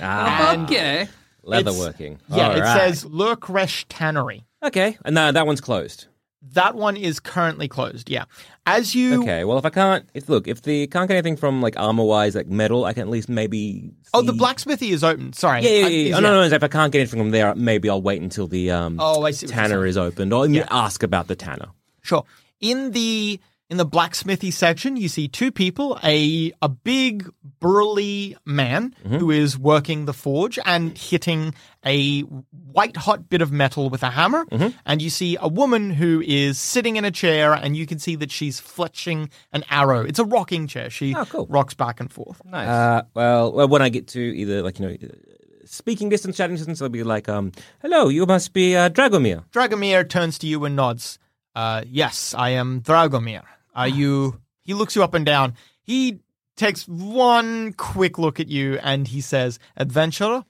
Ah, 0.00 0.52
And 0.52 0.64
Okay. 0.64 1.08
leatherworking. 1.44 2.18
Yeah, 2.28 2.48
All 2.50 2.56
it 2.56 2.60
right. 2.60 2.76
says 2.78 3.04
Lurkresh 3.04 3.86
Tannery. 3.88 4.44
Okay, 4.62 4.98
and 5.04 5.14
no, 5.14 5.32
that 5.32 5.46
one's 5.46 5.60
closed. 5.60 6.06
That 6.52 6.74
one 6.74 6.96
is 6.96 7.20
currently 7.20 7.68
closed. 7.68 8.08
Yeah. 8.08 8.24
As 8.66 8.94
you 8.94 9.20
Okay, 9.22 9.44
well, 9.44 9.58
if 9.58 9.66
I 9.66 9.70
can't, 9.70 10.08
if 10.14 10.28
look, 10.30 10.48
if 10.48 10.62
the 10.62 10.86
can't 10.86 11.06
get 11.06 11.16
anything 11.16 11.36
from 11.36 11.60
like 11.60 11.78
armor 11.78 12.04
wise, 12.04 12.34
like 12.34 12.46
metal, 12.46 12.84
I 12.86 12.94
can 12.94 13.02
at 13.02 13.08
least 13.10 13.28
maybe. 13.28 13.90
Oh, 14.14 14.22
the 14.22 14.32
blacksmithy 14.32 14.90
is 14.90 15.04
open. 15.04 15.34
Sorry. 15.34 15.60
Yeah, 15.62 15.68
yeah, 15.70 15.86
I- 15.86 15.88
yeah. 15.88 16.08
is- 16.10 16.16
Oh, 16.16 16.20
no, 16.20 16.30
no, 16.32 16.48
no, 16.48 16.54
If 16.56 16.62
I 16.62 16.68
can't 16.68 16.92
get 16.92 17.00
anything 17.00 17.20
from 17.20 17.30
there, 17.30 17.54
maybe 17.54 17.90
I'll 17.90 18.00
wait 18.00 18.22
until 18.22 18.46
the 18.46 18.70
um, 18.70 18.96
Oh, 18.98 19.22
I 19.24 19.32
see 19.32 19.46
what 19.46 19.50
you're 19.54 19.62
tanner 19.62 19.74
saying. 19.80 19.88
is 19.88 19.96
opened, 19.98 20.32
or 20.32 20.46
ask 20.70 21.02
about 21.02 21.26
the 21.28 21.36
tanner. 21.36 21.68
Sure. 22.02 22.24
In 22.60 22.92
the 22.92 23.38
in 23.70 23.76
the 23.76 23.86
blacksmithy 23.86 24.52
section, 24.52 24.96
you 24.96 25.08
see 25.08 25.28
two 25.28 25.52
people, 25.52 25.98
a 26.02 26.52
a 26.60 26.68
big 26.68 27.28
burly 27.60 28.36
man 28.44 28.94
Mm-hmm. 29.04 29.18
who 29.18 29.30
is 29.30 29.56
working 29.58 30.04
the 30.06 30.12
forge 30.12 30.58
and 30.66 30.96
hitting 30.98 31.54
a 31.86 32.20
white 32.20 32.96
hot 32.96 33.28
bit 33.28 33.40
of 33.42 33.52
metal 33.52 33.88
with 33.90 34.02
a 34.02 34.10
hammer, 34.10 34.44
Mm-hmm. 34.46 34.76
and 34.86 35.00
you 35.00 35.08
see 35.10 35.36
a 35.40 35.48
woman 35.48 35.90
who 35.90 36.20
is 36.26 36.58
sitting 36.58 36.96
in 36.96 37.04
a 37.04 37.10
chair 37.10 37.52
and 37.52 37.76
you 37.76 37.86
can 37.86 37.98
see 37.98 38.16
that 38.16 38.30
she's 38.30 38.60
fletching 38.60 39.30
an 39.52 39.64
arrow. 39.70 40.00
It's 40.04 40.18
a 40.18 40.24
rocking 40.24 40.66
chair. 40.66 40.90
She 40.90 41.14
Oh, 41.14 41.24
cool. 41.26 41.46
rocks 41.48 41.74
back 41.74 42.00
and 42.00 42.10
forth. 42.12 42.40
Nice. 42.44 42.68
Uh, 42.68 43.02
well, 43.14 43.52
well, 43.52 43.68
when 43.68 43.82
I 43.82 43.88
get 43.88 44.08
to 44.08 44.20
either 44.20 44.62
like 44.62 44.78
you 44.80 44.88
know, 44.88 44.96
speaking 45.64 46.08
distance, 46.08 46.36
chatting 46.36 46.56
distance, 46.56 46.82
I'll 46.82 46.88
be 46.88 47.02
like, 47.04 47.28
um, 47.28 47.52
"Hello, 47.82 48.08
you 48.08 48.26
must 48.26 48.52
be 48.52 48.74
uh, 48.76 48.88
Dragomir." 48.90 49.44
Dragomir 49.50 50.08
turns 50.08 50.38
to 50.38 50.46
you 50.46 50.64
and 50.64 50.74
nods. 50.76 51.18
Uh, 51.54 51.82
yes, 51.86 52.34
I 52.36 52.50
am 52.50 52.80
Dragomir. 52.80 53.42
Are 53.74 53.88
you? 53.88 54.40
He 54.62 54.74
looks 54.74 54.96
you 54.96 55.02
up 55.02 55.14
and 55.14 55.24
down. 55.26 55.54
He 55.82 56.20
takes 56.56 56.86
one 56.86 57.72
quick 57.72 58.18
look 58.18 58.38
at 58.40 58.48
you 58.48 58.78
and 58.82 59.08
he 59.08 59.20
says, 59.20 59.58
"Adventurer." 59.76 60.44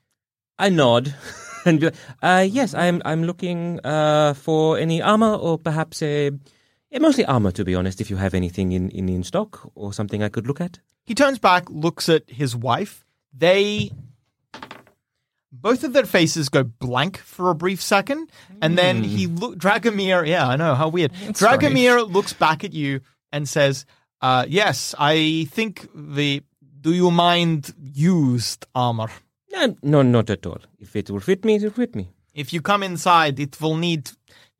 I 0.58 0.68
nod 0.68 1.14
and 1.64 1.80
be 1.80 1.86
like, 1.86 1.94
uh, 2.22 2.46
"Yes, 2.48 2.74
I'm. 2.74 3.00
I'm 3.04 3.24
looking 3.24 3.80
uh, 3.84 4.34
for 4.34 4.78
any 4.78 5.00
armor 5.00 5.34
or 5.34 5.58
perhaps 5.58 6.02
a, 6.02 6.32
mostly 6.98 7.24
armor, 7.24 7.50
to 7.52 7.64
be 7.64 7.74
honest. 7.74 8.00
If 8.00 8.10
you 8.10 8.16
have 8.16 8.34
anything 8.34 8.72
in, 8.72 8.90
in, 8.90 9.08
in 9.08 9.22
stock 9.22 9.70
or 9.74 9.92
something 9.92 10.22
I 10.22 10.28
could 10.28 10.46
look 10.46 10.60
at. 10.60 10.80
He 11.04 11.14
turns 11.14 11.38
back, 11.38 11.68
looks 11.70 12.08
at 12.08 12.28
his 12.28 12.54
wife. 12.56 13.04
They. 13.32 13.90
Both 15.52 15.82
of 15.84 15.92
their 15.92 16.06
faces 16.06 16.48
go 16.48 16.62
blank 16.62 17.18
for 17.18 17.50
a 17.50 17.54
brief 17.54 17.82
second, 17.82 18.30
and 18.62 18.78
then 18.78 19.02
he 19.02 19.26
look 19.26 19.58
Dragomir. 19.58 20.26
Yeah, 20.26 20.46
I 20.46 20.56
know 20.56 20.74
how 20.76 20.88
weird. 20.88 21.12
Dragomir 21.12 22.08
looks 22.10 22.32
back 22.32 22.62
at 22.64 22.72
you 22.72 23.00
and 23.32 23.48
says, 23.48 23.84
uh, 24.22 24.46
"Yes, 24.48 24.94
I 24.98 25.46
think 25.50 25.88
the. 25.94 26.42
Do 26.80 26.92
you 26.94 27.10
mind 27.10 27.74
used 27.92 28.64
armor? 28.74 29.08
No, 29.52 29.76
no, 29.82 30.02
not 30.02 30.30
at 30.30 30.46
all. 30.46 30.60
If 30.78 30.94
it 30.96 31.10
will 31.10 31.20
fit 31.20 31.44
me, 31.44 31.56
it 31.56 31.62
will 31.62 31.70
fit 31.72 31.94
me. 31.96 32.08
If 32.32 32.52
you 32.52 32.62
come 32.62 32.82
inside, 32.84 33.40
it 33.40 33.60
will 33.60 33.76
need. 33.76 34.10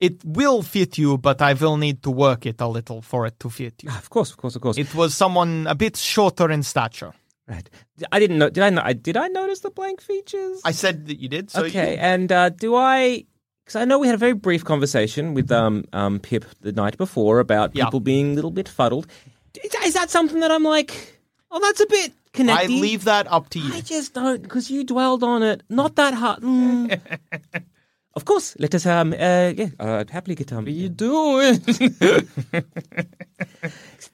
It 0.01 0.25
will 0.25 0.63
fit 0.63 0.99
you, 0.99 1.19
but 1.19 1.41
I 1.41 1.53
will 1.53 1.77
need 1.77 2.03
to 2.03 2.11
work 2.11 2.47
it 2.47 2.61
a 2.61 2.67
little 2.67 3.01
for 3.03 3.27
it 3.27 3.39
to 3.41 3.49
fit 3.51 3.83
you. 3.83 3.91
Ah, 3.93 3.99
Of 3.99 4.11
course, 4.11 4.31
of 4.33 4.39
course, 4.39 4.57
of 4.57 4.63
course. 4.63 4.77
It 4.79 4.95
was 4.95 5.15
someone 5.15 5.67
a 5.69 5.75
bit 5.75 5.97
shorter 5.97 6.51
in 6.51 6.63
stature. 6.63 7.13
Right. 7.51 7.69
I 8.13 8.19
didn't 8.19 8.39
know. 8.39 8.49
Did 8.49 8.63
I? 8.65 8.71
Know, 8.71 8.83
I 8.85 8.93
did 8.95 9.17
I 9.17 9.29
notice 9.29 9.61
the 9.61 9.71
blank 9.71 10.01
features? 10.01 10.61
I 10.65 10.71
said 10.73 11.07
that 11.09 11.19
you 11.21 11.29
did. 11.29 11.51
So 11.51 11.65
okay, 11.65 11.93
you- 11.95 11.99
and 12.01 12.31
uh, 12.33 12.49
do 12.49 12.75
I? 12.77 13.25
Because 13.65 13.77
I 13.83 13.85
know 13.85 13.99
we 13.99 14.07
had 14.07 14.15
a 14.15 14.19
very 14.19 14.33
brief 14.35 14.65
conversation 14.65 15.35
with 15.35 15.53
um, 15.53 15.85
um, 15.93 16.19
Pip 16.19 16.45
the 16.61 16.73
night 16.73 16.97
before 16.97 17.39
about 17.41 17.75
Yeah. 17.77 17.85
people 17.85 18.01
being 18.01 18.33
a 18.33 18.35
little 18.35 18.51
bit 18.51 18.69
fuddled. 18.69 19.07
Is, 19.63 19.75
is 19.87 19.95
that 19.95 20.11
something 20.11 20.41
that 20.41 20.51
I'm 20.51 20.65
like? 20.65 21.19
Oh, 21.51 21.59
that's 21.61 21.81
a 21.81 21.87
bit 21.87 22.13
connected. 22.33 22.71
I 22.71 22.81
leave 22.81 23.05
that 23.05 23.27
up 23.31 23.49
to 23.51 23.59
you. 23.59 23.75
I 23.75 23.81
just 23.81 24.15
don't 24.15 24.41
because 24.43 24.71
you 24.71 24.85
dwelled 24.85 25.23
on 25.25 25.43
it. 25.43 25.63
Not 25.69 25.97
that 25.97 26.15
hard. 26.15 26.41
Mm. 26.43 27.01
of 28.15 28.25
course, 28.25 28.57
let 28.59 28.75
us 28.75 28.87
um 28.87 29.13
uh 29.13 29.53
yeah 29.57 29.69
uh, 29.79 29.99
I'd 30.01 30.11
happily 30.11 30.35
get 30.35 30.53
um. 30.53 30.65
What 30.65 30.69
are 30.69 30.71
you 30.71 30.89
doing? 30.89 31.61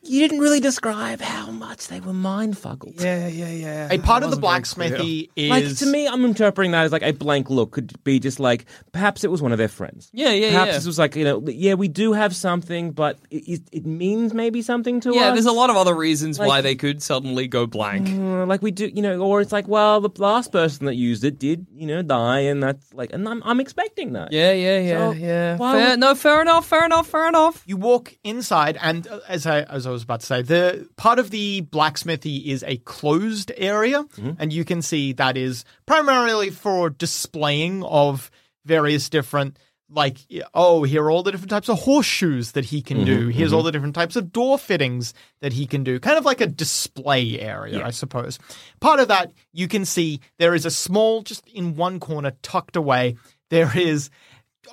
You 0.08 0.20
didn't 0.20 0.38
really 0.40 0.60
describe 0.60 1.20
how 1.20 1.50
much 1.50 1.88
they 1.88 1.98
were 2.00 2.12
mind 2.12 2.56
fuckled. 2.56 2.94
yeah, 3.00 3.26
yeah, 3.26 3.48
yeah. 3.50 3.88
A 3.90 3.98
part 3.98 4.22
of 4.22 4.30
the 4.30 4.38
Wasn't 4.38 4.76
very 4.78 4.90
clear. 4.90 4.98
blacksmithy 5.00 5.30
is 5.36 5.50
Like 5.50 5.76
to 5.78 5.86
me, 5.86 6.06
I'm 6.06 6.24
interpreting 6.24 6.70
that 6.72 6.84
as 6.84 6.92
like 6.92 7.02
a 7.02 7.12
blank 7.12 7.50
look 7.50 7.72
could 7.72 7.92
be 8.04 8.20
just 8.20 8.38
like 8.38 8.66
perhaps 8.92 9.24
it 9.24 9.30
was 9.32 9.42
one 9.42 9.50
of 9.50 9.58
their 9.58 9.66
friends. 9.68 10.08
Yeah, 10.12 10.30
yeah, 10.30 10.50
Perhaps 10.52 10.66
yeah. 10.68 10.72
this 10.74 10.86
was 10.86 10.98
like 10.98 11.16
you 11.16 11.24
know 11.24 11.42
yeah 11.48 11.74
we 11.74 11.88
do 11.88 12.12
have 12.12 12.36
something, 12.36 12.92
but 12.92 13.18
it, 13.30 13.48
it, 13.48 13.62
it 13.72 13.86
means 13.86 14.32
maybe 14.32 14.62
something 14.62 15.00
to 15.00 15.10
us. 15.10 15.16
Yeah, 15.16 15.32
there's 15.32 15.46
a 15.46 15.52
lot 15.52 15.70
of 15.70 15.76
other 15.76 15.94
reasons 15.94 16.38
Like- 16.38 16.48
why 16.48 16.60
they 16.60 16.76
could 16.76 17.02
suddenly 17.02 17.48
go 17.48 17.66
blank. 17.66 18.08
Uh, 18.08 18.46
like 18.46 18.62
we 18.62 18.70
do, 18.70 18.86
you 18.86 19.02
know, 19.02 19.18
or 19.20 19.40
it's 19.40 19.52
like, 19.52 19.66
well, 19.66 20.00
the 20.00 20.10
last 20.22 20.52
person 20.52 20.86
that 20.86 20.94
used 20.94 21.24
it 21.24 21.38
did, 21.38 21.66
you 21.74 21.86
know, 21.86 22.02
die, 22.02 22.40
and 22.40 22.62
that's 22.62 22.92
like, 22.94 23.12
and 23.12 23.28
I'm, 23.28 23.42
I'm 23.44 23.58
expecting 23.60 23.85
that. 23.94 24.32
Yeah, 24.32 24.52
yeah, 24.52 24.78
yeah, 24.78 24.98
So, 24.98 25.12
yeah. 25.12 25.56
why 25.56 25.72
Fair, 25.74 25.90
would- 25.90 25.98
no, 26.00 26.14
fair 26.14 26.42
enough, 26.42 26.66
fair 26.66 26.84
enough, 26.84 27.06
fair 27.06 27.28
enough. 27.28 27.62
you 27.66 27.76
walk 27.76 28.14
inside, 28.24 28.78
and 28.80 29.06
uh, 29.06 29.20
as 29.28 29.46
I 29.46 29.62
as 29.62 29.86
I 29.86 29.90
was 29.90 30.02
about 30.02 30.20
to 30.20 30.26
say, 30.26 30.42
the 30.42 30.88
part 30.96 31.18
of 31.18 31.30
the 31.30 31.62
blacksmithy 31.62 32.46
is 32.46 32.64
a 32.66 32.78
closed 32.78 33.52
area, 33.56 34.02
mm-hmm. 34.02 34.32
and 34.38 34.52
you 34.52 34.64
can 34.64 34.82
see 34.82 35.12
that 35.14 35.36
is 35.36 35.64
primarily 35.86 36.50
for 36.50 36.90
displaying 36.90 37.82
of 37.84 38.30
various 38.64 39.08
different. 39.08 39.58
Like, 39.88 40.18
oh, 40.52 40.82
here 40.82 41.04
are 41.04 41.12
all 41.12 41.22
the 41.22 41.30
different 41.30 41.50
types 41.50 41.68
of 41.68 41.78
horseshoes 41.78 42.52
that 42.52 42.64
he 42.64 42.82
can 42.82 42.96
mm-hmm, 42.96 43.06
do. 43.06 43.28
Here's 43.28 43.52
all 43.52 43.60
mm-hmm. 43.60 43.66
the 43.66 43.72
different 43.72 43.94
types 43.94 44.16
of 44.16 44.32
door 44.32 44.58
fittings 44.58 45.14
that 45.40 45.52
he 45.52 45.64
can 45.64 45.84
do. 45.84 46.00
Kind 46.00 46.18
of 46.18 46.24
like 46.24 46.40
a 46.40 46.48
display 46.48 47.38
area, 47.38 47.86
I 47.86 47.90
suppose. 47.90 48.40
Part 48.80 48.98
of 48.98 49.06
that, 49.06 49.30
you 49.52 49.68
can 49.68 49.84
see 49.84 50.18
there 50.40 50.56
is 50.56 50.66
a 50.66 50.72
small, 50.72 51.22
just 51.22 51.46
in 51.46 51.76
one 51.76 52.00
corner, 52.00 52.32
tucked 52.42 52.74
away, 52.74 53.14
there 53.50 53.70
is 53.76 54.10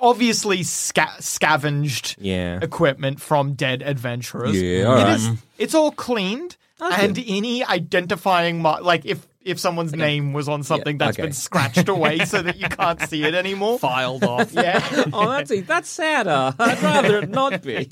obviously 0.00 0.62
sca- 0.62 1.16
scavenged 1.20 2.16
Yeah. 2.18 2.58
equipment 2.62 3.20
from 3.20 3.54
dead 3.54 3.82
adventurers. 3.82 4.60
Yeah, 4.60 4.78
It 4.80 4.84
alright. 4.86 5.16
is- 5.16 5.28
it's 5.58 5.74
all 5.74 5.92
cleaned, 5.92 6.56
and 6.80 7.18
any 7.26 7.64
identifying 7.64 8.60
mar- 8.60 8.82
like 8.82 9.04
if 9.06 9.26
if 9.44 9.60
someone's 9.60 9.92
name 9.92 10.32
was 10.32 10.48
on 10.48 10.62
something 10.62 10.96
that's 10.96 11.16
okay. 11.18 11.24
been 11.26 11.32
scratched 11.34 11.86
away 11.90 12.18
so 12.24 12.40
that 12.40 12.56
you 12.58 12.66
can't 12.66 12.98
see 13.02 13.22
it 13.24 13.34
anymore. 13.34 13.78
Filed 13.78 14.24
off. 14.24 14.50
Yeah. 14.54 14.80
oh, 15.12 15.28
that's 15.30 15.52
that's 15.66 15.88
sadder. 15.90 16.54
I'd 16.58 16.82
rather 16.82 17.18
it 17.18 17.28
not 17.28 17.60
be. 17.62 17.88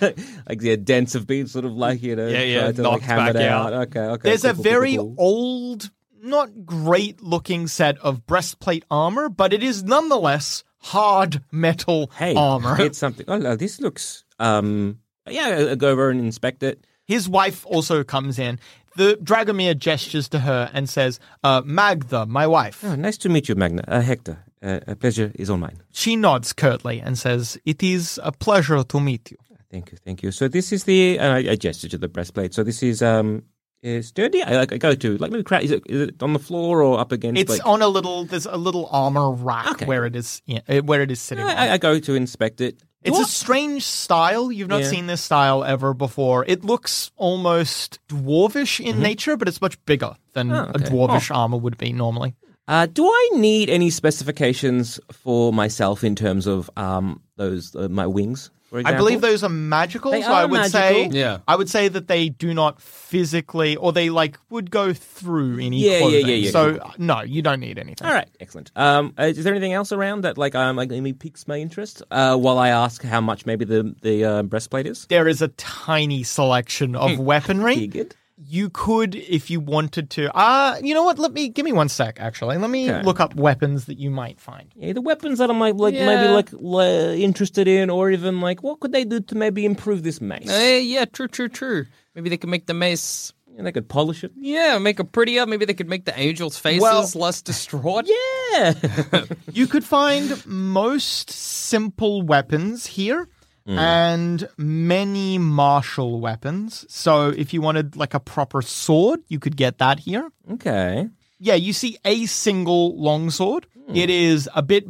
like 0.00 0.58
the 0.60 0.76
dents 0.82 1.12
have 1.12 1.26
been 1.26 1.46
sort 1.46 1.64
of 1.66 1.72
like 1.72 2.02
you 2.02 2.16
know, 2.16 2.26
Yeah, 2.28 2.42
yeah, 2.42 2.60
tried 2.62 2.76
to 2.76 2.82
like 2.82 2.92
knocked 2.92 3.04
hammer 3.04 3.32
back 3.34 3.42
it 3.42 3.48
out. 3.48 3.72
Okay, 3.72 4.00
okay. 4.00 4.28
There's 4.30 4.42
cool, 4.42 4.50
a 4.50 4.54
cool, 4.54 4.62
cool, 4.64 4.72
very 4.72 4.96
cool. 4.96 5.14
old, 5.18 5.90
not 6.26 6.66
great 6.66 7.22
looking 7.22 7.66
set 7.66 7.98
of 7.98 8.26
breastplate 8.26 8.84
armor, 8.90 9.28
but 9.28 9.52
it 9.52 9.62
is 9.62 9.82
nonetheless 9.82 10.64
hard 10.78 11.42
metal 11.50 12.10
hey 12.18 12.34
armor. 12.34 12.80
It's 12.80 12.98
something. 12.98 13.24
Oh, 13.28 13.38
no, 13.38 13.56
this 13.56 13.80
looks. 13.80 14.24
Um, 14.38 15.00
yeah, 15.28 15.74
go 15.74 15.88
over 15.88 16.10
and 16.10 16.20
inspect 16.20 16.62
it. 16.62 16.86
His 17.04 17.28
wife 17.28 17.64
also 17.66 18.04
comes 18.04 18.38
in. 18.38 18.58
The 18.96 19.18
Dragomir 19.22 19.78
gestures 19.78 20.28
to 20.30 20.40
her 20.40 20.70
and 20.72 20.88
says, 20.88 21.20
uh, 21.44 21.62
Magda, 21.64 22.26
my 22.26 22.46
wife. 22.46 22.82
Oh, 22.82 22.94
nice 22.94 23.18
to 23.18 23.28
meet 23.28 23.48
you, 23.48 23.54
Magna. 23.54 23.84
Uh, 23.86 24.00
Hector, 24.00 24.38
uh, 24.62 24.80
a 24.86 24.96
pleasure 24.96 25.32
is 25.34 25.50
all 25.50 25.58
mine. 25.58 25.82
She 25.92 26.16
nods 26.16 26.52
curtly 26.52 27.00
and 27.00 27.18
says, 27.18 27.58
It 27.64 27.82
is 27.82 28.18
a 28.22 28.32
pleasure 28.32 28.82
to 28.82 29.00
meet 29.00 29.30
you. 29.30 29.36
Thank 29.70 29.92
you, 29.92 29.98
thank 30.02 30.22
you. 30.22 30.30
So 30.30 30.48
this 30.48 30.72
is 30.72 30.84
the. 30.84 31.18
And 31.18 31.32
I, 31.32 31.52
I 31.52 31.56
gesture 31.56 31.88
to 31.88 31.98
the 31.98 32.08
breastplate. 32.08 32.54
So 32.54 32.62
this 32.62 32.82
is 32.82 33.02
um. 33.02 33.42
Is 33.82 34.08
sturdy. 34.08 34.42
I 34.42 34.56
like. 34.56 34.72
I 34.72 34.78
go 34.78 34.94
to 34.94 35.16
like 35.18 35.30
maybe. 35.30 35.44
Cra- 35.44 35.60
is 35.60 35.70
it 35.70 35.82
is 35.86 36.00
it 36.08 36.22
on 36.22 36.32
the 36.32 36.38
floor 36.38 36.82
or 36.82 36.98
up 36.98 37.12
against? 37.12 37.40
It's 37.40 37.50
like, 37.50 37.66
on 37.66 37.82
a 37.82 37.88
little, 37.88 38.24
there's 38.24 38.46
a 38.46 38.56
little 38.56 38.88
armor 38.90 39.30
rack 39.32 39.72
Okay. 39.72 39.84
where 39.86 40.06
it 40.06 40.16
is, 40.16 40.42
yeah, 40.46 40.80
where 40.80 41.02
it 41.02 41.10
is 41.10 41.20
sitting. 41.20 41.44
I, 41.44 41.74
I 41.74 41.78
go 41.78 41.98
to 42.00 42.14
inspect 42.14 42.60
it. 42.60 42.82
It's 43.02 43.16
Do 43.16 43.22
a 43.22 43.26
strange 43.26 43.84
style. 43.84 44.50
You've 44.50 44.68
not 44.68 44.80
Yeah. 44.80 44.88
seen 44.88 45.06
this 45.06 45.20
style 45.20 45.62
ever 45.62 45.94
before. 45.94 46.44
It 46.48 46.64
looks 46.64 47.12
almost 47.16 48.00
dwarvish 48.08 48.80
in 48.84 48.98
nature, 49.00 49.36
but 49.36 49.46
it's 49.46 49.60
much 49.60 49.76
bigger 49.84 50.16
than 50.32 50.48
Mm-hmm. 50.48 50.54
Oh, 50.54 50.72
a 50.74 50.82
okay. 50.82 50.84
dwarvish 50.86 51.32
armor 51.32 51.58
would 51.58 51.78
be 51.78 51.92
normally. 51.92 52.34
Uh, 52.66 52.86
do 52.86 53.06
I 53.06 53.30
need 53.34 53.70
any 53.70 53.90
specifications 53.90 54.98
for 55.12 55.52
myself 55.52 56.02
in 56.02 56.16
terms 56.16 56.46
of 56.48 56.68
um 56.76 57.20
those 57.36 57.76
uh, 57.76 57.88
my 57.88 58.06
wings? 58.08 58.50
For 58.68 58.82
I 58.84 58.94
believe 58.96 59.20
those 59.20 59.44
are 59.44 59.48
magical, 59.48 60.10
They 60.10 60.22
so 60.22 60.32
I 60.32 60.42
are 60.42 60.48
would 60.48 60.70
say. 60.72 61.06
Yeah. 61.08 61.38
I 61.46 61.54
would 61.54 61.70
say 61.70 61.86
that 61.88 62.08
they 62.08 62.28
do 62.28 62.52
not 62.52 62.82
physically 62.82 63.76
or 63.76 63.92
they 63.92 64.10
like 64.10 64.38
would 64.50 64.70
go 64.70 64.92
through 64.92 65.58
any 65.60 65.78
Yeah, 65.84 65.92
yeah, 65.92 65.98
clothing. 66.00 66.26
yeah, 66.26 66.34
yeah, 66.34 66.50
So 66.50 66.78
cool. 66.78 66.92
no, 66.98 67.20
you 67.22 67.42
don't 67.42 67.60
need 67.60 67.78
anything. 67.78 68.06
All 68.06 68.12
right, 68.12 68.28
excellent. 68.40 68.72
Um, 68.74 69.14
uh, 69.18 69.24
is 69.24 69.44
there 69.44 69.52
anything 69.54 69.72
else 69.72 69.92
around 69.92 70.22
that 70.22 70.36
like 70.36 70.54
um 70.56 70.74
like 70.76 70.90
maybe 70.90 71.12
piques 71.12 71.46
my 71.46 71.58
interest? 71.58 72.02
Uh, 72.10 72.36
while 72.36 72.58
I 72.58 72.70
ask 72.70 73.02
how 73.02 73.20
much 73.20 73.46
maybe 73.46 73.64
the 73.64 73.94
the 74.02 74.24
uh, 74.24 74.42
breastplate 74.42 74.86
is. 74.86 75.06
There 75.06 75.28
is 75.28 75.40
a 75.42 75.48
tiny 75.48 76.22
selection 76.24 76.96
of 76.96 77.18
weaponry. 77.18 77.74
Figured. 77.86 78.16
You 78.38 78.68
could, 78.68 79.14
if 79.14 79.48
you 79.50 79.60
wanted 79.60 80.10
to. 80.10 80.30
Uh, 80.36 80.76
you 80.82 80.92
know 80.92 81.02
what? 81.04 81.18
Let 81.18 81.32
me 81.32 81.48
give 81.48 81.64
me 81.64 81.72
one 81.72 81.88
sec. 81.88 82.20
Actually, 82.20 82.58
let 82.58 82.68
me 82.68 82.90
Okay. 82.90 83.02
look 83.02 83.18
up 83.18 83.34
weapons 83.34 83.86
that 83.86 83.98
you 83.98 84.10
might 84.10 84.38
find. 84.38 84.70
Yeah, 84.76 84.92
the 84.92 85.00
weapons 85.00 85.38
that 85.38 85.48
I'm 85.48 85.58
like, 85.58 85.74
like 85.76 85.94
maybe 85.94 86.04
Yeah. 86.24 86.30
like 86.32 86.50
le- 86.52 87.16
interested 87.16 87.66
in, 87.66 87.88
or 87.88 88.10
even 88.10 88.42
like 88.42 88.62
what 88.62 88.80
could 88.80 88.92
they 88.92 89.04
do 89.04 89.20
to 89.20 89.34
maybe 89.34 89.64
improve 89.64 90.02
this 90.02 90.20
mace? 90.20 90.50
Eh, 90.50 90.78
yeah, 90.80 91.06
true, 91.06 91.28
true, 91.28 91.48
true. 91.48 91.86
Maybe 92.14 92.28
they 92.28 92.36
could 92.36 92.50
make 92.50 92.66
the 92.66 92.74
mace. 92.74 93.32
Yeah, 93.56 93.62
they 93.62 93.72
could 93.72 93.88
polish 93.88 94.22
it. 94.22 94.32
Yeah, 94.36 94.76
make 94.76 95.00
it 95.00 95.12
prettier. 95.12 95.46
Maybe 95.46 95.64
they 95.64 95.72
could 95.72 95.88
make 95.88 96.04
the 96.04 96.18
angels' 96.18 96.58
faces 96.58 96.82
Well- 96.82 97.10
less 97.14 97.40
distraught. 97.40 98.06
Yeah. 98.52 98.74
You 99.52 99.66
could 99.66 99.84
find 99.84 100.44
most 100.46 101.30
simple 101.30 102.20
weapons 102.22 102.86
here. 102.86 103.28
Hmm. 103.66 103.78
And 103.78 104.48
many 104.56 105.38
martial 105.38 106.20
weapons. 106.20 106.86
So, 106.88 107.28
if 107.30 107.52
you 107.52 107.60
wanted 107.60 107.96
like 107.96 108.14
a 108.14 108.20
proper 108.20 108.62
sword, 108.62 109.20
you 109.28 109.38
could 109.40 109.56
get 109.56 109.78
that 109.78 109.98
here. 110.00 110.30
okay. 110.52 111.08
Yeah, 111.38 111.54
you 111.54 111.72
see 111.74 111.98
a 112.04 112.24
single 112.26 112.96
longsword. 112.96 113.66
Hmm. 113.88 113.96
It 113.96 114.08
is 114.08 114.48
a 114.54 114.62
bit 114.62 114.86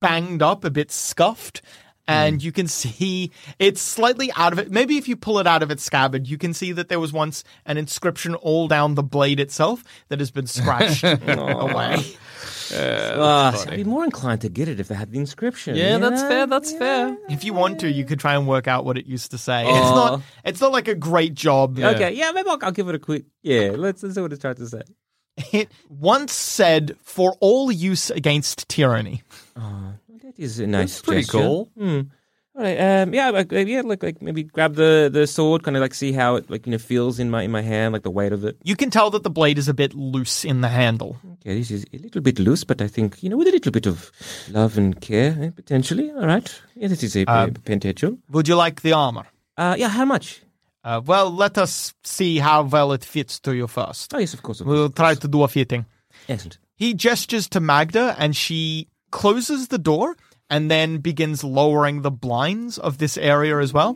banged 0.00 0.42
up, 0.42 0.62
a 0.64 0.70
bit 0.70 0.90
scuffed, 0.92 1.62
and 2.06 2.42
you 2.42 2.52
can 2.52 2.66
see 2.80 3.30
it's 3.58 3.80
slightly 3.80 4.30
out 4.36 4.52
of 4.52 4.58
it. 4.58 4.70
Maybe 4.70 4.98
if 4.98 5.08
you 5.08 5.16
pull 5.16 5.38
it 5.38 5.46
out 5.46 5.62
of 5.62 5.70
its 5.70 5.82
scabbard, 5.84 6.26
you 6.28 6.36
can 6.36 6.52
see 6.52 6.72
that 6.72 6.88
there 6.88 7.00
was 7.00 7.12
once 7.12 7.44
an 7.64 7.78
inscription 7.78 8.34
all 8.34 8.68
down 8.68 8.94
the 8.94 9.02
blade 9.02 9.40
itself 9.40 9.82
that 10.08 10.18
has 10.18 10.30
been 10.30 10.46
scratched 10.46 11.02
away. 11.26 12.04
Uh, 12.72 13.64
I'd 13.68 13.76
be 13.76 13.84
more 13.84 14.04
inclined 14.04 14.40
to 14.42 14.48
get 14.48 14.68
it 14.68 14.80
if 14.80 14.88
they 14.88 14.94
had 14.94 15.10
the 15.10 15.18
inscription. 15.18 15.76
Yeah, 15.76 15.94
you 15.94 16.00
that's 16.00 16.22
know? 16.22 16.28
fair. 16.28 16.46
That's 16.46 16.72
fair. 16.72 17.16
If 17.28 17.44
you 17.44 17.52
want 17.52 17.80
to, 17.80 17.90
you 17.90 18.04
could 18.04 18.20
try 18.20 18.34
and 18.34 18.46
work 18.46 18.66
out 18.68 18.84
what 18.84 18.98
it 18.98 19.06
used 19.06 19.30
to 19.32 19.38
say. 19.38 19.62
It's 19.62 19.90
not. 19.90 20.22
It's 20.44 20.60
not 20.60 20.72
like 20.72 20.88
a 20.88 20.94
great 20.94 21.34
job. 21.34 21.78
Okay, 21.78 22.12
yeah, 22.12 22.32
maybe 22.32 22.48
I'll, 22.48 22.58
I'll 22.62 22.72
give 22.72 22.88
it 22.88 22.94
a 22.94 22.98
quick. 22.98 23.24
Yeah, 23.42 23.72
let's, 23.76 24.02
let's 24.02 24.14
see 24.14 24.20
what 24.20 24.32
it's 24.32 24.40
trying 24.40 24.56
to 24.56 24.66
say. 24.66 24.82
It 25.52 25.70
once 25.88 26.32
said, 26.32 26.96
"For 27.02 27.36
all 27.40 27.70
use 27.70 28.10
against 28.10 28.68
tyranny." 28.68 29.22
That 29.54 30.38
is 30.38 30.58
a 30.58 30.66
nice 30.66 31.00
pretty 31.02 31.22
gesture. 31.22 31.38
cool. 31.38 31.70
Hmm. 31.78 32.00
All 32.56 32.62
right. 32.62 32.78
Um, 32.78 33.12
yeah. 33.12 33.28
Like, 33.30 33.52
uh, 33.52 33.56
yeah. 33.58 33.82
Like, 33.82 34.02
like 34.02 34.22
maybe 34.22 34.42
grab 34.44 34.76
the, 34.76 35.10
the 35.12 35.26
sword, 35.26 35.62
kind 35.62 35.76
of 35.76 35.82
like 35.82 35.92
see 35.92 36.12
how 36.12 36.36
it 36.36 36.48
like 36.48 36.66
you 36.66 36.72
know 36.72 36.78
feels 36.78 37.18
in 37.18 37.30
my 37.30 37.42
in 37.42 37.50
my 37.50 37.60
hand, 37.60 37.92
like 37.92 38.02
the 38.02 38.10
weight 38.10 38.32
of 38.32 38.44
it. 38.44 38.56
You 38.64 38.76
can 38.76 38.90
tell 38.90 39.10
that 39.10 39.22
the 39.24 39.30
blade 39.30 39.58
is 39.58 39.68
a 39.68 39.74
bit 39.74 39.92
loose 39.94 40.44
in 40.44 40.62
the 40.62 40.68
handle. 40.68 41.18
Okay, 41.34 41.58
this 41.58 41.70
is 41.70 41.84
a 41.92 41.98
little 41.98 42.22
bit 42.22 42.38
loose, 42.38 42.64
but 42.64 42.80
I 42.80 42.88
think 42.88 43.22
you 43.22 43.28
know 43.28 43.36
with 43.36 43.48
a 43.48 43.52
little 43.52 43.72
bit 43.72 43.86
of 43.86 44.10
love 44.50 44.78
and 44.78 44.98
care, 45.00 45.36
eh, 45.40 45.50
potentially. 45.54 46.10
All 46.12 46.26
right. 46.26 46.62
Yeah, 46.74 46.88
this 46.88 47.02
is 47.02 47.14
a, 47.16 47.26
potential. 47.64 48.16
Would 48.30 48.48
you 48.48 48.56
like 48.56 48.80
the 48.80 48.94
armor? 48.94 49.26
Uh, 49.58 49.76
yeah. 49.78 49.88
How 49.88 50.06
much? 50.06 50.40
Uh, 50.82 51.02
well, 51.04 51.30
let 51.30 51.58
us 51.58 51.92
see 52.04 52.38
how 52.38 52.62
well 52.62 52.92
it 52.92 53.04
fits 53.04 53.38
to 53.40 53.54
you 53.54 53.66
first. 53.66 54.14
Oh 54.14 54.18
yes, 54.18 54.32
of 54.32 54.42
course. 54.42 54.60
Of 54.60 54.66
We'll 54.66 54.88
course. 54.88 54.96
try 54.96 55.14
to 55.14 55.28
do 55.28 55.42
a 55.42 55.48
fitting. 55.48 55.84
Excellent. 56.28 56.58
He 56.76 56.94
gestures 56.94 57.48
to 57.50 57.60
Magda 57.60 58.14
and 58.18 58.34
she 58.36 58.88
closes 59.10 59.68
the 59.68 59.78
door 59.78 60.16
and 60.48 60.70
then 60.70 60.98
begins 60.98 61.42
lowering 61.42 62.02
the 62.02 62.10
blinds 62.10 62.78
of 62.78 62.98
this 62.98 63.16
area 63.18 63.58
as 63.58 63.72
well. 63.72 63.94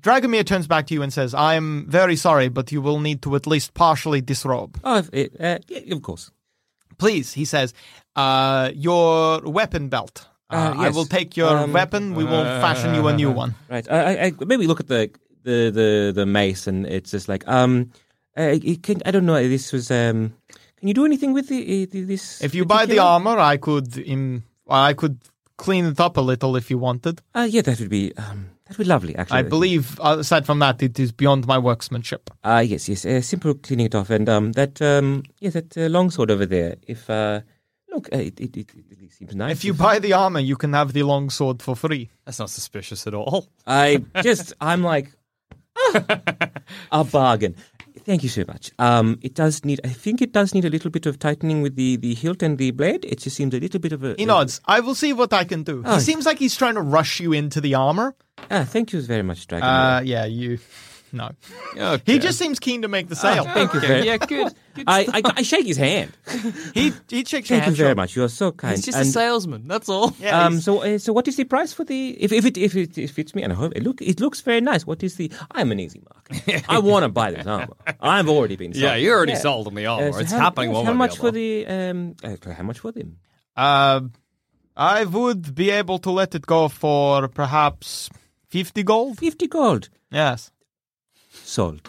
Dragomir 0.00 0.44
turns 0.46 0.66
back 0.66 0.86
to 0.88 0.94
you 0.94 1.02
and 1.02 1.12
says, 1.12 1.34
I'm 1.34 1.86
very 1.90 2.16
sorry, 2.16 2.48
but 2.48 2.70
you 2.72 2.80
will 2.80 3.00
need 3.00 3.22
to 3.22 3.34
at 3.36 3.46
least 3.46 3.74
partially 3.74 4.20
disrobe. 4.20 4.78
Oh, 4.84 5.02
it, 5.12 5.32
uh, 5.40 5.58
yeah, 5.68 5.94
of 5.94 6.02
course. 6.02 6.30
Please, 6.98 7.32
he 7.34 7.44
says, 7.44 7.74
uh, 8.14 8.70
your 8.74 9.40
weapon 9.40 9.88
belt. 9.88 10.28
Uh, 10.48 10.74
Uh, 10.76 10.82
I 10.86 10.88
will 10.90 11.06
take 11.06 11.36
your 11.36 11.50
Um, 11.56 11.72
weapon. 11.72 12.14
We 12.14 12.24
will 12.24 12.44
fashion 12.62 12.94
you 12.94 13.08
a 13.08 13.12
new 13.16 13.30
one. 13.32 13.54
Right. 13.68 13.86
I, 13.90 13.98
I, 13.98 14.26
I 14.26 14.32
maybe 14.46 14.66
look 14.66 14.80
at 14.80 14.86
the 14.86 15.10
the 15.42 15.70
the 15.74 16.12
the 16.14 16.26
mace, 16.26 16.66
and 16.70 16.86
it's 16.86 17.10
just 17.10 17.28
like 17.28 17.42
um, 17.48 17.90
uh, 18.38 18.54
it 18.54 18.82
can, 18.82 19.02
I 19.04 19.10
don't 19.10 19.26
know. 19.26 19.34
This 19.48 19.72
was 19.72 19.90
um. 19.90 20.32
Can 20.78 20.88
you 20.88 20.94
do 20.94 21.04
anything 21.04 21.32
with 21.34 21.48
the, 21.48 21.58
uh, 21.82 21.86
this? 22.06 22.40
If 22.42 22.54
you 22.54 22.64
buy 22.64 22.86
the 22.86 22.98
armor, 23.00 23.38
I 23.38 23.56
could, 23.56 23.98
im- 23.98 24.44
I 24.68 24.92
could 24.94 25.18
clean 25.56 25.86
it 25.86 26.00
up 26.00 26.16
a 26.16 26.20
little 26.20 26.56
if 26.56 26.70
you 26.70 26.78
wanted. 26.78 27.22
Uh, 27.34 27.46
yeah, 27.48 27.62
that 27.62 27.80
would 27.80 27.90
be 27.90 28.14
um, 28.16 28.50
that 28.66 28.78
would 28.78 28.84
be 28.84 28.88
lovely. 28.88 29.16
Actually, 29.16 29.38
I 29.38 29.42
believe, 29.42 29.98
uh, 30.00 30.16
aside 30.18 30.46
from 30.46 30.58
that, 30.60 30.82
it 30.82 30.98
is 30.98 31.12
beyond 31.12 31.46
my 31.46 31.58
workmanship. 31.58 32.30
Uh, 32.44 32.64
yes, 32.66 32.88
yes. 32.88 33.04
Uh, 33.04 33.20
simple 33.20 33.54
cleaning 33.54 33.86
it 33.86 33.94
off, 33.94 34.10
and 34.10 34.28
um, 34.28 34.52
that 34.52 34.80
um, 34.82 35.22
yeah, 35.40 35.50
that 35.50 35.76
uh, 35.76 35.88
longsword 35.88 36.30
over 36.30 36.46
there. 36.46 36.76
If 36.86 37.08
uh, 37.08 37.40
look, 37.92 38.08
uh, 38.12 38.18
it, 38.18 38.40
it, 38.40 38.56
it, 38.56 38.70
it 38.74 39.12
seems 39.12 39.34
nice. 39.34 39.52
If 39.52 39.64
you 39.64 39.74
buy 39.74 39.98
the 39.98 40.12
armor, 40.12 40.40
you 40.40 40.56
can 40.56 40.72
have 40.72 40.92
the 40.92 41.02
long 41.02 41.30
sword 41.30 41.62
for 41.62 41.76
free. 41.76 42.10
That's 42.24 42.38
not 42.38 42.50
suspicious 42.50 43.06
at 43.06 43.14
all. 43.14 43.48
I 43.66 44.04
just, 44.22 44.52
I'm 44.60 44.82
like, 44.82 45.12
ah, 45.76 46.50
a 46.92 47.04
bargain. 47.04 47.56
Thank 48.06 48.22
you 48.22 48.28
so 48.28 48.44
much. 48.46 48.70
Um, 48.78 49.18
it 49.20 49.34
does 49.34 49.64
need, 49.64 49.80
I 49.82 49.88
think 49.88 50.22
it 50.22 50.32
does 50.32 50.54
need 50.54 50.64
a 50.64 50.70
little 50.70 50.92
bit 50.92 51.06
of 51.06 51.18
tightening 51.18 51.60
with 51.60 51.74
the, 51.74 51.96
the 51.96 52.14
hilt 52.14 52.40
and 52.40 52.56
the 52.56 52.70
blade. 52.70 53.04
It 53.04 53.18
just 53.18 53.34
seems 53.34 53.52
a 53.52 53.58
little 53.58 53.80
bit 53.80 53.90
of 53.90 54.04
a. 54.04 54.14
He 54.16 54.24
nods. 54.24 54.60
I 54.64 54.78
will 54.78 54.94
see 54.94 55.12
what 55.12 55.32
I 55.32 55.42
can 55.42 55.64
do. 55.64 55.82
Oh. 55.84 55.94
He 55.96 56.00
seems 56.00 56.24
like 56.24 56.38
he's 56.38 56.54
trying 56.54 56.76
to 56.76 56.82
rush 56.82 57.18
you 57.18 57.32
into 57.32 57.60
the 57.60 57.74
armor. 57.74 58.14
Ah, 58.48 58.62
thank 58.62 58.92
you 58.92 59.00
very 59.02 59.22
much, 59.22 59.48
Dragon. 59.48 59.68
Uh, 59.68 60.02
yeah, 60.04 60.24
you. 60.24 60.60
No. 61.16 61.98
He 62.06 62.18
just 62.18 62.38
seems 62.38 62.58
keen 62.60 62.82
to 62.82 62.88
make 62.88 63.08
the 63.08 63.16
sale. 63.16 63.44
thank 63.44 63.72
you 63.74 63.80
very 63.80 64.06
Yeah, 64.06 64.16
good. 64.18 64.52
good 64.74 64.84
I. 64.86 65.06
I, 65.12 65.22
I 65.38 65.42
shake 65.42 65.66
his 65.66 65.76
hand. 65.76 66.12
he 66.74 66.92
he 67.08 67.24
shakes 67.24 67.32
your 67.32 67.40
Thank 67.40 67.50
you 67.50 67.56
hand. 67.60 67.76
very 67.76 67.88
sure. 67.90 67.94
much. 67.94 68.16
You 68.16 68.24
are 68.24 68.28
so 68.28 68.52
kind. 68.52 68.76
He's 68.76 68.84
just 68.84 68.98
And, 68.98 69.06
a 69.08 69.10
salesman. 69.10 69.66
That's 69.68 69.88
all. 69.88 70.14
Yeah, 70.20 70.44
um, 70.44 70.52
he's- 70.54 70.64
so, 70.64 70.82
uh, 70.82 70.98
so 70.98 71.12
what 71.12 71.26
is 71.28 71.36
the 71.36 71.44
price 71.44 71.72
for 71.72 71.84
the? 71.84 72.10
If, 72.20 72.32
if 72.32 72.44
it 72.44 72.56
if 72.58 72.76
it 72.76 73.10
fits 73.10 73.34
me, 73.34 73.42
and 73.42 73.52
I 73.52 73.56
hope 73.56 73.72
it 73.76 73.82
look 73.82 74.00
it 74.02 74.20
looks 74.20 74.40
very 74.42 74.60
nice. 74.60 74.86
What 74.86 75.02
is 75.02 75.16
the? 75.16 75.30
I'm 75.52 75.72
an 75.72 75.80
easy 75.80 76.02
mark. 76.08 76.64
I 76.68 76.78
want 76.78 77.04
to 77.04 77.08
buy 77.08 77.30
this 77.30 77.46
armor. 77.46 77.76
I've 78.00 78.28
already 78.28 78.56
been. 78.56 78.72
Sold. 78.74 78.82
Yeah, 78.86 78.96
you're 78.96 79.16
already 79.16 79.32
Yeah. 79.32 79.38
sold 79.38 79.66
on 79.68 79.74
the 79.74 79.86
Uh, 79.86 79.92
armor. 79.94 80.12
so 80.12 80.18
it's 80.20 80.32
how, 80.32 80.38
happening 80.40 80.70
yes, 80.70 80.76
one 80.76 80.84
How 80.86 80.92
way 80.92 80.94
or 80.94 80.98
much 80.98 81.16
for 81.18 81.28
other. 81.28 81.38
the? 81.38 81.66
Um, 81.66 82.14
uh, 82.22 82.52
how 82.52 82.62
much 82.62 82.78
for 82.80 82.92
them? 82.92 83.16
Uh, 83.56 84.00
I 84.76 85.04
would 85.04 85.54
be 85.54 85.70
able 85.70 85.98
to 86.00 86.10
let 86.10 86.34
it 86.34 86.44
go 86.46 86.68
for 86.68 87.28
perhaps 87.28 88.10
50 88.50 88.82
gold. 88.82 89.18
Fifty 89.18 89.46
gold. 89.46 89.88
Yes. 90.10 90.50
Sold. 91.46 91.88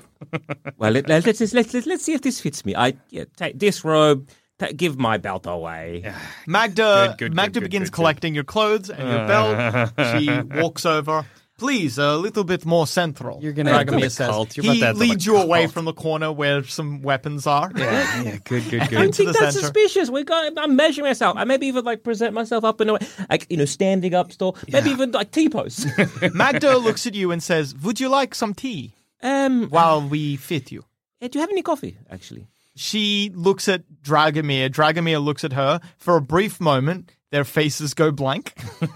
well, 0.77 0.91
let, 0.91 1.07
let, 1.09 1.25
let's, 1.25 1.39
let's 1.41 1.53
let's 1.53 1.73
let's 1.85 2.03
see 2.03 2.13
if 2.13 2.21
this 2.21 2.39
fits 2.39 2.63
me. 2.65 2.75
I 2.75 2.93
yeah, 3.09 3.25
take 3.35 3.57
this 3.59 3.83
robe. 3.83 4.27
ta 4.59 4.67
give 4.75 4.97
my 4.99 5.17
belt 5.17 5.45
away. 5.47 6.03
Magda, 6.47 7.07
Good, 7.09 7.17
good, 7.17 7.33
Magda 7.35 7.59
good, 7.59 7.63
begins 7.65 7.89
good, 7.89 7.91
good. 7.91 7.95
collecting 7.95 8.35
your 8.35 8.43
clothes 8.43 8.89
and 8.89 9.07
your 9.09 9.27
belt. 9.27 9.93
she 10.21 10.29
walks 10.61 10.85
over. 10.85 11.25
Please, 11.57 11.97
a 11.97 12.15
little 12.17 12.43
bit 12.43 12.67
more 12.67 12.85
central. 12.85 13.39
You're 13.41 13.51
gonna 13.53 13.71
enter 13.71 13.93
Dragomir 13.93 14.01
the 14.01 14.09
says. 14.11 14.29
cult. 14.29 14.55
You're 14.57 14.65
about 14.65 14.73
he 14.75 14.81
to 14.81 14.93
leads 14.93 15.25
you 15.25 15.37
away 15.37 15.63
cult. 15.63 15.73
from 15.73 15.85
the 15.85 15.93
corner 15.93 16.31
where 16.31 16.63
some 16.63 17.01
weapons 17.01 17.47
are. 17.47 17.71
Yeah, 17.75 18.21
yeah, 18.21 18.37
good, 18.45 18.69
good, 18.69 18.81
I 18.83 18.87
good. 18.87 18.95
don't 18.95 19.15
think 19.15 19.29
that's 19.33 19.55
center. 19.55 19.59
suspicious. 19.65 20.11
We 20.11 20.23
got. 20.23 20.53
I'm 20.55 20.75
measuring 20.75 21.07
myself. 21.07 21.35
I 21.35 21.45
maybe 21.45 21.65
even 21.65 21.83
like 21.83 22.03
present 22.03 22.35
myself 22.35 22.63
up 22.63 22.79
in 22.81 22.89
a 22.89 22.93
way, 22.93 22.99
like 23.27 23.47
you 23.49 23.57
know, 23.57 23.65
standing 23.65 24.13
up, 24.13 24.31
still. 24.31 24.55
Maybe 24.71 24.91
even 24.91 25.11
like 25.13 25.31
T 25.31 25.49
pose. 25.49 25.87
Magda 26.33 26.77
looks 26.77 27.07
at 27.07 27.15
you 27.15 27.31
and 27.31 27.41
says, 27.41 27.73
Would 27.81 27.99
you 27.99 28.09
like 28.09 28.35
some 28.35 28.53
tea 28.53 28.93
um, 29.21 29.69
while 29.69 30.01
we 30.07 30.35
fit 30.35 30.71
you? 30.71 30.83
uh, 31.21 31.27
do 31.27 31.37
you 31.37 31.41
have 31.41 31.49
any 31.51 31.61
coffee? 31.61 31.97
Actually, 32.09 32.47
She 32.75 33.31
looks 33.33 33.67
at 33.67 33.83
Dragomir. 34.03 34.69
Dragomir 34.69 35.23
looks 35.23 35.43
at 35.43 35.53
her. 35.53 35.79
For 35.97 36.15
a 36.17 36.21
brief 36.21 36.59
moment, 36.59 37.11
their 37.31 37.43
faces 37.43 37.93
go 37.93 38.11
blank. 38.11 38.53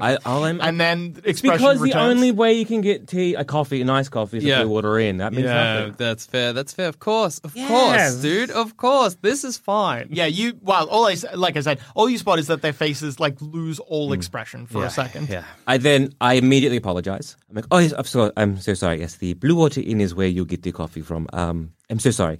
I, 0.00 0.16
I'll. 0.24 0.44
Um, 0.44 0.60
and 0.62 0.80
then 0.80 1.16
it's 1.24 1.40
expression 1.40 1.58
because 1.58 1.80
the 1.80 1.98
only 1.98 2.32
way 2.32 2.54
you 2.54 2.64
can 2.64 2.80
get 2.80 3.06
tea, 3.08 3.34
a 3.34 3.44
coffee, 3.44 3.80
a 3.82 3.84
nice 3.84 4.08
coffee, 4.08 4.38
is 4.38 4.44
Yeah. 4.44 4.58
to 4.58 4.62
put 4.64 4.70
water 4.70 4.98
in. 4.98 5.18
That 5.18 5.32
means 5.32 5.44
Yeah, 5.44 5.74
nothing. 5.80 5.94
that's 5.98 6.24
fair. 6.26 6.52
That's 6.52 6.72
fair. 6.72 6.88
Of 6.88 6.98
course, 6.98 7.40
of 7.40 7.54
Yes. 7.54 7.68
course, 7.68 8.22
dude. 8.22 8.50
Of 8.50 8.76
course, 8.76 9.16
this 9.20 9.44
is 9.44 9.58
fine. 9.58 10.08
Yeah, 10.10 10.26
you. 10.26 10.54
Well, 10.62 10.86
all 10.88 11.06
I 11.06 11.12
s- 11.12 11.24
like 11.34 11.56
I 11.56 11.60
said, 11.60 11.78
all 11.94 12.08
you 12.08 12.16
spot 12.18 12.38
is 12.38 12.46
that 12.46 12.62
their 12.62 12.72
faces 12.72 13.20
like 13.20 13.36
lose 13.40 13.78
all 13.80 14.12
expression 14.12 14.66
for 14.66 14.84
a 14.84 14.90
second. 14.90 15.28
Yeah. 15.28 15.44
I 15.66 15.78
then 15.78 16.14
I 16.20 16.34
immediately 16.34 16.78
apologize. 16.78 17.36
I'm 17.50 17.56
like, 17.56 17.66
oh 17.70 17.78
yes, 17.78 17.92
I'm 17.96 18.04
so 18.04 18.32
I'm 18.36 18.58
so 18.58 18.74
sorry. 18.74 19.00
Yes, 19.00 19.16
the 19.16 19.34
Blue 19.34 19.56
Water 19.56 19.80
Inn 19.84 20.00
is 20.00 20.14
where 20.14 20.28
you 20.28 20.44
get 20.46 20.62
the 20.62 20.72
coffee 20.72 21.02
from. 21.02 21.26
Um, 21.32 21.72
I'm 21.90 21.98
so 21.98 22.10
sorry, 22.10 22.38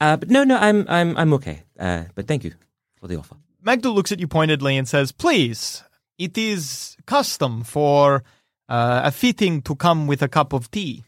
uh, 0.00 0.16
but 0.16 0.30
no, 0.30 0.42
no, 0.44 0.56
I'm 0.56 0.84
I'm 0.88 1.16
I'm 1.16 1.32
okay. 1.34 1.62
Uh, 1.78 2.04
but 2.14 2.26
thank 2.26 2.44
you 2.44 2.54
for 3.00 3.06
the 3.06 3.16
offer. 3.16 3.36
Magda 3.62 3.90
looks 3.90 4.10
at 4.10 4.18
you 4.20 4.26
pointedly 4.26 4.76
and 4.76 4.88
says, 4.88 5.12
"Please, 5.12 5.82
it 6.20 6.36
is 6.36 6.96
custom 7.06 7.64
for 7.64 8.22
uh, 8.68 9.00
a 9.04 9.10
fitting 9.10 9.62
to 9.62 9.74
come 9.74 10.06
with 10.06 10.22
a 10.22 10.28
cup 10.28 10.52
of 10.52 10.70
tea." 10.70 11.04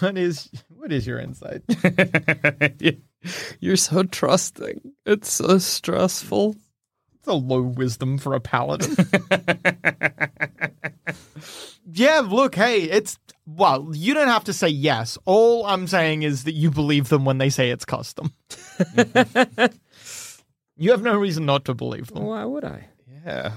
What 0.00 0.16
is 0.18 0.50
what 0.68 0.92
is 0.92 1.06
your 1.06 1.18
insight? 1.18 1.62
You're 3.60 3.76
so 3.76 4.02
trusting. 4.04 4.80
It's 5.04 5.32
so 5.32 5.58
stressful. 5.58 6.56
It's 7.14 7.28
a 7.28 7.32
low 7.34 7.62
wisdom 7.62 8.18
for 8.18 8.34
a 8.34 8.40
paladin. 8.40 8.96
yeah, 11.92 12.20
look, 12.20 12.54
hey, 12.54 12.82
it's 12.82 13.18
well, 13.46 13.90
you 13.92 14.14
don't 14.14 14.28
have 14.28 14.44
to 14.44 14.52
say 14.52 14.68
yes. 14.68 15.18
All 15.24 15.64
I'm 15.66 15.86
saying 15.86 16.22
is 16.22 16.44
that 16.44 16.54
you 16.54 16.70
believe 16.70 17.08
them 17.08 17.24
when 17.24 17.38
they 17.38 17.50
say 17.50 17.70
it's 17.70 17.84
custom. 17.84 18.32
you 20.76 20.90
have 20.90 21.02
no 21.02 21.16
reason 21.16 21.46
not 21.46 21.64
to 21.66 21.74
believe 21.74 22.08
them. 22.08 22.24
Why 22.24 22.44
would 22.44 22.64
I? 22.64 22.88
Yeah. 23.26 23.52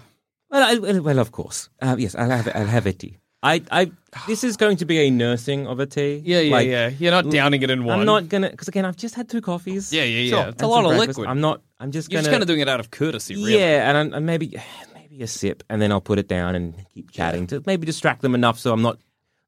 Well, 0.50 0.64
I, 0.86 1.00
well, 1.00 1.20
of 1.20 1.32
course. 1.32 1.70
Uh, 1.82 1.96
yes, 2.00 2.16
I'll 2.16 2.30
have 2.30 2.50
I'll 2.56 2.66
have 2.66 2.88
a 2.88 2.94
tea. 2.94 3.18
I, 3.42 3.62
I 3.72 3.92
this 4.28 4.44
is 4.44 4.58
going 4.58 4.78
to 4.78 4.86
be 4.86 4.98
a 5.08 5.10
nursing 5.12 5.68
of 5.68 5.80
a 5.80 5.86
tea. 5.86 6.22
Yeah, 6.26 6.40
yeah, 6.42 6.52
Like, 6.52 6.68
yeah. 6.68 6.90
You're 6.90 7.12
not 7.12 7.30
downing 7.30 7.62
it 7.62 7.70
in 7.70 7.86
one. 7.86 8.00
I'm 8.00 8.06
not 8.06 8.28
gonna 8.28 8.50
because 8.50 8.68
again 8.68 8.84
I've 8.84 8.98
just 8.98 9.16
had 9.16 9.30
two 9.30 9.42
coffees. 9.42 9.94
Yeah, 9.94 10.04
yeah, 10.04 10.22
yeah. 10.36 10.48
It's 10.50 10.62
a 10.62 10.66
and 10.66 10.72
lot 10.72 10.78
some 10.84 10.86
of 10.92 10.98
breakfast. 10.98 11.20
liquid. 11.20 11.30
I'm 11.30 11.40
not. 11.40 11.62
I'm 11.80 11.92
just 11.92 12.12
You're 12.12 12.18
gonna. 12.18 12.24
just 12.26 12.32
kind 12.32 12.42
of 12.44 12.48
doing 12.48 12.60
it 12.62 12.68
out 12.68 12.80
of 12.82 12.90
courtesy, 12.92 13.36
really. 13.36 13.54
Yeah, 13.60 13.88
and, 13.88 13.96
I'm- 13.98 14.14
and 14.14 14.26
maybe 14.26 14.58
maybe 14.96 15.22
a 15.24 15.28
sip, 15.28 15.64
and 15.70 15.82
then 15.82 15.92
I'll 15.92 16.02
put 16.02 16.20
it 16.20 16.28
down 16.28 16.56
and 16.56 16.74
keep 16.94 17.12
chatting 17.12 17.48
to 17.48 17.64
maybe 17.66 17.86
distract 17.86 18.22
them 18.24 18.34
enough 18.36 18.58
so 18.60 18.74
I'm 18.74 18.82
not. 18.82 18.98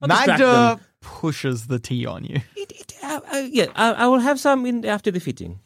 not 0.02 0.10
distract 0.12 0.40
Magda 0.40 0.46
them. 0.78 0.80
pushes 1.02 1.68
the 1.68 1.80
tea 1.80 2.06
on 2.06 2.24
you. 2.24 2.40
It, 2.56 2.72
it, 2.72 2.94
uh, 3.04 3.20
uh, 3.34 3.38
yeah, 3.52 3.66
I, 3.76 3.92
I 3.92 4.08
will 4.08 4.20
have 4.20 4.40
some 4.40 4.66
in 4.68 4.86
after 4.86 5.10
the 5.12 5.20
fitting. 5.20 5.60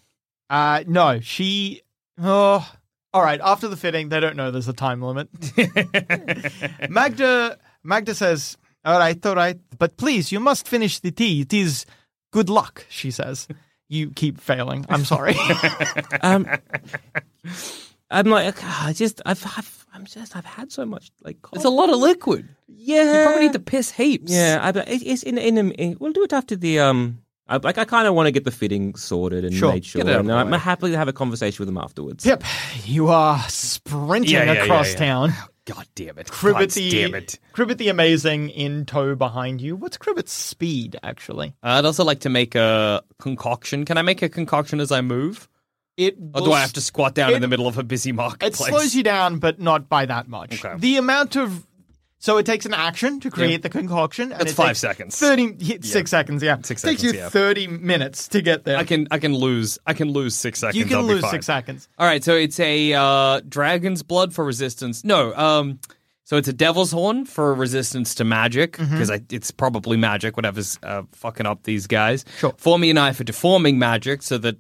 Uh, 0.49 0.83
no, 0.87 1.19
she. 1.19 1.81
Oh, 2.17 2.67
all 3.15 3.23
right. 3.23 3.39
After 3.43 3.67
the 3.69 3.77
fitting, 3.77 4.09
they 4.09 4.19
don't 4.19 4.35
know 4.35 4.51
there's 4.51 4.67
a 4.67 4.73
time 4.73 5.01
limit. 5.01 5.29
Magda, 6.89 7.57
Magda 7.83 8.13
says, 8.13 8.57
"All 8.83 8.99
right, 8.99 9.23
all 9.25 9.35
right, 9.35 9.57
but 9.77 9.97
please, 9.97 10.31
you 10.31 10.39
must 10.39 10.67
finish 10.67 10.99
the 10.99 11.11
tea. 11.11 11.41
It 11.41 11.53
is 11.53 11.85
good 12.31 12.49
luck," 12.49 12.85
she 12.89 13.11
says. 13.11 13.47
You 13.87 14.09
keep 14.09 14.41
failing. 14.41 14.85
I'm 14.89 15.05
sorry. 15.05 15.35
Um, 16.21 16.47
I'm 18.09 18.25
like, 18.27 18.55
I 18.63 18.93
just, 18.93 19.21
I've, 19.25 19.43
I've, 19.45 19.85
I'm 19.93 20.05
just, 20.05 20.35
I've 20.35 20.45
had 20.45 20.71
so 20.71 20.85
much 20.85 21.11
like. 21.23 21.41
Coffee. 21.41 21.57
It's 21.57 21.65
a 21.65 21.69
lot 21.69 21.89
of 21.91 21.99
liquid. 21.99 22.47
Yeah, 22.67 23.03
You 23.19 23.25
probably 23.25 23.43
need 23.45 23.53
to 23.53 23.59
piss 23.59 23.91
heaps. 23.91 24.31
Yeah, 24.31 24.59
I, 24.61 24.71
but 24.71 24.87
it's 24.89 25.21
in, 25.23 25.37
in, 25.37 25.57
a- 25.57 25.73
in, 25.73 25.97
we'll 25.99 26.13
do 26.13 26.23
it 26.23 26.33
after 26.33 26.55
the 26.55 26.79
um. 26.79 27.19
I, 27.47 27.57
like 27.57 27.77
I 27.77 27.85
kind 27.85 28.07
of 28.07 28.15
want 28.15 28.27
to 28.27 28.31
get 28.31 28.43
the 28.43 28.51
fitting 28.51 28.95
sorted 28.95 29.45
and 29.45 29.53
Sure. 29.53 29.71
made 29.73 29.85
sure, 29.85 30.01
Get 30.03 30.11
it 30.11 30.19
and 30.19 30.31
I'm 30.31 30.49
way. 30.49 30.57
happy 30.57 30.89
to 30.91 30.97
have 30.97 31.07
a 31.07 31.13
conversation 31.13 31.61
with 31.61 31.67
them 31.67 31.77
afterwards. 31.77 32.25
yep, 32.25 32.43
you 32.85 33.07
are 33.09 33.39
sprinting 33.49 34.31
Yeah, 34.33 34.43
yeah, 34.45 34.53
yeah, 34.53 34.63
across 34.63 34.91
yeah. 34.93 34.97
town. 34.97 35.33
God 35.65 35.87
damn 35.95 36.17
it. 36.19 36.27
Cribbit 36.27 36.53
God 36.59 36.69
the 36.71 36.89
damn 36.91 37.15
it. 37.15 37.39
Cribbit 37.53 37.77
the 37.79 37.89
Amazing 37.89 38.49
in 38.49 38.85
tow 38.85 39.15
behind 39.15 39.61
you. 39.61 39.75
What's 39.75 39.97
Cribbit's 39.97 40.31
speed 40.31 40.95
actually? 41.01 41.49
Uh, 41.63 41.69
I'd 41.79 41.85
also 41.85 42.03
like 42.03 42.19
to 42.21 42.29
make 42.29 42.53
a 42.55 43.01
concoction. 43.19 43.83
Can 43.85 43.97
I 43.97 44.03
make 44.03 44.21
a 44.21 44.29
concoction 44.29 44.79
as 44.79 44.91
I 44.91 45.01
move? 45.01 45.47
It 45.97 46.17
Or 46.33 46.41
do 46.41 46.47
will 46.47 46.53
I 46.53 46.61
have 46.61 46.73
to 46.73 46.81
squat 46.81 47.15
down 47.15 47.31
it- 47.31 47.35
in 47.37 47.41
the 47.41 47.47
middle 47.47 47.67
of 47.67 47.77
a 47.79 47.83
busy 47.83 48.11
marketplace? 48.11 48.59
It 48.59 48.71
slows 48.71 48.93
you 48.95 49.01
down, 49.01 49.39
but 49.39 49.59
not 49.59 49.87
by 49.89 50.05
that 50.05 50.27
much. 50.27 50.63
Okay. 50.63 50.75
The 50.77 50.97
amount 50.97 51.35
of 51.35 51.65
So 52.25 52.37
it 52.37 52.45
takes 52.47 52.65
an 52.65 52.73
action 52.73 53.19
to 53.19 53.29
create 53.29 53.61
the 53.61 53.69
concoction. 53.69 54.31
And 54.31 54.41
That's 54.41 54.53
five 54.53 54.77
seconds. 54.77 55.15
Thirty, 55.15 55.55
yeah, 55.59 55.77
six 55.81 56.09
seconds. 56.09 56.41
Yeah, 56.41 56.57
Six 56.63 56.83
it 56.83 56.87
takes 56.87 57.03
you 57.03 57.11
yeah. 57.13 57.29
thirty 57.29 57.67
minutes 57.67 58.27
to 58.29 58.41
get 58.41 58.63
there. 58.63 58.77
I 58.77 58.83
can 58.83 59.07
I 59.11 59.19
can 59.19 59.35
lose 59.35 59.77
I 59.85 59.93
can 59.93 60.09
lose 60.09 60.35
six 60.35 60.57
seconds. 60.57 60.75
you 60.75 60.85
can 60.85 60.97
I'll 60.97 61.03
lose 61.03 61.29
six 61.29 61.45
seconds. 61.45 61.87
All 61.99 62.07
right, 62.07 62.23
so 62.23 62.33
it's 62.33 62.59
a 62.59 62.93
uh, 62.93 63.41
dragon's 63.47 64.01
blood 64.01 64.33
for 64.33 64.43
resistance. 64.43 65.03
No, 65.03 65.35
um, 65.35 65.79
so 66.23 66.37
it's 66.37 66.47
a 66.47 66.53
devil's 66.53 66.91
horn 66.91 67.25
for 67.25 67.53
resistance 67.53 68.15
to 68.15 68.23
magic 68.23 68.71
Mm-hmm. 68.77 68.91
because 68.97 69.11
it's 69.29 69.51
probably 69.51 69.95
magic. 69.95 70.35
Whatever's 70.35 70.79
uh, 70.81 71.03
fucking 71.11 71.45
up 71.45 71.61
these 71.61 71.85
guys. 71.85 72.25
Sure. 72.39 72.55
Formy 72.57 72.89
and 72.89 72.97
I 72.97 73.13
for 73.13 73.23
deforming 73.23 73.77
magic, 73.77 74.23
so 74.23 74.39
that 74.39 74.57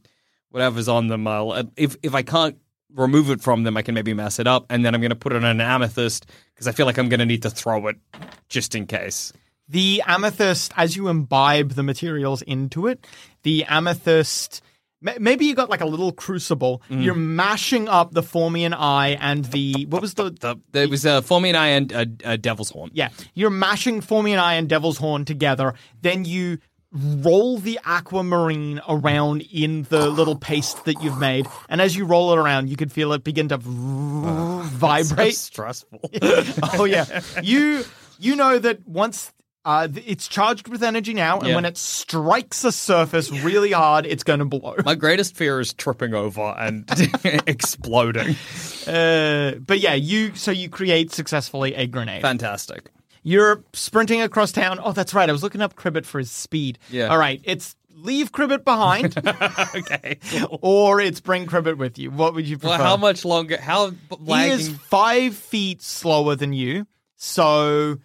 whatever's 0.49 0.87
on 0.87 1.07
them, 1.07 1.25
I'll 1.25 1.49
uh, 1.51 1.63
if 1.77 1.95
if 2.03 2.13
I 2.13 2.21
can't 2.21 2.57
remove 2.93 3.29
it 3.29 3.41
from 3.41 3.63
them, 3.63 3.77
I 3.77 3.81
can 3.81 3.93
maybe 3.93 4.13
mess 4.13 4.39
it 4.39 4.47
up, 4.47 4.65
and 4.69 4.85
then 4.85 4.95
I'm 4.95 5.01
going 5.01 5.09
to 5.09 5.15
put 5.15 5.33
it 5.33 5.37
on 5.37 5.45
an 5.45 5.61
amethyst 5.61 6.25
because 6.53 6.67
I 6.67 6.71
feel 6.71 6.85
like 6.85 6.97
I'm 6.97 7.09
going 7.09 7.19
to 7.19 7.25
need 7.25 7.41
to 7.43 7.49
throw 7.49 7.87
it 7.87 7.97
just 8.49 8.75
in 8.75 8.87
case. 8.87 9.33
The 9.67 10.03
amethyst, 10.05 10.73
as 10.77 10.95
you 10.95 11.07
imbibe 11.07 11.71
the 11.71 11.83
materials 11.83 12.41
into 12.43 12.87
it, 12.87 13.05
the 13.43 13.63
amethyst. 13.65 14.61
Maybe 15.01 15.45
you 15.45 15.53
got 15.53 15.69
like 15.69 15.81
a 15.81 15.85
little 15.85 16.11
crucible. 16.11 16.81
Mm. 16.89 17.03
You're 17.03 17.15
mashing 17.15 17.87
up 17.87 18.11
the 18.13 18.23
Formian 18.23 18.73
eye 18.73 19.17
and 19.19 19.45
the 19.45 19.85
what 19.89 20.01
was 20.01 20.15
the 20.15 20.31
The, 20.31 20.81
it 20.81 20.89
was 20.89 21.05
a 21.05 21.21
Formian 21.21 21.53
Eye 21.53 21.67
and 21.67 21.91
a, 21.91 22.07
uh, 22.23 22.35
devil's 22.37 22.71
horn. 22.71 22.89
Yeah, 22.93 23.09
you're 23.35 23.51
mashing 23.51 24.01
Formian 24.01 24.39
Eye 24.39 24.55
and 24.55 24.67
Devil's 24.67 24.97
Horn 24.97 25.25
together. 25.25 25.75
Then 26.01 26.25
you 26.25 26.57
roll 26.91 27.57
the 27.57 27.79
aquamarine 27.85 28.79
around 28.87 29.41
in 29.51 29.83
the 29.89 30.09
little 30.09 30.35
paste 30.35 30.85
that 30.85 31.01
you've 31.03 31.19
made, 31.19 31.47
and 31.69 31.81
as 31.81 31.95
you 31.95 32.05
roll 32.05 32.31
it 32.33 32.37
around, 32.37 32.69
you 32.69 32.75
can 32.77 32.89
feel 32.89 33.11
it 33.13 33.23
begin 33.23 33.49
to 33.49 33.59
So 33.61 34.61
vibrate. 34.65 35.35
stressful. 35.35 35.99
oh 36.79 36.85
yeah, 36.85 37.21
you 37.43 37.83
you 38.19 38.35
know 38.35 38.59
that 38.59 38.87
once. 38.87 39.31
Uh, 39.67 39.87
it's 40.05 40.27
charged 40.27 40.67
with 40.67 40.83
energy 40.83 41.11
now, 41.11 41.39
and 41.39 41.47
Yeah. 41.47 41.55
when 41.55 41.65
it 41.65 41.75
strikes 41.75 42.63
a 42.63 42.71
surface 42.71 43.31
really 43.31 43.71
hard, 43.71 44.05
it's 44.05 44.21
going 44.23 44.37
to 44.37 44.45
blow. 44.45 44.75
My 44.85 44.93
greatest 44.93 45.35
fear 45.35 45.59
is 45.59 45.73
tripping 45.73 46.13
over 46.13 46.53
and 46.55 46.87
exploding. 47.47 48.35
Uh, 48.87 49.53
but 49.65 49.79
yeah, 49.79 49.95
you 49.95 50.35
so 50.35 50.51
you 50.51 50.69
create 50.69 51.11
successfully 51.11 51.73
a 51.73 51.87
grenade. 51.87 52.21
Fantastic. 52.21 52.91
You're 53.27 53.63
sprinting 53.73 54.21
across 54.21 54.51
town. 54.51 54.79
Oh, 54.81 54.91
that's 54.91 55.13
right. 55.15 55.27
I 55.27 55.31
was 55.31 55.41
looking 55.41 55.59
up 55.61 55.75
Cribbit 55.75 56.05
for 56.05 56.19
his 56.19 56.29
speed. 56.29 56.77
Yeah. 56.91 57.07
All 57.07 57.17
right. 57.17 57.41
It's 57.43 57.75
leave 57.95 58.31
Cribbit 58.31 58.63
behind, 58.63 59.17
okay. 59.75 60.19
or 60.61 61.01
it's 61.01 61.21
bring 61.21 61.47
Cribbit 61.47 61.77
with 61.77 61.97
you. 61.97 62.11
What 62.11 62.35
would 62.35 62.47
you 62.47 62.59
prefer? 62.59 62.77
Well, 62.77 62.85
how 62.85 62.97
much 62.97 63.25
longer? 63.25 63.57
How 63.59 63.89
b- 63.89 63.97
He 64.27 64.49
is 64.49 64.69
five 64.69 65.35
feet 65.35 65.81
slower 65.81 66.35
than 66.35 66.53
you. 66.53 66.85
So 67.15 67.97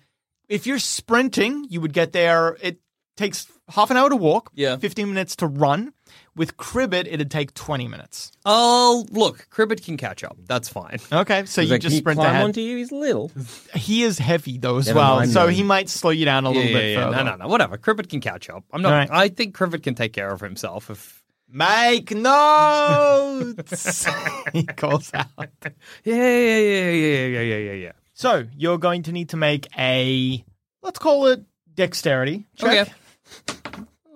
if 0.48 0.66
you're 0.66 0.78
sprinting, 0.78 1.66
you 1.68 1.82
would 1.82 1.92
get 1.92 2.12
there. 2.12 2.56
It 2.62 2.80
takes 3.18 3.46
half 3.68 3.90
an 3.90 3.98
hour 3.98 4.08
to 4.08 4.16
walk. 4.16 4.50
Yeah. 4.54 4.76
15 4.78 5.06
minutes 5.08 5.36
to 5.36 5.46
run. 5.46 5.92
With 6.36 6.56
Cribbit, 6.56 7.06
it'd 7.10 7.30
take 7.30 7.54
20 7.54 7.88
minutes. 7.88 8.32
Oh, 8.46 9.06
look, 9.10 9.48
Cribbit 9.50 9.84
can 9.84 9.96
catch 9.96 10.22
up. 10.24 10.36
That's 10.46 10.68
fine. 10.68 10.98
Okay. 11.12 11.44
So 11.46 11.60
you 11.60 11.70
Like, 11.70 11.80
just 11.80 11.90
can 11.90 11.96
he 11.96 11.98
sprint 11.98 12.18
climb 12.18 12.30
ahead. 12.30 12.44
onto 12.44 12.60
you? 12.60 12.76
He's 12.76 12.92
little. 12.92 13.30
He 13.74 14.02
is 14.02 14.18
heavy 14.18 14.58
though 14.58 14.78
as 14.78 14.86
Never 14.86 14.98
well, 14.98 15.16
mind 15.16 15.30
so 15.32 15.46
then. 15.46 15.54
he 15.54 15.62
might 15.62 15.88
slow 15.88 16.10
you 16.10 16.24
down 16.24 16.44
a 16.44 16.50
little 16.50 16.62
bit 16.62 16.96
further. 16.96 17.16
No, 17.16 17.22
no, 17.22 17.36
no. 17.36 17.48
Whatever. 17.48 17.76
Cribbit 17.78 18.08
can 18.08 18.20
catch 18.20 18.48
up. 18.48 18.64
I'm 18.72 18.82
not. 18.82 18.92
All 18.92 18.98
right. 18.98 19.08
I 19.10 19.28
think 19.28 19.56
Cribbit 19.56 19.82
can 19.82 19.94
take 19.94 20.12
care 20.12 20.30
of 20.30 20.40
himself. 20.40 20.90
If 20.90 21.18
Make 21.52 22.12
notes. 22.14 24.06
he 24.52 24.64
calls 24.64 25.10
out. 25.14 25.26
yeah, 26.04 26.14
yeah, 26.14 26.58
yeah, 26.58 26.90
yeah, 26.90 27.26
yeah, 27.26 27.40
yeah, 27.40 27.56
yeah, 27.56 27.72
yeah. 27.72 27.92
So 28.14 28.44
you're 28.56 28.78
going 28.78 29.02
to 29.04 29.12
need 29.12 29.30
to 29.30 29.36
make 29.36 29.66
a 29.76 30.44
let's 30.82 30.98
call 30.98 31.26
it 31.26 31.42
dexterity 31.74 32.46
check. 32.56 32.88
Okay. 32.88 33.59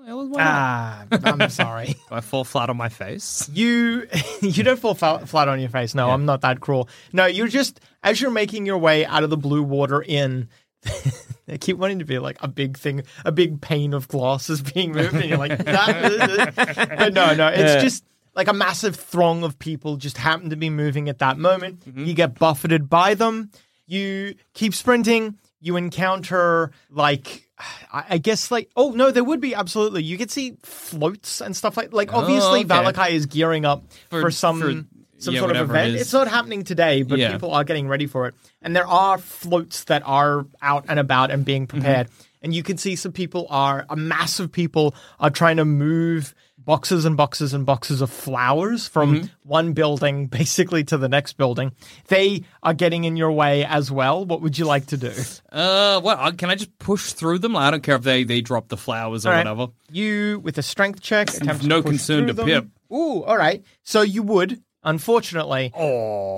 Well, 0.07 0.28
why 0.28 0.44
not? 0.44 0.46
Ah, 0.46 1.07
I'm 1.24 1.50
sorry. 1.50 1.86
Do 2.09 2.14
I 2.14 2.20
fall 2.20 2.44
flat 2.44 2.68
on 2.68 2.76
my 2.76 2.88
face? 2.88 3.48
You 3.52 4.07
you 4.42 4.62
don't 4.62 4.78
fall 4.78 4.94
fa- 4.94 5.26
flat 5.26 5.48
on 5.48 5.61
your 5.61 5.70
face. 5.70 5.94
No, 5.94 6.11
I'm 6.11 6.26
not 6.26 6.42
that 6.42 6.61
cruel. 6.61 6.88
No, 7.12 7.26
you're 7.26 7.48
just 7.48 7.80
as 8.02 8.20
you're 8.20 8.30
making 8.30 8.66
your 8.66 8.78
way 8.78 9.07
out 9.07 9.22
of 9.24 9.30
the 9.30 9.36
blue 9.36 9.62
water 9.62 10.02
in. 10.02 10.48
I 11.48 11.57
keep 11.57 11.78
wanting 11.78 12.00
to 12.00 12.05
be 12.05 12.18
like 12.18 12.36
a 12.40 12.48
big 12.48 12.76
thing, 12.76 13.02
a 13.24 13.32
big 13.32 13.61
pane 13.62 13.94
of 13.94 14.09
glass 14.09 14.50
is 14.50 14.61
being 14.61 14.92
moved, 14.92 15.14
and 15.14 15.24
you're 15.24 15.38
like, 15.38 15.57
but 15.64 17.14
no, 17.14 17.34
no, 17.34 17.48
it's 17.48 17.82
just 17.82 18.05
like 18.34 18.48
a 18.48 18.52
massive 18.52 18.96
throng 18.96 19.44
of 19.44 19.59
people 19.59 19.96
just 19.96 20.18
happen 20.18 20.50
to 20.50 20.57
be 20.57 20.68
moving 20.68 21.09
at 21.09 21.18
that 21.20 21.38
moment. 21.38 21.82
You 21.94 22.12
get 22.14 22.38
buffeted 22.38 22.90
by 22.90 23.14
them. 23.14 23.50
You 23.86 24.34
keep 24.55 24.74
sprinting. 24.74 25.38
You 25.65 25.77
encounter 25.77 26.73
like, 26.91 27.49
I, 27.91 28.19
guess 28.19 28.51
like, 28.51 28.71
oh 28.77 28.91
no, 28.91 29.11
there 29.11 29.25
would 29.25 29.41
be 29.41 29.55
absolutely. 29.55 30.03
You 30.03 30.19
could 30.19 30.31
see 30.31 30.59
floats 30.62 31.41
and 31.41 31.57
stuff 31.57 31.77
like, 31.79 31.93
like 31.95 32.12
obviously 32.12 32.61
okay. 32.61 32.69
Vallaki 32.69 33.12
is 33.12 33.25
gearing 33.25 33.65
up 33.65 33.85
for, 34.11 34.21
For- 34.21 34.31
some. 34.31 34.61
for- 34.61 34.85
some 35.17 35.33
yeah, 35.33 35.41
sort 35.41 35.53
of 35.53 35.69
whatever 35.69 35.77
it 35.77 35.89
event. 35.89 36.01
It's 36.03 36.12
not 36.12 36.29
happening 36.29 36.65
today, 36.65 37.03
but 37.03 37.19
Yeah. 37.19 37.33
people 37.33 37.53
are 37.55 37.65
getting 37.65 37.89
ready 37.89 38.07
for 38.07 38.27
it. 38.27 38.35
And 38.61 38.77
there 38.77 38.87
are 38.87 39.17
floats 39.17 39.85
that 39.85 40.03
are 40.05 40.45
out 40.61 40.85
and 40.89 40.99
about 40.99 41.31
and 41.31 41.45
being 41.47 41.67
Mm-hmm. 41.67 41.79
prepared. 41.79 42.09
And 42.43 42.53
you 42.55 42.62
can 42.62 42.77
see 42.77 42.95
some 42.95 43.12
people 43.12 43.47
are, 43.49 43.87
a 43.89 43.97
mass 43.97 44.39
of 44.39 44.53
people 44.53 44.95
are 45.19 45.31
trying 45.31 45.57
to 45.57 45.65
move 45.65 46.35
boxes 46.65 47.05
and 47.05 47.17
boxes 47.17 47.53
and 47.55 47.67
boxes 47.67 48.01
of 48.01 48.11
flowers 48.11 48.89
from 48.89 49.15
Mm-hmm. 49.15 49.27
one 49.43 49.73
building 49.75 50.27
basically 50.41 50.85
to 50.85 50.97
the 50.97 51.09
next 51.09 51.35
building. 51.35 51.73
They 52.09 52.45
are 52.62 52.75
getting 52.75 53.05
in 53.05 53.17
your 53.17 53.33
way 53.33 53.65
as 53.65 53.91
well. 53.91 54.25
What 54.25 54.41
would 54.43 54.59
you 54.59 54.65
like 54.65 54.87
to 54.87 54.97
do? 54.97 55.12
Uh, 55.53 56.01
well, 56.03 56.33
can 56.33 56.51
I 56.51 56.55
just 56.55 56.77
push 56.79 57.12
through 57.12 57.39
them? 57.41 57.55
I 57.57 57.71
don't 57.71 57.83
care 57.83 57.97
if 57.97 58.03
they 58.03 58.25
they 58.25 58.41
drop 58.41 58.69
the 58.69 58.77
flowers 58.77 59.27
or 59.27 59.31
right. 59.31 59.39
whatever. 59.39 59.69
You, 59.91 60.41
with 60.43 60.59
a 60.59 60.62
strength 60.62 61.01
check, 61.01 61.29
no 61.62 61.83
concern 61.83 62.27
to 62.29 62.33
them. 62.33 62.47
Pip. 62.47 62.67
Ooh, 62.93 63.23
all 63.25 63.37
right. 63.37 63.62
So 63.83 64.03
you 64.03 64.23
would, 64.23 64.62
unfortunately, 64.83 65.73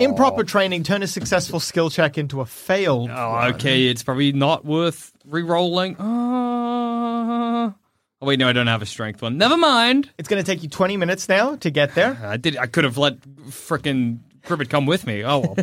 improper 0.00 0.44
training 0.44 0.82
turn 0.82 1.02
a 1.02 1.06
successful 1.06 1.60
skill 1.60 1.90
check 1.90 2.18
into 2.18 2.40
a 2.40 2.46
failed. 2.46 3.10
Oh, 3.10 3.30
one. 3.32 3.54
okay. 3.54 3.86
It's 3.86 4.02
probably 4.02 4.32
not 4.32 4.64
worth 4.64 5.12
re-rolling. 5.24 5.96
Uh, 5.96 7.72
oh 8.22 8.26
wait, 8.26 8.38
no, 8.38 8.48
I 8.48 8.52
don't 8.52 8.66
have 8.66 8.82
a 8.82 8.86
strength 8.86 9.22
one. 9.22 9.38
Never 9.38 9.56
mind. 9.56 10.10
It's 10.18 10.28
going 10.28 10.42
to 10.42 10.46
take 10.46 10.62
you 10.62 10.68
20 10.68 10.96
minutes 10.96 11.28
now 11.28 11.56
to 11.56 11.70
get 11.70 11.94
there. 11.94 12.18
I 12.24 12.36
did. 12.36 12.56
I 12.56 12.66
could 12.66 12.84
have 12.84 12.98
let 12.98 13.20
frickin' 13.48 14.20
Cribbit 14.44 14.68
come 14.70 14.86
with 14.86 15.06
me. 15.08 15.24
Oh 15.24 15.40
well. 15.40 15.56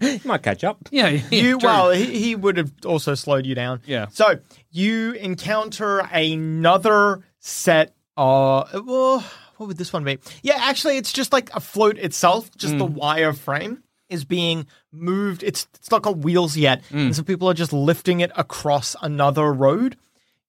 He 0.00 0.20
might 0.24 0.42
catch 0.42 0.64
up. 0.64 0.78
yeah. 0.90 1.08
yeah 1.08 1.22
You 1.30 1.58
true. 1.60 1.68
well, 1.68 1.90
he, 1.90 2.06
he 2.18 2.34
would 2.34 2.56
have 2.56 2.72
also 2.84 3.14
slowed 3.14 3.46
you 3.46 3.54
down. 3.54 3.82
Yeah. 3.86 4.06
So 4.10 4.40
you 4.72 5.12
encounter 5.12 6.00
another 6.10 7.22
set 7.38 7.94
of 8.16 8.68
well, 8.86 9.24
what 9.58 9.66
would 9.68 9.76
this 9.78 9.92
one 9.92 10.02
be? 10.02 10.18
Yeah, 10.42 10.56
actually, 10.58 10.96
it's 10.96 11.12
just 11.12 11.32
like 11.32 11.54
a 11.54 11.60
float 11.60 11.96
itself. 11.98 12.50
Just 12.56 12.74
Mm. 12.74 12.78
the 12.78 12.84
wire 12.86 13.32
frame 13.32 13.84
is 14.08 14.24
being 14.24 14.66
moved. 14.92 15.42
It's 15.44 15.68
it's 15.74 15.90
not 15.92 16.02
got 16.02 16.18
wheels 16.18 16.56
yet, 16.56 16.82
Mm. 16.90 17.06
and 17.06 17.16
so 17.16 17.22
people 17.22 17.48
are 17.48 17.54
just 17.54 17.72
lifting 17.72 18.18
it 18.20 18.32
across 18.36 18.96
another 19.02 19.52
road. 19.52 19.96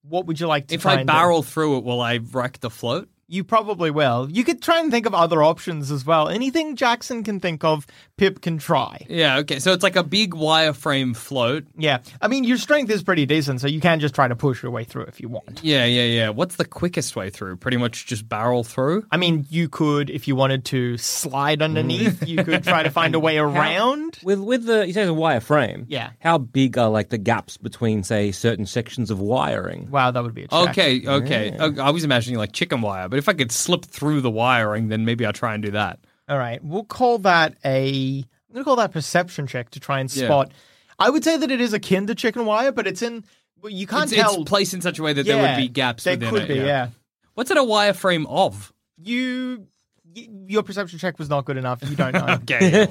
What 0.08 0.28
would 0.28 0.39
you 0.39 0.47
like 0.47 0.68
to 0.68 0.76
do? 0.76 0.76
If 0.76 0.86
I 0.86 0.99
and 0.99 1.08
barrel 1.08 1.41
through 1.41 1.78
it, 1.78 1.84
will 1.84 2.01
I 2.01 2.18
wreck 2.18 2.60
the 2.60 2.70
float? 2.70 3.10
You 3.28 3.43
probably 3.43 3.89
will. 3.89 4.30
You 4.30 4.43
could 4.43 4.62
try 4.62 4.80
and 4.80 4.91
think 4.91 5.08
of 5.08 5.16
other 5.16 5.41
options 5.41 5.89
as 5.89 6.06
well. 6.06 6.30
Anything 6.30 6.76
Jackson 6.76 7.24
can 7.24 7.39
think 7.39 7.64
of, 7.64 7.88
Pip 8.18 8.41
can 8.41 8.57
try. 8.57 9.05
Yeah. 9.09 9.39
Okay. 9.39 9.59
So 9.59 9.74
it's 9.74 9.84
like 9.84 9.97
a 9.97 10.03
big 10.03 10.34
wireframe 10.34 11.16
float. 11.16 11.66
Yeah. 11.78 11.99
I 12.22 12.30
mean, 12.30 12.45
your 12.45 12.57
strength 12.57 12.89
is 12.89 13.03
pretty 13.03 13.26
decent, 13.26 13.59
so 13.59 13.68
you 13.68 13.82
can 13.82 13.99
just 13.99 14.16
try 14.16 14.28
to 14.30 14.36
push 14.38 14.63
your 14.63 14.72
way 14.72 14.86
through 14.86 15.03
if 15.03 15.20
you 15.20 15.28
want. 15.28 15.59
Yeah. 15.63 15.84
Yeah. 15.86 16.03
Yeah. 16.05 16.30
What's 16.30 16.55
the 16.55 16.63
quickest 16.63 17.16
way 17.18 17.30
through? 17.30 17.57
Pretty 17.57 17.76
much 17.78 18.05
just 18.05 18.30
barrel 18.30 18.63
through. 18.63 19.05
I 19.11 19.18
mean, 19.18 19.45
you 19.49 19.68
could, 19.68 20.09
if 20.09 20.28
you 20.30 20.36
wanted 20.36 20.63
to 20.66 20.97
slide 20.97 21.61
underneath, 21.61 22.26
you 22.26 22.41
could 22.43 22.63
try 22.63 22.84
to 22.84 22.89
find 22.89 23.16
a 23.16 23.20
way 23.20 23.38
around. 23.45 24.20
With 24.24 24.39
with 24.39 24.66
the 24.66 24.88
you 24.88 24.93
say 24.93 25.01
it's 25.01 25.09
a 25.09 25.13
wire 25.13 25.41
frame. 25.41 25.86
Yeah. 25.89 26.11
How 26.20 26.38
big 26.38 26.78
are 26.78 26.89
like 26.89 27.09
the 27.09 27.18
gaps 27.18 27.57
between 27.57 28.03
say 28.03 28.32
certain 28.32 28.66
sections 28.66 29.11
of 29.11 29.20
wiring? 29.20 29.91
Wow, 29.91 30.11
that 30.11 30.24
would 30.24 30.34
be 30.34 30.43
a 30.43 30.47
check. 30.47 30.70
Okay, 30.70 31.05
okay. 31.05 31.57
Uh, 31.57 31.72
I 31.82 31.89
was 31.89 32.05
imagining 32.05 32.38
like 32.39 32.53
chicken 32.53 32.82
wire, 32.82 33.09
but 33.09 33.20
if 33.20 33.28
I 33.28 33.34
could 33.34 33.51
slip 33.51 33.84
through 33.84 34.22
the 34.22 34.32
wiring, 34.32 34.88
then 34.88 35.03
maybe 35.03 35.26
I'll 35.26 35.34
try 35.34 35.53
and 35.53 35.61
do 35.61 35.72
that. 35.72 35.99
All 36.28 36.38
right. 36.38 36.64
We'll 36.64 36.84
call 36.86 37.20
that 37.20 37.56
a. 37.64 37.88
I'm 38.20 38.54
going 38.54 38.62
to 38.62 38.64
call 38.64 38.76
that 38.78 38.92
perception 38.94 39.48
check 39.48 39.70
to 39.72 39.80
try 39.80 40.00
and 40.00 40.14
Yeah. 40.16 40.26
spot. 40.26 40.52
I 40.98 41.10
would 41.10 41.24
say 41.24 41.36
that 41.38 41.52
it 41.52 41.60
is 41.62 41.74
akin 41.74 42.08
to 42.08 42.16
chicken 42.16 42.46
wire, 42.46 42.72
but 42.72 42.88
it's 42.88 43.02
in. 43.02 43.24
well, 43.62 43.72
You 43.72 43.86
can't 43.86 44.06
It's, 44.12 44.14
tell. 44.22 44.36
it's 44.42 44.50
placed 44.50 44.74
in 44.74 44.82
such 44.82 44.98
a 45.00 45.04
way 45.04 45.14
that 45.14 45.26
yeah, 45.26 45.36
there 45.36 45.50
would 45.56 45.62
be 45.62 45.68
gaps 45.68 46.04
There 46.06 46.14
within 46.14 46.30
could 46.30 46.42
it. 46.44 46.48
be, 46.48 46.56
yeah. 46.56 46.90
What's 47.34 47.52
it 47.52 47.58
a 47.58 47.62
wireframe 47.62 48.26
of? 48.30 48.72
You. 48.98 49.68
y- 50.16 50.28
Your 50.48 50.64
perception 50.64 50.98
check 51.00 51.20
was 51.20 51.30
not 51.30 51.44
good 51.44 51.58
enough. 51.58 51.80
You 51.84 51.96
don't 51.98 52.14
know. 52.14 52.26
Okay. 52.50 52.88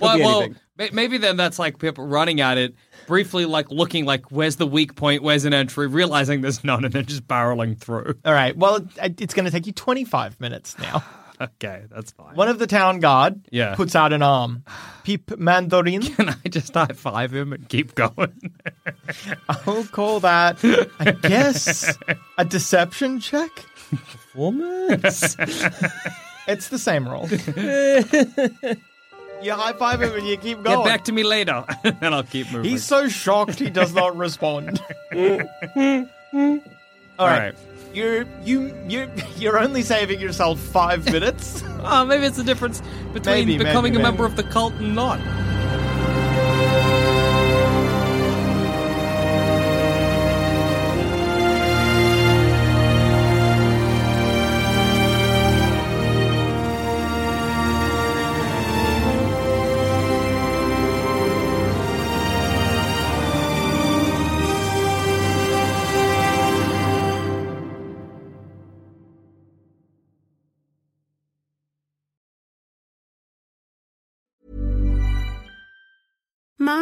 well, 0.00 0.16
be 0.16 0.22
well, 0.22 0.40
anything. 0.42 0.56
ma- 0.78 0.86
maybe 0.92 1.16
then 1.16 1.38
that's 1.38 1.58
like 1.58 1.78
people 1.78 2.06
running 2.06 2.42
at 2.42 2.58
it, 2.58 2.74
briefly 3.06 3.46
like 3.46 3.70
looking 3.70 4.04
like 4.04 4.30
where's 4.30 4.56
the 4.56 4.66
weak 4.66 4.94
point, 4.96 5.22
where's 5.22 5.46
an 5.46 5.54
entry, 5.54 5.86
realizing 5.86 6.42
there's 6.42 6.62
none, 6.62 6.84
and 6.84 6.92
then 6.92 7.06
just 7.06 7.26
barreling 7.26 7.78
through. 7.78 8.14
All 8.26 8.34
right. 8.34 8.54
Well, 8.54 8.86
it, 9.02 9.18
it's 9.22 9.32
going 9.32 9.46
to 9.46 9.50
take 9.50 9.66
you 9.66 9.72
25 9.72 10.38
minutes 10.40 10.78
now. 10.78 11.02
okay, 11.40 11.84
that's 11.90 12.12
fine. 12.12 12.34
One 12.34 12.48
of 12.48 12.58
the 12.58 12.66
town 12.66 13.00
guard 13.00 13.40
Yeah. 13.50 13.74
puts 13.74 13.94
out 13.94 14.12
an 14.12 14.22
arm. 14.22 14.64
Peep 15.04 15.38
Mandarin. 15.38 16.02
Can 16.02 16.30
I 16.30 16.48
just 16.48 16.74
high 16.74 16.86
five 16.94 17.32
him 17.32 17.52
and 17.52 17.68
keep 17.68 17.94
going? 17.94 18.54
I'll 19.48 19.84
call 19.84 20.20
that, 20.20 20.58
I 20.98 21.12
guess, 21.12 21.96
a 22.38 22.44
deception 22.44 23.20
check. 23.20 23.50
Performance. 23.90 25.36
It's 26.48 26.68
the 26.68 26.78
same 26.78 27.08
roll. 27.08 27.26
you 27.28 27.38
high 29.52 29.72
five 29.72 30.00
him 30.00 30.14
and 30.14 30.28
you 30.28 30.36
keep 30.36 30.62
going. 30.62 30.76
Get 30.78 30.84
back 30.84 31.02
to 31.06 31.12
me 31.12 31.24
later, 31.24 31.64
and 31.82 32.14
I'll 32.14 32.22
keep 32.22 32.52
moving. 32.52 32.70
He's 32.70 32.84
so 32.84 33.08
shocked 33.08 33.58
he 33.58 33.68
does 33.68 33.92
not 33.92 34.16
respond. 34.16 34.80
All 37.18 37.26
All 37.26 37.32
right. 37.32 37.54
right. 37.54 37.54
You're 37.94 38.26
you 38.44 38.74
you 38.88 39.10
you're 39.38 39.58
only 39.58 39.82
saving 39.82 40.20
yourself 40.20 40.58
five 40.60 41.04
minutes. 41.10 41.62
Oh, 41.82 42.04
maybe 42.08 42.26
it's 42.26 42.36
the 42.36 42.44
difference 42.44 42.82
between 43.14 43.46
Maybe, 43.46 43.58
becoming 43.58 43.92
maybe, 43.94 44.02
a 44.02 44.06
member 44.06 44.24
of 44.26 44.36
the 44.36 44.42
cult 44.42 44.74
and 44.74 44.94
not. 44.94 45.18